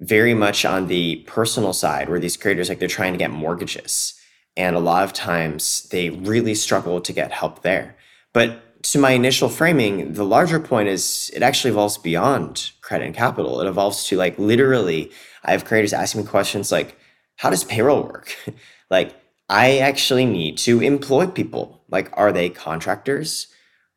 very 0.00 0.32
much 0.32 0.64
on 0.64 0.86
the 0.86 1.16
personal 1.26 1.72
side, 1.72 2.08
where 2.08 2.20
these 2.20 2.36
creators 2.36 2.68
like 2.68 2.78
they're 2.78 2.88
trying 2.88 3.12
to 3.12 3.18
get 3.18 3.32
mortgages. 3.32 4.14
And 4.56 4.76
a 4.76 4.80
lot 4.80 5.02
of 5.02 5.12
times 5.12 5.88
they 5.90 6.10
really 6.10 6.54
struggle 6.54 7.00
to 7.00 7.12
get 7.12 7.32
help 7.32 7.62
there. 7.62 7.96
But 8.32 8.82
to 8.84 8.98
my 8.98 9.10
initial 9.10 9.48
framing, 9.48 10.12
the 10.12 10.24
larger 10.24 10.60
point 10.60 10.88
is 10.88 11.32
it 11.34 11.42
actually 11.42 11.72
evolves 11.72 11.98
beyond 11.98 12.70
credit 12.80 13.06
and 13.06 13.14
capital. 13.14 13.60
It 13.60 13.66
evolves 13.66 14.06
to 14.06 14.16
like 14.16 14.38
literally, 14.38 15.10
I 15.42 15.50
have 15.50 15.64
creators 15.64 15.92
asking 15.92 16.20
me 16.20 16.26
questions 16.28 16.70
like, 16.70 16.96
how 17.34 17.50
does 17.50 17.64
payroll 17.64 18.04
work? 18.04 18.36
like, 18.90 19.16
I 19.48 19.78
actually 19.78 20.26
need 20.26 20.58
to 20.58 20.80
employ 20.80 21.26
people. 21.26 21.82
Like, 21.88 22.10
are 22.12 22.32
they 22.32 22.50
contractors 22.50 23.46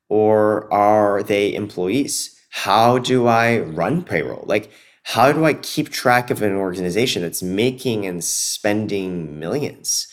or 0.10 0.72
are 0.74 1.24
they 1.24 1.54
employees? 1.54 2.40
How 2.52 2.98
do 2.98 3.28
I 3.28 3.60
run 3.60 4.04
payroll? 4.04 4.46
Like, 4.46 4.72
how 5.04 5.32
do 5.32 5.46
I 5.46 5.54
keep 5.56 5.90
track 5.90 6.30
of 6.30 6.42
an 6.42 6.56
organization 6.56 7.24
that's 7.24 7.42
making 7.42 8.06
and 8.06 8.24
spending 8.24 9.40
millions? 9.40 10.08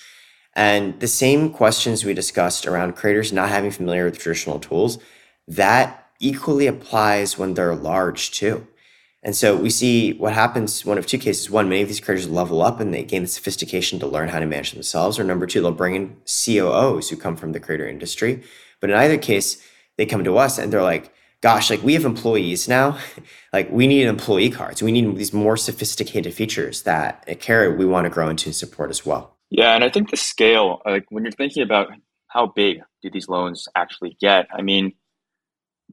And 0.56 0.98
the 0.98 1.08
same 1.08 1.50
questions 1.50 2.04
we 2.04 2.14
discussed 2.14 2.66
around 2.66 2.96
creators 2.96 3.32
not 3.32 3.48
having 3.48 3.70
familiar 3.70 4.06
with 4.06 4.18
traditional 4.18 4.58
tools, 4.58 4.98
that 5.46 6.10
equally 6.20 6.66
applies 6.66 7.38
when 7.38 7.54
they're 7.54 7.76
large 7.76 8.32
too. 8.32 8.66
And 9.22 9.34
so 9.34 9.56
we 9.56 9.70
see 9.70 10.12
what 10.12 10.32
happens 10.32 10.84
one 10.84 10.96
of 10.96 11.06
two 11.06 11.18
cases. 11.18 11.50
One, 11.50 11.68
many 11.68 11.82
of 11.82 11.88
these 11.88 12.00
creators 12.00 12.28
level 12.28 12.62
up 12.62 12.78
and 12.78 12.94
they 12.94 13.02
gain 13.02 13.22
the 13.22 13.28
sophistication 13.28 13.98
to 13.98 14.06
learn 14.06 14.28
how 14.28 14.38
to 14.38 14.46
manage 14.46 14.72
themselves. 14.72 15.18
Or 15.18 15.24
number 15.24 15.46
two, 15.46 15.60
they'll 15.60 15.72
bring 15.72 15.96
in 15.96 16.16
COOs 16.24 17.10
who 17.10 17.16
come 17.16 17.36
from 17.36 17.52
the 17.52 17.60
creator 17.60 17.88
industry. 17.88 18.42
But 18.80 18.90
in 18.90 18.96
either 18.96 19.18
case, 19.18 19.60
they 19.96 20.06
come 20.06 20.22
to 20.22 20.38
us 20.38 20.58
and 20.58 20.72
they're 20.72 20.82
like, 20.82 21.12
gosh, 21.40 21.68
like 21.68 21.82
we 21.82 21.94
have 21.94 22.04
employees 22.04 22.68
now. 22.68 22.98
like 23.52 23.70
we 23.70 23.86
need 23.86 24.06
employee 24.06 24.50
cards. 24.50 24.82
We 24.82 24.92
need 24.92 25.16
these 25.16 25.32
more 25.32 25.56
sophisticated 25.56 26.32
features 26.32 26.82
that 26.82 27.24
at 27.26 27.76
we 27.76 27.86
want 27.86 28.04
to 28.04 28.10
grow 28.10 28.28
into 28.28 28.48
and 28.48 28.56
support 28.56 28.90
as 28.90 29.04
well. 29.04 29.36
Yeah, 29.50 29.74
and 29.74 29.82
I 29.82 29.88
think 29.88 30.10
the 30.10 30.16
scale, 30.16 30.82
like 30.84 31.06
when 31.08 31.24
you're 31.24 31.32
thinking 31.32 31.62
about 31.62 31.88
how 32.28 32.46
big 32.46 32.82
do 33.02 33.10
these 33.10 33.28
loans 33.28 33.66
actually 33.74 34.16
get, 34.20 34.46
I 34.52 34.62
mean, 34.62 34.92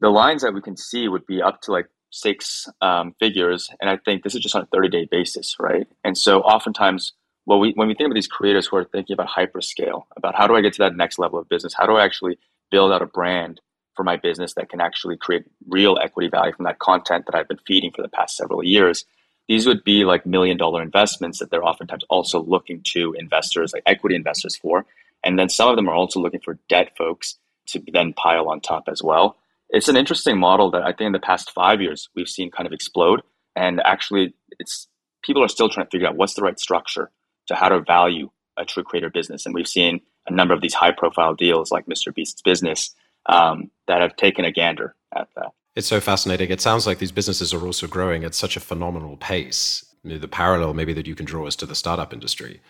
the 0.02 0.10
lines 0.10 0.42
that 0.42 0.54
we 0.54 0.62
can 0.62 0.76
see 0.76 1.08
would 1.08 1.26
be 1.26 1.42
up 1.42 1.62
to 1.62 1.72
like 1.72 1.88
six 2.16 2.70
um, 2.82 3.14
figures, 3.20 3.70
and 3.82 3.90
I 3.90 3.98
think 3.98 4.24
this 4.24 4.36
is 4.36 4.42
just 4.42 4.56
on 4.56 4.62
a 4.62 4.68
30 4.68 4.90
day 4.90 5.08
basis, 5.10 5.58
right? 5.60 5.88
And 6.04 6.18
so 6.18 6.42
oftentimes, 6.42 7.14
well, 7.46 7.60
we, 7.60 7.74
when 7.74 7.88
we 7.88 7.94
think 7.94 8.08
about 8.08 8.16
these 8.16 8.28
creators 8.28 8.68
who 8.68 8.78
are 8.78 8.86
thinking 8.86 9.14
about 9.14 9.28
hyperscale, 9.28 10.04
about 10.16 10.34
how 10.34 10.48
do 10.48 10.56
I 10.56 10.62
get 10.62 10.74
to 10.74 10.80
that 10.80 10.96
next 10.96 11.20
level 11.20 11.38
of 11.38 11.50
business? 11.50 11.74
How 11.78 11.86
do 11.86 11.94
I 11.94 12.06
actually 12.06 12.40
build 12.72 12.92
out 12.92 13.02
a 13.02 13.06
brand 13.06 13.60
for 13.96 14.04
my 14.04 14.16
business 14.16 14.54
that 14.54 14.70
can 14.70 14.82
actually 14.82 15.18
create 15.18 15.44
real 15.68 15.98
equity 16.02 16.30
value 16.30 16.54
from 16.54 16.66
that 16.66 16.80
content 16.80 17.26
that 17.26 17.36
I've 17.36 17.48
been 17.48 17.60
feeding 17.68 17.92
for 17.92 18.02
the 18.02 18.10
past 18.10 18.38
several 18.38 18.64
years? 18.64 19.06
These 19.48 19.68
would 19.68 19.84
be 19.84 20.06
like 20.06 20.26
million 20.26 20.58
dollar 20.58 20.82
investments 20.82 21.40
that 21.40 21.52
they're 21.52 21.66
oftentimes 21.66 22.06
also 22.10 22.42
looking 22.42 22.82
to 22.94 23.14
investors, 23.20 23.74
like 23.74 23.84
equity 23.86 24.16
investors 24.16 24.56
for. 24.56 24.86
And 25.24 25.38
then 25.38 25.50
some 25.50 25.70
of 25.70 25.76
them 25.76 25.90
are 25.90 25.96
also 25.96 26.20
looking 26.22 26.40
for 26.40 26.58
debt 26.70 26.94
folks 26.98 27.38
to 27.68 27.84
then 27.92 28.14
pile 28.14 28.48
on 28.48 28.62
top 28.62 28.88
as 28.88 29.04
well 29.04 29.38
it's 29.70 29.88
an 29.88 29.98
interesting 29.98 30.38
model 30.38 30.72
that 30.72 30.84
I 30.84 30.92
think 30.92 31.08
in 31.08 31.12
the 31.12 31.20
past 31.20 31.52
five 31.52 31.82
years 31.82 32.10
we've 32.16 32.30
seen 32.30 32.52
kind 32.52 32.68
of 32.68 32.74
explode. 32.74 33.22
And 33.56 33.82
actually, 33.82 34.34
it's 34.60 34.88
people 35.24 35.44
are 35.44 35.48
still 35.48 35.70
trying 35.70 35.86
to 35.88 35.90
figure 35.90 36.08
out 36.08 36.16
what's 36.16 36.34
the 36.34 36.42
right 36.42 36.60
structure 36.60 37.12
to 37.48 37.56
how 37.56 37.70
to 37.70 37.82
value 37.82 38.30
a 38.58 38.66
true 38.66 38.84
creator 38.84 39.10
business. 39.10 39.46
And 39.46 39.54
we've 39.54 39.68
seen 39.68 40.02
a 40.28 40.34
number 40.34 40.54
of 40.54 40.62
these 40.62 40.74
high 40.74 40.92
profile 40.92 41.34
deals 41.34 41.72
like 41.72 41.86
Mr. 41.86 42.14
Beast's 42.14 42.42
business 42.42 42.94
um, 43.28 43.70
that 43.88 44.02
have 44.02 44.16
taken 44.16 44.46
a 44.46 44.52
gander 44.52 44.96
at 45.16 45.28
that. 45.36 45.52
It's 45.76 45.88
so 45.88 46.00
fascinating. 46.00 46.52
It 46.52 46.62
sounds 46.62 46.88
like 46.88 47.00
these 47.00 47.12
businesses 47.12 47.54
are 47.54 47.66
also 47.66 47.88
growing 47.88 48.24
at 48.24 48.34
such 48.34 48.56
a 48.56 48.62
phenomenal 48.62 49.18
pace. 49.18 49.84
the 50.04 50.28
parallel 50.28 50.74
maybe 50.74 50.94
that 50.94 51.08
you 51.08 51.16
can 51.16 51.26
draw 51.26 51.48
is 51.48 51.56
to 51.58 51.66
the 51.66 51.76
startup 51.76 52.14
industry, 52.14 52.62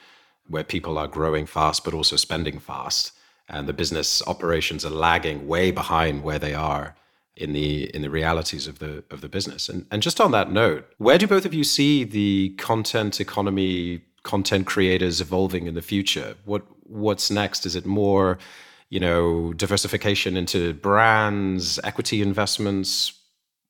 where 0.48 0.64
people 0.64 0.98
are 0.98 1.08
growing 1.08 1.46
fast 1.46 1.84
but 1.84 1.94
also 1.94 2.16
spending 2.16 2.60
fast, 2.60 3.12
and 3.48 3.68
the 3.68 3.74
business 3.74 4.22
operations 4.28 4.86
are 4.86 4.90
lagging 4.90 5.48
way 5.48 5.72
behind 5.72 6.24
where 6.24 6.40
they 6.40 6.54
are 6.54 6.96
in 7.36 7.54
the 7.54 7.94
in 7.96 8.02
the 8.02 8.10
realities 8.10 8.68
of 8.68 8.80
the 8.80 9.04
of 9.12 9.22
the 9.22 9.30
business. 9.30 9.70
And 9.70 9.86
and 9.92 10.02
just 10.02 10.22
on 10.22 10.32
that 10.32 10.52
note, 10.52 10.88
where 10.98 11.18
do 11.18 11.28
both 11.28 11.46
of 11.46 11.54
you 11.54 11.64
see 11.64 12.04
the 12.04 12.56
content 12.58 13.20
economy, 13.20 14.02
content 14.24 14.66
creators 14.66 15.22
evolving 15.22 15.68
in 15.68 15.76
the 15.76 15.82
future? 15.82 16.36
What 16.46 16.64
what's 16.84 17.30
next? 17.30 17.66
Is 17.66 17.76
it 17.76 17.86
more, 17.86 18.38
you 18.90 19.00
know, 19.00 19.54
diversification 19.54 20.38
into 20.38 20.74
brands, 20.74 21.80
equity 21.84 22.22
investments? 22.22 23.14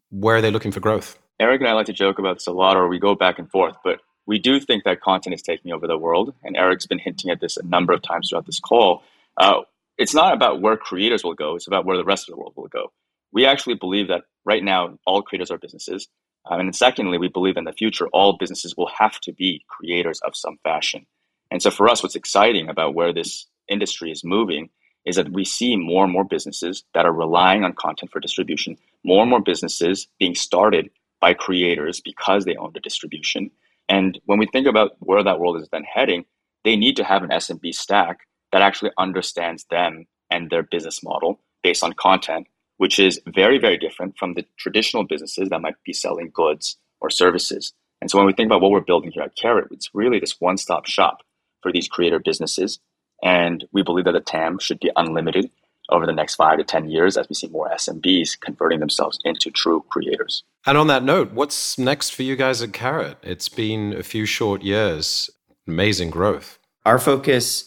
Where 0.10 0.38
are 0.38 0.42
they 0.42 0.52
looking 0.52 0.72
for 0.72 0.80
growth? 0.80 1.18
Eric 1.40 1.60
and 1.60 1.70
I 1.70 1.74
like 1.74 1.88
to 1.88 1.94
joke 1.94 2.18
about 2.20 2.38
this 2.38 2.48
a 2.48 2.52
lot, 2.52 2.78
or 2.78 2.88
we 2.88 3.00
go 3.00 3.16
back 3.16 3.40
and 3.40 3.50
forth, 3.50 3.76
but 3.84 4.00
we 4.26 4.40
do 4.40 4.60
think 4.60 4.84
that 4.84 5.02
content 5.02 5.34
is 5.34 5.42
taking 5.42 5.72
over 5.72 5.86
the 5.86 5.98
world. 5.98 6.34
And 6.44 6.56
Eric's 6.56 6.86
been 6.86 7.00
hinting 7.00 7.30
at 7.30 7.42
this 7.42 7.58
a 7.58 7.66
number 7.66 7.94
of 7.94 8.02
times 8.02 8.30
throughout 8.30 8.46
this 8.46 8.60
call. 8.60 9.04
Uh, 9.38 9.62
it's 9.98 10.14
not 10.14 10.34
about 10.34 10.62
where 10.62 10.78
creators 10.78 11.24
will 11.24 11.34
go, 11.34 11.56
it's 11.56 11.68
about 11.68 11.86
where 11.86 11.98
the 11.98 12.04
rest 12.04 12.28
of 12.28 12.34
the 12.34 12.40
world 12.40 12.54
will 12.56 12.68
go. 12.68 12.92
We 13.32 13.46
actually 13.46 13.76
believe 13.76 14.08
that 14.10 14.24
right 14.46 14.64
now, 14.64 14.98
all 15.06 15.22
creators 15.22 15.52
are 15.52 15.58
businesses. 15.58 16.08
Um, 16.50 16.60
and 16.60 16.76
secondly, 16.76 17.18
we 17.18 17.28
believe 17.28 17.58
in 17.58 17.64
the 17.64 17.74
future, 17.74 18.08
all 18.08 18.38
businesses 18.38 18.76
will 18.78 18.90
have 19.00 19.20
to 19.22 19.34
be 19.34 19.66
creators 19.68 20.20
of 20.22 20.36
some 20.36 20.58
fashion. 20.64 21.06
And 21.52 21.62
so 21.62 21.72
for 21.72 21.90
us, 21.90 22.04
what's 22.04 22.16
exciting 22.16 22.70
about 22.70 22.96
where 22.96 23.14
this 23.14 23.48
industry 23.68 24.12
is 24.12 24.24
moving 24.24 24.70
is 25.06 25.16
that 25.16 25.32
we 25.32 25.46
see 25.46 25.76
more 25.76 26.04
and 26.04 26.14
more 26.14 26.24
businesses 26.24 26.84
that 26.94 27.06
are 27.06 27.14
relying 27.14 27.64
on 27.64 27.74
content 27.74 28.12
for 28.12 28.20
distribution, 28.20 28.78
more 29.04 29.22
and 29.22 29.30
more 29.30 29.42
businesses 29.42 30.08
being 30.20 30.36
started 30.36 30.90
by 31.22 31.34
creators 31.34 32.02
because 32.02 32.46
they 32.46 32.56
own 32.56 32.72
the 32.74 32.80
distribution. 32.80 33.52
And 33.88 34.20
when 34.26 34.40
we 34.40 34.48
think 34.48 34.68
about 34.68 34.92
where 35.00 35.24
that 35.24 35.40
world 35.40 35.62
is 35.62 35.70
then 35.72 35.84
heading, 35.84 36.26
they 36.64 36.76
need 36.76 36.96
to 36.98 37.04
have 37.04 37.24
an 37.24 37.30
SMB 37.30 37.74
stack 37.76 38.20
that 38.56 38.62
actually 38.62 38.92
understands 38.98 39.66
them 39.66 40.06
and 40.32 40.50
their 40.50 40.64
business 40.64 41.04
model 41.04 41.42
based 41.62 41.84
on 41.84 41.92
content, 41.92 42.48
which 42.78 43.00
is 43.00 43.20
very, 43.28 43.58
very 43.58 43.78
different 43.78 44.18
from 44.18 44.34
the 44.34 44.46
traditional 44.58 45.04
businesses 45.04 45.50
that 45.50 45.60
might 45.60 45.76
be 45.84 45.92
selling 45.92 46.32
goods 46.34 46.78
or 47.02 47.10
services. 47.10 47.74
And 48.00 48.10
so 48.10 48.18
when 48.18 48.26
we 48.26 48.32
think 48.32 48.48
about 48.48 48.62
what 48.62 48.72
we're 48.72 48.80
building 48.80 49.12
here 49.12 49.24
at 49.24 49.36
Karat, 49.36 49.68
it's 49.72 49.90
really 49.94 50.22
this 50.22 50.40
one 50.40 50.56
stop 50.56 50.86
shop 50.86 51.18
for 51.62 51.74
these 51.74 51.90
creator 51.90 52.18
businesses. 52.18 52.80
And 53.22 53.66
we 53.74 53.84
believe 53.84 54.06
that 54.06 54.14
the 54.14 54.22
TAM 54.22 54.60
should 54.60 54.80
be 54.80 54.90
unlimited 54.96 55.52
over 55.90 56.06
the 56.06 56.14
next 56.14 56.36
five 56.36 56.58
to 56.58 56.64
10 56.64 56.90
years 56.90 57.18
as 57.18 57.28
we 57.28 57.36
see 57.36 57.50
more 57.50 57.70
SMBs 57.72 58.40
converting 58.40 58.80
themselves 58.80 59.20
into 59.26 59.52
true 59.52 59.84
creators. 59.90 60.46
And 60.66 60.78
on 60.78 60.88
that 60.88 61.04
note, 61.04 61.34
what's 61.34 61.78
next 61.78 62.12
for 62.12 62.24
you 62.24 62.38
guys 62.38 62.62
at 62.62 62.72
Karat? 62.72 63.18
It's 63.22 63.50
been 63.50 63.92
a 63.92 64.02
few 64.02 64.26
short 64.26 64.62
years, 64.64 65.30
amazing 65.68 66.10
growth. 66.10 66.58
Our 66.86 67.00
focus 67.00 67.66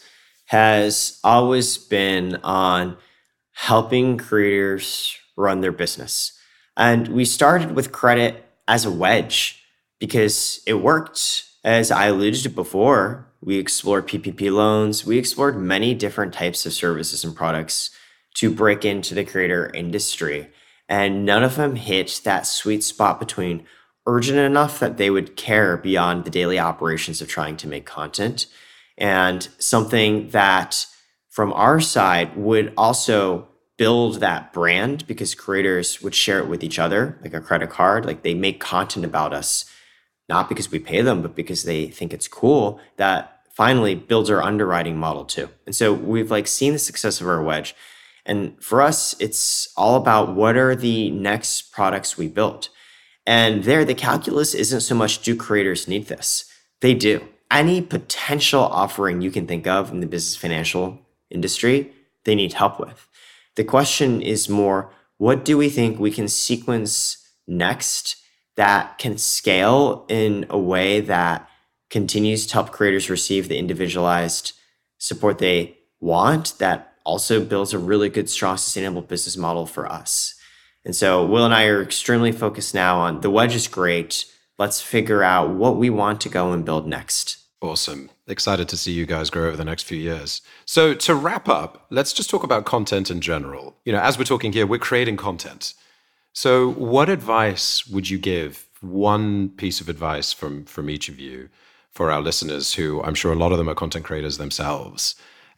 has 0.49 1.21
always 1.23 1.77
been 1.77 2.37
on 2.43 2.97
helping 3.53 4.17
creators 4.17 5.17
run 5.37 5.61
their 5.61 5.73
business. 5.73 6.33
And 6.75 7.09
we 7.09 7.25
started 7.25 7.75
with 7.75 7.93
credit 7.93 8.45
as 8.67 8.85
a 8.85 8.91
wedge 8.91 9.63
because 9.99 10.63
it 10.67 10.75
worked. 10.75 11.45
As 11.65 11.91
I 11.91 12.07
alluded 12.07 12.43
to 12.45 12.49
before, 12.49 13.27
we 13.43 13.59
explored 13.59 14.09
PPP 14.09 14.51
loans, 14.51 15.05
we 15.05 15.19
explored 15.19 15.59
many 15.59 15.95
different 15.95 16.33
types 16.33 16.65
of 16.65 16.73
services 16.73 17.25
and 17.25 17.37
products 17.37 17.91
to 18.35 18.51
break 18.51 18.85
into 18.87 19.15
the 19.15 19.25
creator 19.25 19.71
industry. 19.75 20.49
And 20.89 21.27
none 21.27 21.43
of 21.43 21.57
them 21.57 21.77
hit 21.77 22.23
that 22.25 22.47
sweet 22.47 22.83
spot 22.83 23.21
between 23.21 23.67
urgent 24.07 24.39
enough 24.39 24.79
that 24.79 24.97
they 24.97 25.11
would 25.11 25.37
care 25.37 25.77
beyond 25.77 26.25
the 26.25 26.31
daily 26.31 26.59
operations 26.59 27.21
of 27.21 27.29
trying 27.29 27.59
to 27.59 27.69
make 27.69 27.85
content 27.85 28.47
and 28.99 29.49
something 29.59 30.29
that 30.31 30.87
from 31.29 31.53
our 31.55 31.81
side 31.81 32.37
would 32.37 32.73
also 32.77 33.49
build 33.77 34.21
that 34.21 34.53
brand 34.53 35.07
because 35.07 35.35
creators 35.35 36.03
would 36.03 36.15
share 36.15 36.41
it 36.41 36.49
with 36.49 36.65
each 36.65 36.79
other 36.79 37.19
like 37.23 37.33
a 37.33 37.41
credit 37.41 37.71
card 37.71 38.05
like 38.05 38.23
they 38.23 38.35
make 38.35 38.61
content 38.61 39.05
about 39.05 39.33
us 39.33 39.65
not 40.29 40.49
because 40.49 40.71
we 40.71 40.79
pay 40.79 41.01
them 41.01 41.23
but 41.23 41.35
because 41.35 41.63
they 41.63 41.87
think 41.87 42.13
it's 42.13 42.29
cool 42.29 42.81
that 42.97 43.41
finally 43.53 43.95
builds 43.95 44.31
our 44.31 44.43
underwriting 44.43 44.97
model 44.97 45.25
too 45.25 45.49
and 45.65 45.77
so 45.77 45.93
we've 45.93 46.31
like 46.31 46.47
seen 46.47 46.73
the 46.73 46.79
success 46.79 47.21
of 47.21 47.29
our 47.29 47.43
wedge 47.43 47.75
and 48.29 48.63
for 48.63 48.83
us, 48.83 49.17
it's 49.19 49.73
all 49.75 49.97
about 49.97 50.35
what 50.35 50.57
are 50.59 50.77
the 50.77 51.11
next 51.11 51.73
products 51.73 52.19
we 52.19 52.29
build. 52.29 52.69
And 53.27 53.65
there, 53.65 53.87
the 53.87 53.95
calculus 53.95 54.55
isn't 54.55 54.83
so 54.83 54.95
much 54.95 55.23
do 55.23 55.35
creators 55.35 55.89
need 55.89 56.09
this? 56.09 56.45
They 56.83 56.93
do. 56.93 57.27
Any 57.51 57.81
potential 57.81 58.63
offering 58.63 59.23
you 59.23 59.31
can 59.31 59.47
think 59.47 59.67
of 59.67 59.91
in 59.91 60.01
the 60.01 60.07
business 60.07 60.37
financial 60.37 60.99
industry, 61.31 61.93
they 62.25 62.35
need 62.35 62.53
help 62.53 62.79
with. 62.79 63.09
The 63.57 63.65
question 63.65 64.21
is 64.23 64.49
more 64.49 64.93
what 65.17 65.45
do 65.45 65.59
we 65.59 65.69
think 65.69 65.99
we 65.99 66.11
can 66.11 66.29
sequence 66.29 67.29
next 67.47 68.17
that 68.57 68.99
can 68.99 69.19
scale 69.19 70.05
in 70.09 70.47
a 70.51 70.59
way 70.59 71.01
that 71.01 71.49
continues 71.91 72.47
to 72.47 72.55
help 72.55 72.71
creators 72.71 73.09
receive 73.09 73.49
the 73.49 73.59
individualized 73.59 74.53
support 74.99 75.39
they 75.39 75.79
want 76.01 76.59
that 76.59 76.95
also 77.05 77.43
builds 77.43 77.73
a 77.73 77.79
really 77.79 78.09
good, 78.09 78.29
strong, 78.29 78.57
sustainable 78.57 79.01
business 79.01 79.37
model 79.37 79.65
for 79.65 79.91
us. 79.91 80.35
And 80.85 80.95
so 80.95 81.25
Will 81.25 81.45
and 81.45 81.55
I 81.55 81.67
are 81.67 81.83
extremely 81.83 82.33
focused 82.33 82.75
now 82.75 82.99
on 82.99 83.21
the 83.21 83.31
wedge 83.31 83.55
is 83.55 83.67
great. 83.67 84.25
Let's 84.59 84.81
figure 84.81 85.23
out 85.23 85.51
what 85.51 85.77
we 85.77 85.89
want 85.89 86.21
to 86.23 86.29
go 86.29 86.53
and 86.53 86.65
build 86.65 86.87
next. 86.87 87.39
Awesome. 87.61 88.11
Excited 88.27 88.69
to 88.69 88.77
see 88.77 88.93
you 88.93 89.07
guys 89.07 89.31
grow 89.31 89.49
over 89.49 89.57
the 89.57 89.65
next 89.65 89.85
few 89.85 89.99
years. 89.99 90.43
So, 90.65 90.95
to 90.95 91.15
wrap 91.15 91.49
up, 91.49 91.87
let's 91.91 92.13
just 92.13 92.31
talk 92.31 92.45
about 92.45 92.65
content 92.65 93.11
in 93.11 93.21
general. 93.21 93.77
You 93.85 93.93
know, 93.93 94.01
as 94.01 94.19
we're 94.19 94.25
talking 94.25 94.53
here, 94.53 94.67
we're 94.67 94.79
creating 94.79 95.17
content. 95.17 95.75
So, 96.33 96.71
what 96.73 97.09
advice 97.09 97.87
would 97.89 98.11
you 98.11 98.19
give? 98.19 98.69
One 98.81 99.49
piece 99.49 99.81
of 99.81 99.89
advice 99.89 100.33
from 100.33 100.65
from 100.65 100.89
each 100.89 101.09
of 101.09 101.19
you 101.19 101.49
for 101.91 102.13
our 102.13 102.21
listeners 102.21 102.75
who 102.75 103.03
I'm 103.03 103.17
sure 103.17 103.33
a 103.33 103.37
lot 103.37 103.51
of 103.51 103.59
them 103.59 103.69
are 103.69 103.75
content 103.75 104.05
creators 104.05 104.39
themselves 104.39 105.17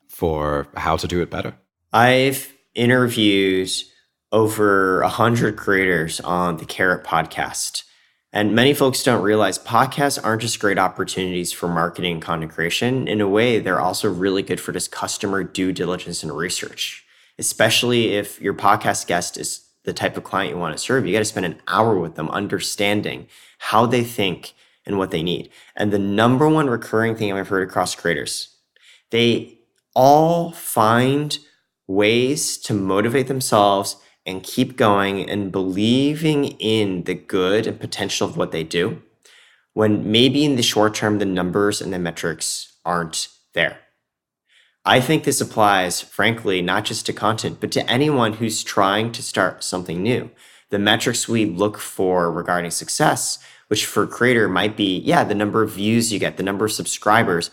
for 0.08 0.68
how 0.76 0.96
to 0.96 1.06
do 1.06 1.20
it 1.20 1.30
better? 1.30 1.54
I've 1.92 2.52
interviewed 2.74 3.70
over 4.32 5.02
a 5.02 5.08
hundred 5.08 5.56
creators 5.56 6.20
on 6.20 6.56
the 6.56 6.64
Karat 6.64 7.04
podcast. 7.04 7.84
And 8.32 8.54
many 8.54 8.74
folks 8.74 9.02
don't 9.02 9.22
realize 9.22 9.58
podcasts 9.58 10.18
aren't 10.22 10.42
just 10.42 10.60
great 10.60 10.78
opportunities 10.78 11.50
for 11.50 11.68
marketing 11.68 12.12
and 12.14 12.22
content 12.22 12.52
creation. 12.52 13.08
In 13.08 13.20
a 13.20 13.28
way, 13.28 13.58
they're 13.58 13.80
also 13.80 14.08
really 14.08 14.42
good 14.42 14.60
for 14.60 14.72
just 14.72 14.92
customer 14.92 15.42
due 15.42 15.72
diligence 15.72 16.22
and 16.22 16.30
research, 16.36 17.04
especially 17.38 18.14
if 18.14 18.40
your 18.40 18.54
podcast 18.54 19.08
guest 19.08 19.36
is 19.36 19.66
the 19.84 19.92
type 19.92 20.16
of 20.16 20.22
client 20.22 20.54
you 20.54 20.60
want 20.60 20.76
to 20.76 20.82
serve. 20.82 21.06
You 21.06 21.12
got 21.12 21.20
to 21.20 21.24
spend 21.24 21.46
an 21.46 21.60
hour 21.66 21.98
with 21.98 22.14
them 22.14 22.30
understanding 22.30 23.26
how 23.58 23.86
they 23.86 24.04
think 24.04 24.52
and 24.86 24.96
what 24.96 25.10
they 25.10 25.22
need. 25.22 25.50
And 25.74 25.92
the 25.92 25.98
number 25.98 26.48
one 26.48 26.70
recurring 26.70 27.16
thing 27.16 27.32
I've 27.32 27.48
heard 27.48 27.68
across 27.68 27.96
creators, 27.96 28.56
they 29.10 29.58
all 29.94 30.52
find 30.52 31.36
ways 31.88 32.56
to 32.58 32.74
motivate 32.74 33.26
themselves 33.26 33.96
and 34.26 34.42
keep 34.42 34.76
going 34.76 35.28
and 35.28 35.50
believing 35.50 36.44
in 36.58 37.04
the 37.04 37.14
good 37.14 37.66
and 37.66 37.80
potential 37.80 38.28
of 38.28 38.36
what 38.36 38.52
they 38.52 38.62
do 38.62 39.02
when 39.72 40.10
maybe 40.10 40.44
in 40.44 40.56
the 40.56 40.62
short 40.62 40.94
term 40.94 41.18
the 41.18 41.24
numbers 41.24 41.80
and 41.80 41.92
the 41.92 41.98
metrics 41.98 42.76
aren't 42.84 43.28
there. 43.54 43.78
I 44.84 45.00
think 45.00 45.24
this 45.24 45.40
applies, 45.40 46.00
frankly, 46.00 46.62
not 46.62 46.84
just 46.84 47.06
to 47.06 47.12
content, 47.12 47.58
but 47.60 47.70
to 47.72 47.88
anyone 47.90 48.34
who's 48.34 48.64
trying 48.64 49.12
to 49.12 49.22
start 49.22 49.62
something 49.62 50.02
new. 50.02 50.30
The 50.70 50.78
metrics 50.78 51.28
we 51.28 51.44
look 51.44 51.78
for 51.78 52.30
regarding 52.30 52.70
success, 52.70 53.38
which 53.68 53.84
for 53.84 54.04
a 54.04 54.08
creator 54.08 54.48
might 54.48 54.76
be, 54.76 54.98
yeah, 54.98 55.24
the 55.24 55.34
number 55.34 55.62
of 55.62 55.72
views 55.72 56.12
you 56.12 56.18
get, 56.18 56.36
the 56.36 56.42
number 56.42 56.64
of 56.64 56.72
subscribers, 56.72 57.50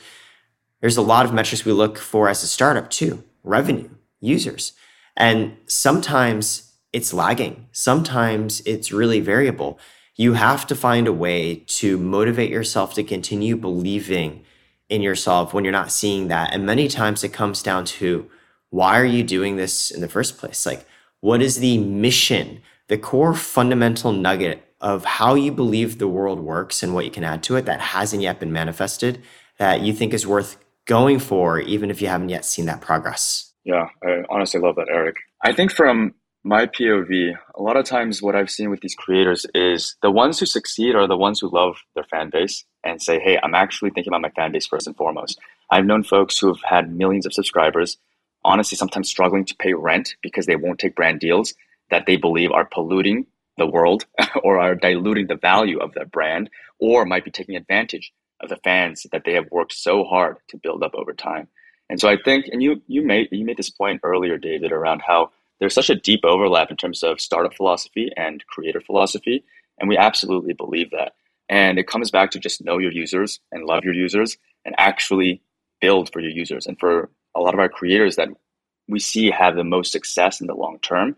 there's 0.79 0.97
a 0.97 1.01
lot 1.01 1.25
of 1.25 1.33
metrics 1.33 1.65
we 1.65 1.73
look 1.73 1.97
for 1.97 2.29
as 2.29 2.43
a 2.43 2.47
startup 2.47 2.89
too 2.89 3.23
revenue, 3.43 3.89
users. 4.19 4.73
And 5.17 5.57
sometimes 5.65 6.71
it's 6.93 7.13
lagging, 7.13 7.67
sometimes 7.71 8.61
it's 8.61 8.91
really 8.91 9.19
variable. 9.19 9.79
You 10.15 10.33
have 10.33 10.65
to 10.67 10.75
find 10.75 11.07
a 11.07 11.13
way 11.13 11.63
to 11.67 11.97
motivate 11.97 12.49
yourself 12.49 12.93
to 12.93 13.03
continue 13.03 13.55
believing 13.55 14.45
in 14.89 15.01
yourself 15.01 15.53
when 15.53 15.63
you're 15.63 15.71
not 15.71 15.91
seeing 15.91 16.27
that. 16.29 16.53
And 16.53 16.65
many 16.65 16.87
times 16.87 17.23
it 17.23 17.33
comes 17.33 17.61
down 17.61 17.85
to 17.85 18.29
why 18.69 18.99
are 18.99 19.05
you 19.05 19.23
doing 19.23 19.57
this 19.57 19.91
in 19.91 20.01
the 20.01 20.07
first 20.07 20.37
place? 20.37 20.65
Like, 20.65 20.85
what 21.19 21.41
is 21.41 21.59
the 21.59 21.77
mission, 21.77 22.61
the 22.87 22.97
core 22.97 23.33
fundamental 23.33 24.11
nugget 24.11 24.63
of 24.79 25.03
how 25.05 25.33
you 25.33 25.51
believe 25.51 25.97
the 25.97 26.07
world 26.07 26.39
works 26.39 26.83
and 26.83 26.93
what 26.93 27.05
you 27.05 27.11
can 27.11 27.23
add 27.23 27.43
to 27.43 27.55
it 27.55 27.65
that 27.65 27.79
hasn't 27.79 28.21
yet 28.21 28.39
been 28.39 28.51
manifested 28.51 29.21
that 29.57 29.81
you 29.81 29.93
think 29.93 30.13
is 30.13 30.27
worth 30.27 30.57
going 30.85 31.19
for, 31.19 31.59
even 31.59 31.89
if 31.89 32.01
you 32.01 32.07
haven't 32.07 32.29
yet 32.29 32.45
seen 32.45 32.65
that 32.65 32.81
progress? 32.81 33.46
Yeah, 33.67 33.89
I 34.01 34.23
honestly 34.29 34.61
love 34.61 34.77
that, 34.77 34.87
Eric. 34.89 35.17
I 35.43 35.51
think 35.51 35.73
from 35.73 36.13
my 36.45 36.67
POV, 36.67 37.37
a 37.53 37.61
lot 37.61 37.75
of 37.75 37.83
times 37.83 38.21
what 38.21 38.33
I've 38.33 38.49
seen 38.49 38.69
with 38.69 38.79
these 38.79 38.95
creators 38.95 39.45
is 39.53 39.97
the 40.01 40.09
ones 40.09 40.39
who 40.39 40.45
succeed 40.45 40.95
are 40.95 41.05
the 41.05 41.17
ones 41.17 41.41
who 41.41 41.49
love 41.49 41.75
their 41.93 42.05
fan 42.05 42.29
base 42.29 42.63
and 42.85 43.01
say, 43.01 43.19
hey, 43.19 43.37
I'm 43.43 43.53
actually 43.53 43.89
thinking 43.89 44.11
about 44.11 44.21
my 44.21 44.29
fan 44.29 44.53
base 44.53 44.65
first 44.65 44.87
and 44.87 44.95
foremost. 44.95 45.37
I've 45.69 45.85
known 45.85 46.03
folks 46.03 46.39
who 46.39 46.47
have 46.47 46.63
had 46.63 46.95
millions 46.95 47.25
of 47.25 47.33
subscribers, 47.33 47.97
honestly, 48.45 48.77
sometimes 48.77 49.09
struggling 49.09 49.43
to 49.43 49.55
pay 49.55 49.73
rent 49.73 50.15
because 50.21 50.45
they 50.45 50.55
won't 50.55 50.79
take 50.79 50.95
brand 50.95 51.19
deals 51.19 51.53
that 51.89 52.05
they 52.05 52.15
believe 52.15 52.51
are 52.51 52.63
polluting 52.63 53.25
the 53.57 53.67
world 53.67 54.05
or 54.43 54.61
are 54.61 54.75
diluting 54.75 55.27
the 55.27 55.35
value 55.35 55.79
of 55.79 55.93
their 55.93 56.05
brand 56.05 56.49
or 56.79 57.05
might 57.05 57.25
be 57.25 57.31
taking 57.31 57.57
advantage 57.57 58.13
of 58.39 58.47
the 58.47 58.59
fans 58.63 59.05
that 59.11 59.25
they 59.25 59.33
have 59.33 59.51
worked 59.51 59.73
so 59.73 60.05
hard 60.05 60.37
to 60.47 60.55
build 60.55 60.83
up 60.83 60.95
over 60.95 61.13
time. 61.13 61.49
And 61.89 61.99
so 61.99 62.09
I 62.09 62.17
think, 62.23 62.47
and 62.51 62.61
you 62.61 62.81
you 62.87 63.01
made 63.01 63.29
you 63.31 63.45
made 63.45 63.57
this 63.57 63.69
point 63.69 64.01
earlier, 64.03 64.37
David, 64.37 64.71
around 64.71 65.01
how 65.01 65.31
there's 65.59 65.73
such 65.73 65.89
a 65.89 65.95
deep 65.95 66.21
overlap 66.23 66.69
in 66.69 66.77
terms 66.77 67.03
of 67.03 67.19
startup 67.21 67.53
philosophy 67.53 68.11
and 68.15 68.45
creator 68.47 68.81
philosophy, 68.81 69.43
and 69.79 69.89
we 69.89 69.97
absolutely 69.97 70.53
believe 70.53 70.91
that. 70.91 71.13
And 71.49 71.79
it 71.79 71.87
comes 71.87 72.11
back 72.11 72.31
to 72.31 72.39
just 72.39 72.63
know 72.63 72.77
your 72.77 72.91
users 72.91 73.39
and 73.51 73.63
love 73.63 73.85
your 73.85 73.93
users 73.93 74.37
and 74.65 74.75
actually 74.77 75.41
build 75.79 76.11
for 76.11 76.19
your 76.19 76.31
users. 76.31 76.67
And 76.67 76.77
for 76.77 77.09
a 77.35 77.39
lot 77.39 77.53
of 77.53 77.59
our 77.59 77.69
creators 77.69 78.17
that 78.17 78.29
we 78.87 78.99
see 78.99 79.31
have 79.31 79.55
the 79.55 79.63
most 79.63 79.91
success 79.91 80.41
in 80.41 80.47
the 80.47 80.55
long 80.55 80.79
term, 80.79 81.15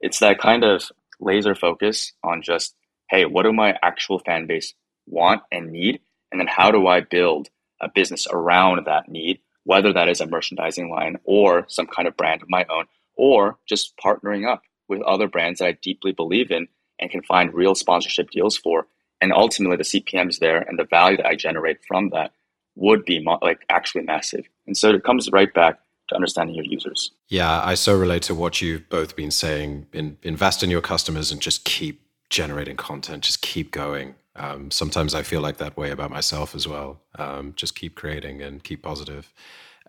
it's 0.00 0.20
that 0.20 0.38
kind 0.38 0.64
of 0.64 0.90
laser 1.20 1.54
focus 1.54 2.12
on 2.22 2.42
just, 2.42 2.74
hey, 3.10 3.24
what 3.24 3.42
do 3.42 3.52
my 3.52 3.76
actual 3.82 4.18
fan 4.20 4.46
base 4.46 4.74
want 5.06 5.42
and 5.50 5.70
need? 5.72 6.00
And 6.30 6.40
then 6.40 6.48
how 6.48 6.70
do 6.70 6.86
I 6.86 7.00
build 7.00 7.48
a 7.80 7.88
business 7.88 8.26
around 8.30 8.86
that 8.86 9.08
need, 9.08 9.40
whether 9.64 9.92
that 9.92 10.08
is 10.08 10.20
a 10.20 10.26
merchandising 10.26 10.90
line 10.90 11.18
or 11.24 11.64
some 11.68 11.86
kind 11.86 12.08
of 12.08 12.16
brand 12.16 12.42
of 12.42 12.50
my 12.50 12.64
own, 12.68 12.86
or 13.16 13.58
just 13.66 13.96
partnering 13.96 14.48
up 14.48 14.62
with 14.88 15.02
other 15.02 15.28
brands 15.28 15.58
that 15.58 15.66
I 15.66 15.72
deeply 15.72 16.12
believe 16.12 16.50
in 16.50 16.68
and 16.98 17.10
can 17.10 17.22
find 17.22 17.52
real 17.52 17.74
sponsorship 17.74 18.30
deals 18.30 18.56
for. 18.56 18.86
And 19.20 19.32
ultimately, 19.32 19.76
the 19.76 19.84
CPMs 19.84 20.38
there 20.38 20.58
and 20.58 20.78
the 20.78 20.84
value 20.84 21.18
that 21.18 21.26
I 21.26 21.36
generate 21.36 21.84
from 21.86 22.10
that 22.10 22.32
would 22.74 23.04
be 23.04 23.24
like 23.42 23.60
actually 23.68 24.02
massive. 24.02 24.48
And 24.66 24.76
so 24.76 24.90
it 24.90 25.04
comes 25.04 25.30
right 25.30 25.52
back 25.52 25.78
to 26.08 26.14
understanding 26.14 26.56
your 26.56 26.64
users. 26.64 27.12
Yeah, 27.28 27.62
I 27.62 27.74
so 27.74 27.96
relate 27.96 28.22
to 28.24 28.34
what 28.34 28.60
you've 28.60 28.88
both 28.88 29.14
been 29.14 29.30
saying. 29.30 29.86
In, 29.92 30.18
invest 30.22 30.62
in 30.62 30.70
your 30.70 30.80
customers 30.80 31.30
and 31.30 31.40
just 31.40 31.64
keep 31.64 32.02
generating 32.30 32.76
content, 32.76 33.24
just 33.24 33.42
keep 33.42 33.70
going. 33.70 34.14
Um, 34.34 34.70
sometimes 34.70 35.14
I 35.14 35.22
feel 35.22 35.40
like 35.40 35.58
that 35.58 35.76
way 35.76 35.90
about 35.90 36.10
myself 36.10 36.54
as 36.54 36.66
well. 36.66 37.00
Um, 37.18 37.52
just 37.56 37.74
keep 37.76 37.94
creating 37.94 38.40
and 38.40 38.62
keep 38.64 38.82
positive. 38.82 39.32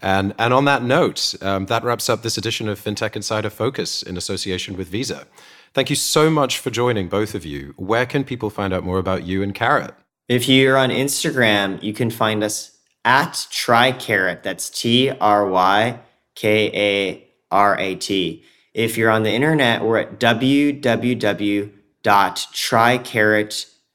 And, 0.02 0.34
and 0.38 0.54
on 0.54 0.66
that 0.66 0.84
note, 0.84 1.36
um, 1.42 1.68
that 1.68 1.84
wraps 1.84 2.10
up 2.10 2.24
this 2.24 2.38
edition 2.38 2.68
of 2.68 2.80
FinTech 2.80 3.16
Insider 3.16 3.50
Focus 3.50 4.04
in 4.04 4.18
association 4.18 4.76
with 4.76 4.90
Visa. 4.90 5.28
Thank 5.74 5.90
you 5.90 5.96
so 5.96 6.30
much 6.30 6.60
for 6.60 6.70
joining, 6.70 7.08
both 7.08 7.34
of 7.36 7.46
you. 7.46 7.74
Where 7.78 8.06
can 8.06 8.24
people 8.24 8.50
find 8.50 8.74
out 8.74 8.84
more 8.84 9.00
about 9.00 9.24
you 9.24 9.42
and 9.42 9.56
Karat? 9.56 9.96
If 10.28 10.48
you're 10.50 10.78
on 10.78 10.90
Instagram, 10.90 11.82
you 11.82 11.94
can 11.94 12.10
find 12.10 12.44
us 12.44 12.78
at 13.06 13.34
TryKarat. 13.52 14.44
That's 14.44 14.70
T 14.70 15.10
R 15.10 15.48
Y 15.48 16.00
K 16.36 16.72
A 16.74 17.28
R 17.52 17.78
A 17.80 17.96
T. 17.96 18.44
If 18.74 18.98
you're 18.98 19.12
on 19.12 19.24
the 19.24 19.32
internet, 19.32 19.84
we're 19.84 20.00
at 20.00 20.20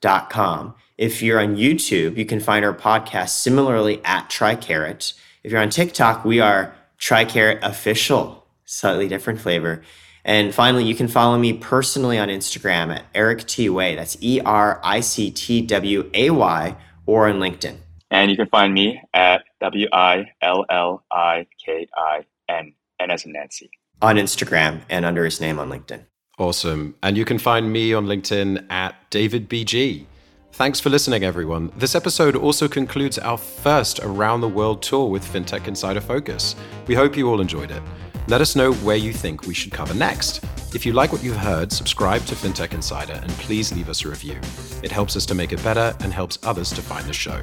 www.trykarat.com. 0.01 0.75
If 0.97 1.21
you're 1.21 1.39
on 1.39 1.55
YouTube, 1.55 2.17
you 2.17 2.25
can 2.25 2.39
find 2.39 2.65
our 2.65 2.73
podcast 2.73 3.29
similarly 3.29 4.01
at 4.03 4.29
TryKarat. 4.29 5.13
If 5.43 5.51
you're 5.51 5.61
on 5.61 5.69
TikTok, 5.69 6.25
we 6.25 6.39
are 6.39 6.75
TryKarat 6.99 7.61
Official, 7.61 8.45
slightly 8.65 9.07
different 9.07 9.39
flavor. 9.39 9.81
And 10.25 10.53
finally, 10.53 10.83
you 10.83 10.95
can 10.95 11.07
follow 11.07 11.37
me 11.37 11.53
personally 11.53 12.19
on 12.19 12.27
Instagram 12.27 12.93
at 12.93 13.05
Eric 13.15 13.45
T 13.47 13.69
Way. 13.69 13.95
That's 13.95 14.17
E 14.21 14.41
R 14.41 14.79
I 14.83 14.99
C 14.99 15.31
T 15.31 15.61
W 15.61 16.09
A 16.13 16.29
Y, 16.29 16.75
or 17.05 17.29
on 17.29 17.39
LinkedIn. 17.39 17.77
And 18.11 18.29
you 18.29 18.35
can 18.35 18.47
find 18.47 18.73
me 18.73 19.01
at 19.13 19.43
W 19.61 19.87
I 19.93 20.29
L 20.41 20.65
L 20.69 21.03
I 21.09 21.47
K 21.65 21.87
I 21.95 22.25
N, 22.49 22.73
N 22.99 23.11
as 23.11 23.25
in 23.25 23.31
Nancy. 23.31 23.71
On 24.01 24.17
Instagram 24.17 24.81
and 24.89 25.05
under 25.05 25.23
his 25.23 25.39
name 25.39 25.57
on 25.57 25.69
LinkedIn. 25.69 26.03
Awesome. 26.39 26.95
And 27.03 27.17
you 27.17 27.25
can 27.25 27.37
find 27.37 27.71
me 27.71 27.93
on 27.93 28.05
LinkedIn 28.05 28.65
at 28.71 28.95
David 29.09 29.49
BG. 29.49 30.05
Thanks 30.53 30.79
for 30.79 30.89
listening, 30.89 31.23
everyone. 31.23 31.71
This 31.75 31.95
episode 31.95 32.35
also 32.35 32.67
concludes 32.67 33.19
our 33.19 33.37
first 33.37 33.99
around 33.99 34.41
the 34.41 34.47
world 34.47 34.81
tour 34.81 35.07
with 35.09 35.23
FinTech 35.23 35.67
Insider 35.67 36.01
Focus. 36.01 36.55
We 36.87 36.95
hope 36.95 37.17
you 37.17 37.29
all 37.29 37.41
enjoyed 37.41 37.71
it. 37.71 37.83
Let 38.27 38.41
us 38.41 38.55
know 38.55 38.73
where 38.73 38.95
you 38.95 39.11
think 39.11 39.47
we 39.47 39.53
should 39.53 39.71
cover 39.71 39.93
next. 39.93 40.43
If 40.73 40.85
you 40.85 40.93
like 40.93 41.11
what 41.11 41.23
you've 41.23 41.35
heard, 41.35 41.71
subscribe 41.71 42.25
to 42.25 42.35
FinTech 42.35 42.73
Insider 42.73 43.19
and 43.21 43.31
please 43.33 43.73
leave 43.73 43.89
us 43.89 44.05
a 44.05 44.09
review. 44.09 44.39
It 44.81 44.91
helps 44.91 45.17
us 45.17 45.25
to 45.27 45.35
make 45.35 45.51
it 45.51 45.63
better 45.63 45.95
and 45.99 46.13
helps 46.13 46.39
others 46.43 46.69
to 46.71 46.81
find 46.81 47.05
the 47.05 47.13
show. 47.13 47.39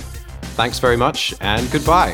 Thanks 0.56 0.78
very 0.78 0.96
much 0.96 1.34
and 1.40 1.70
goodbye. 1.70 2.12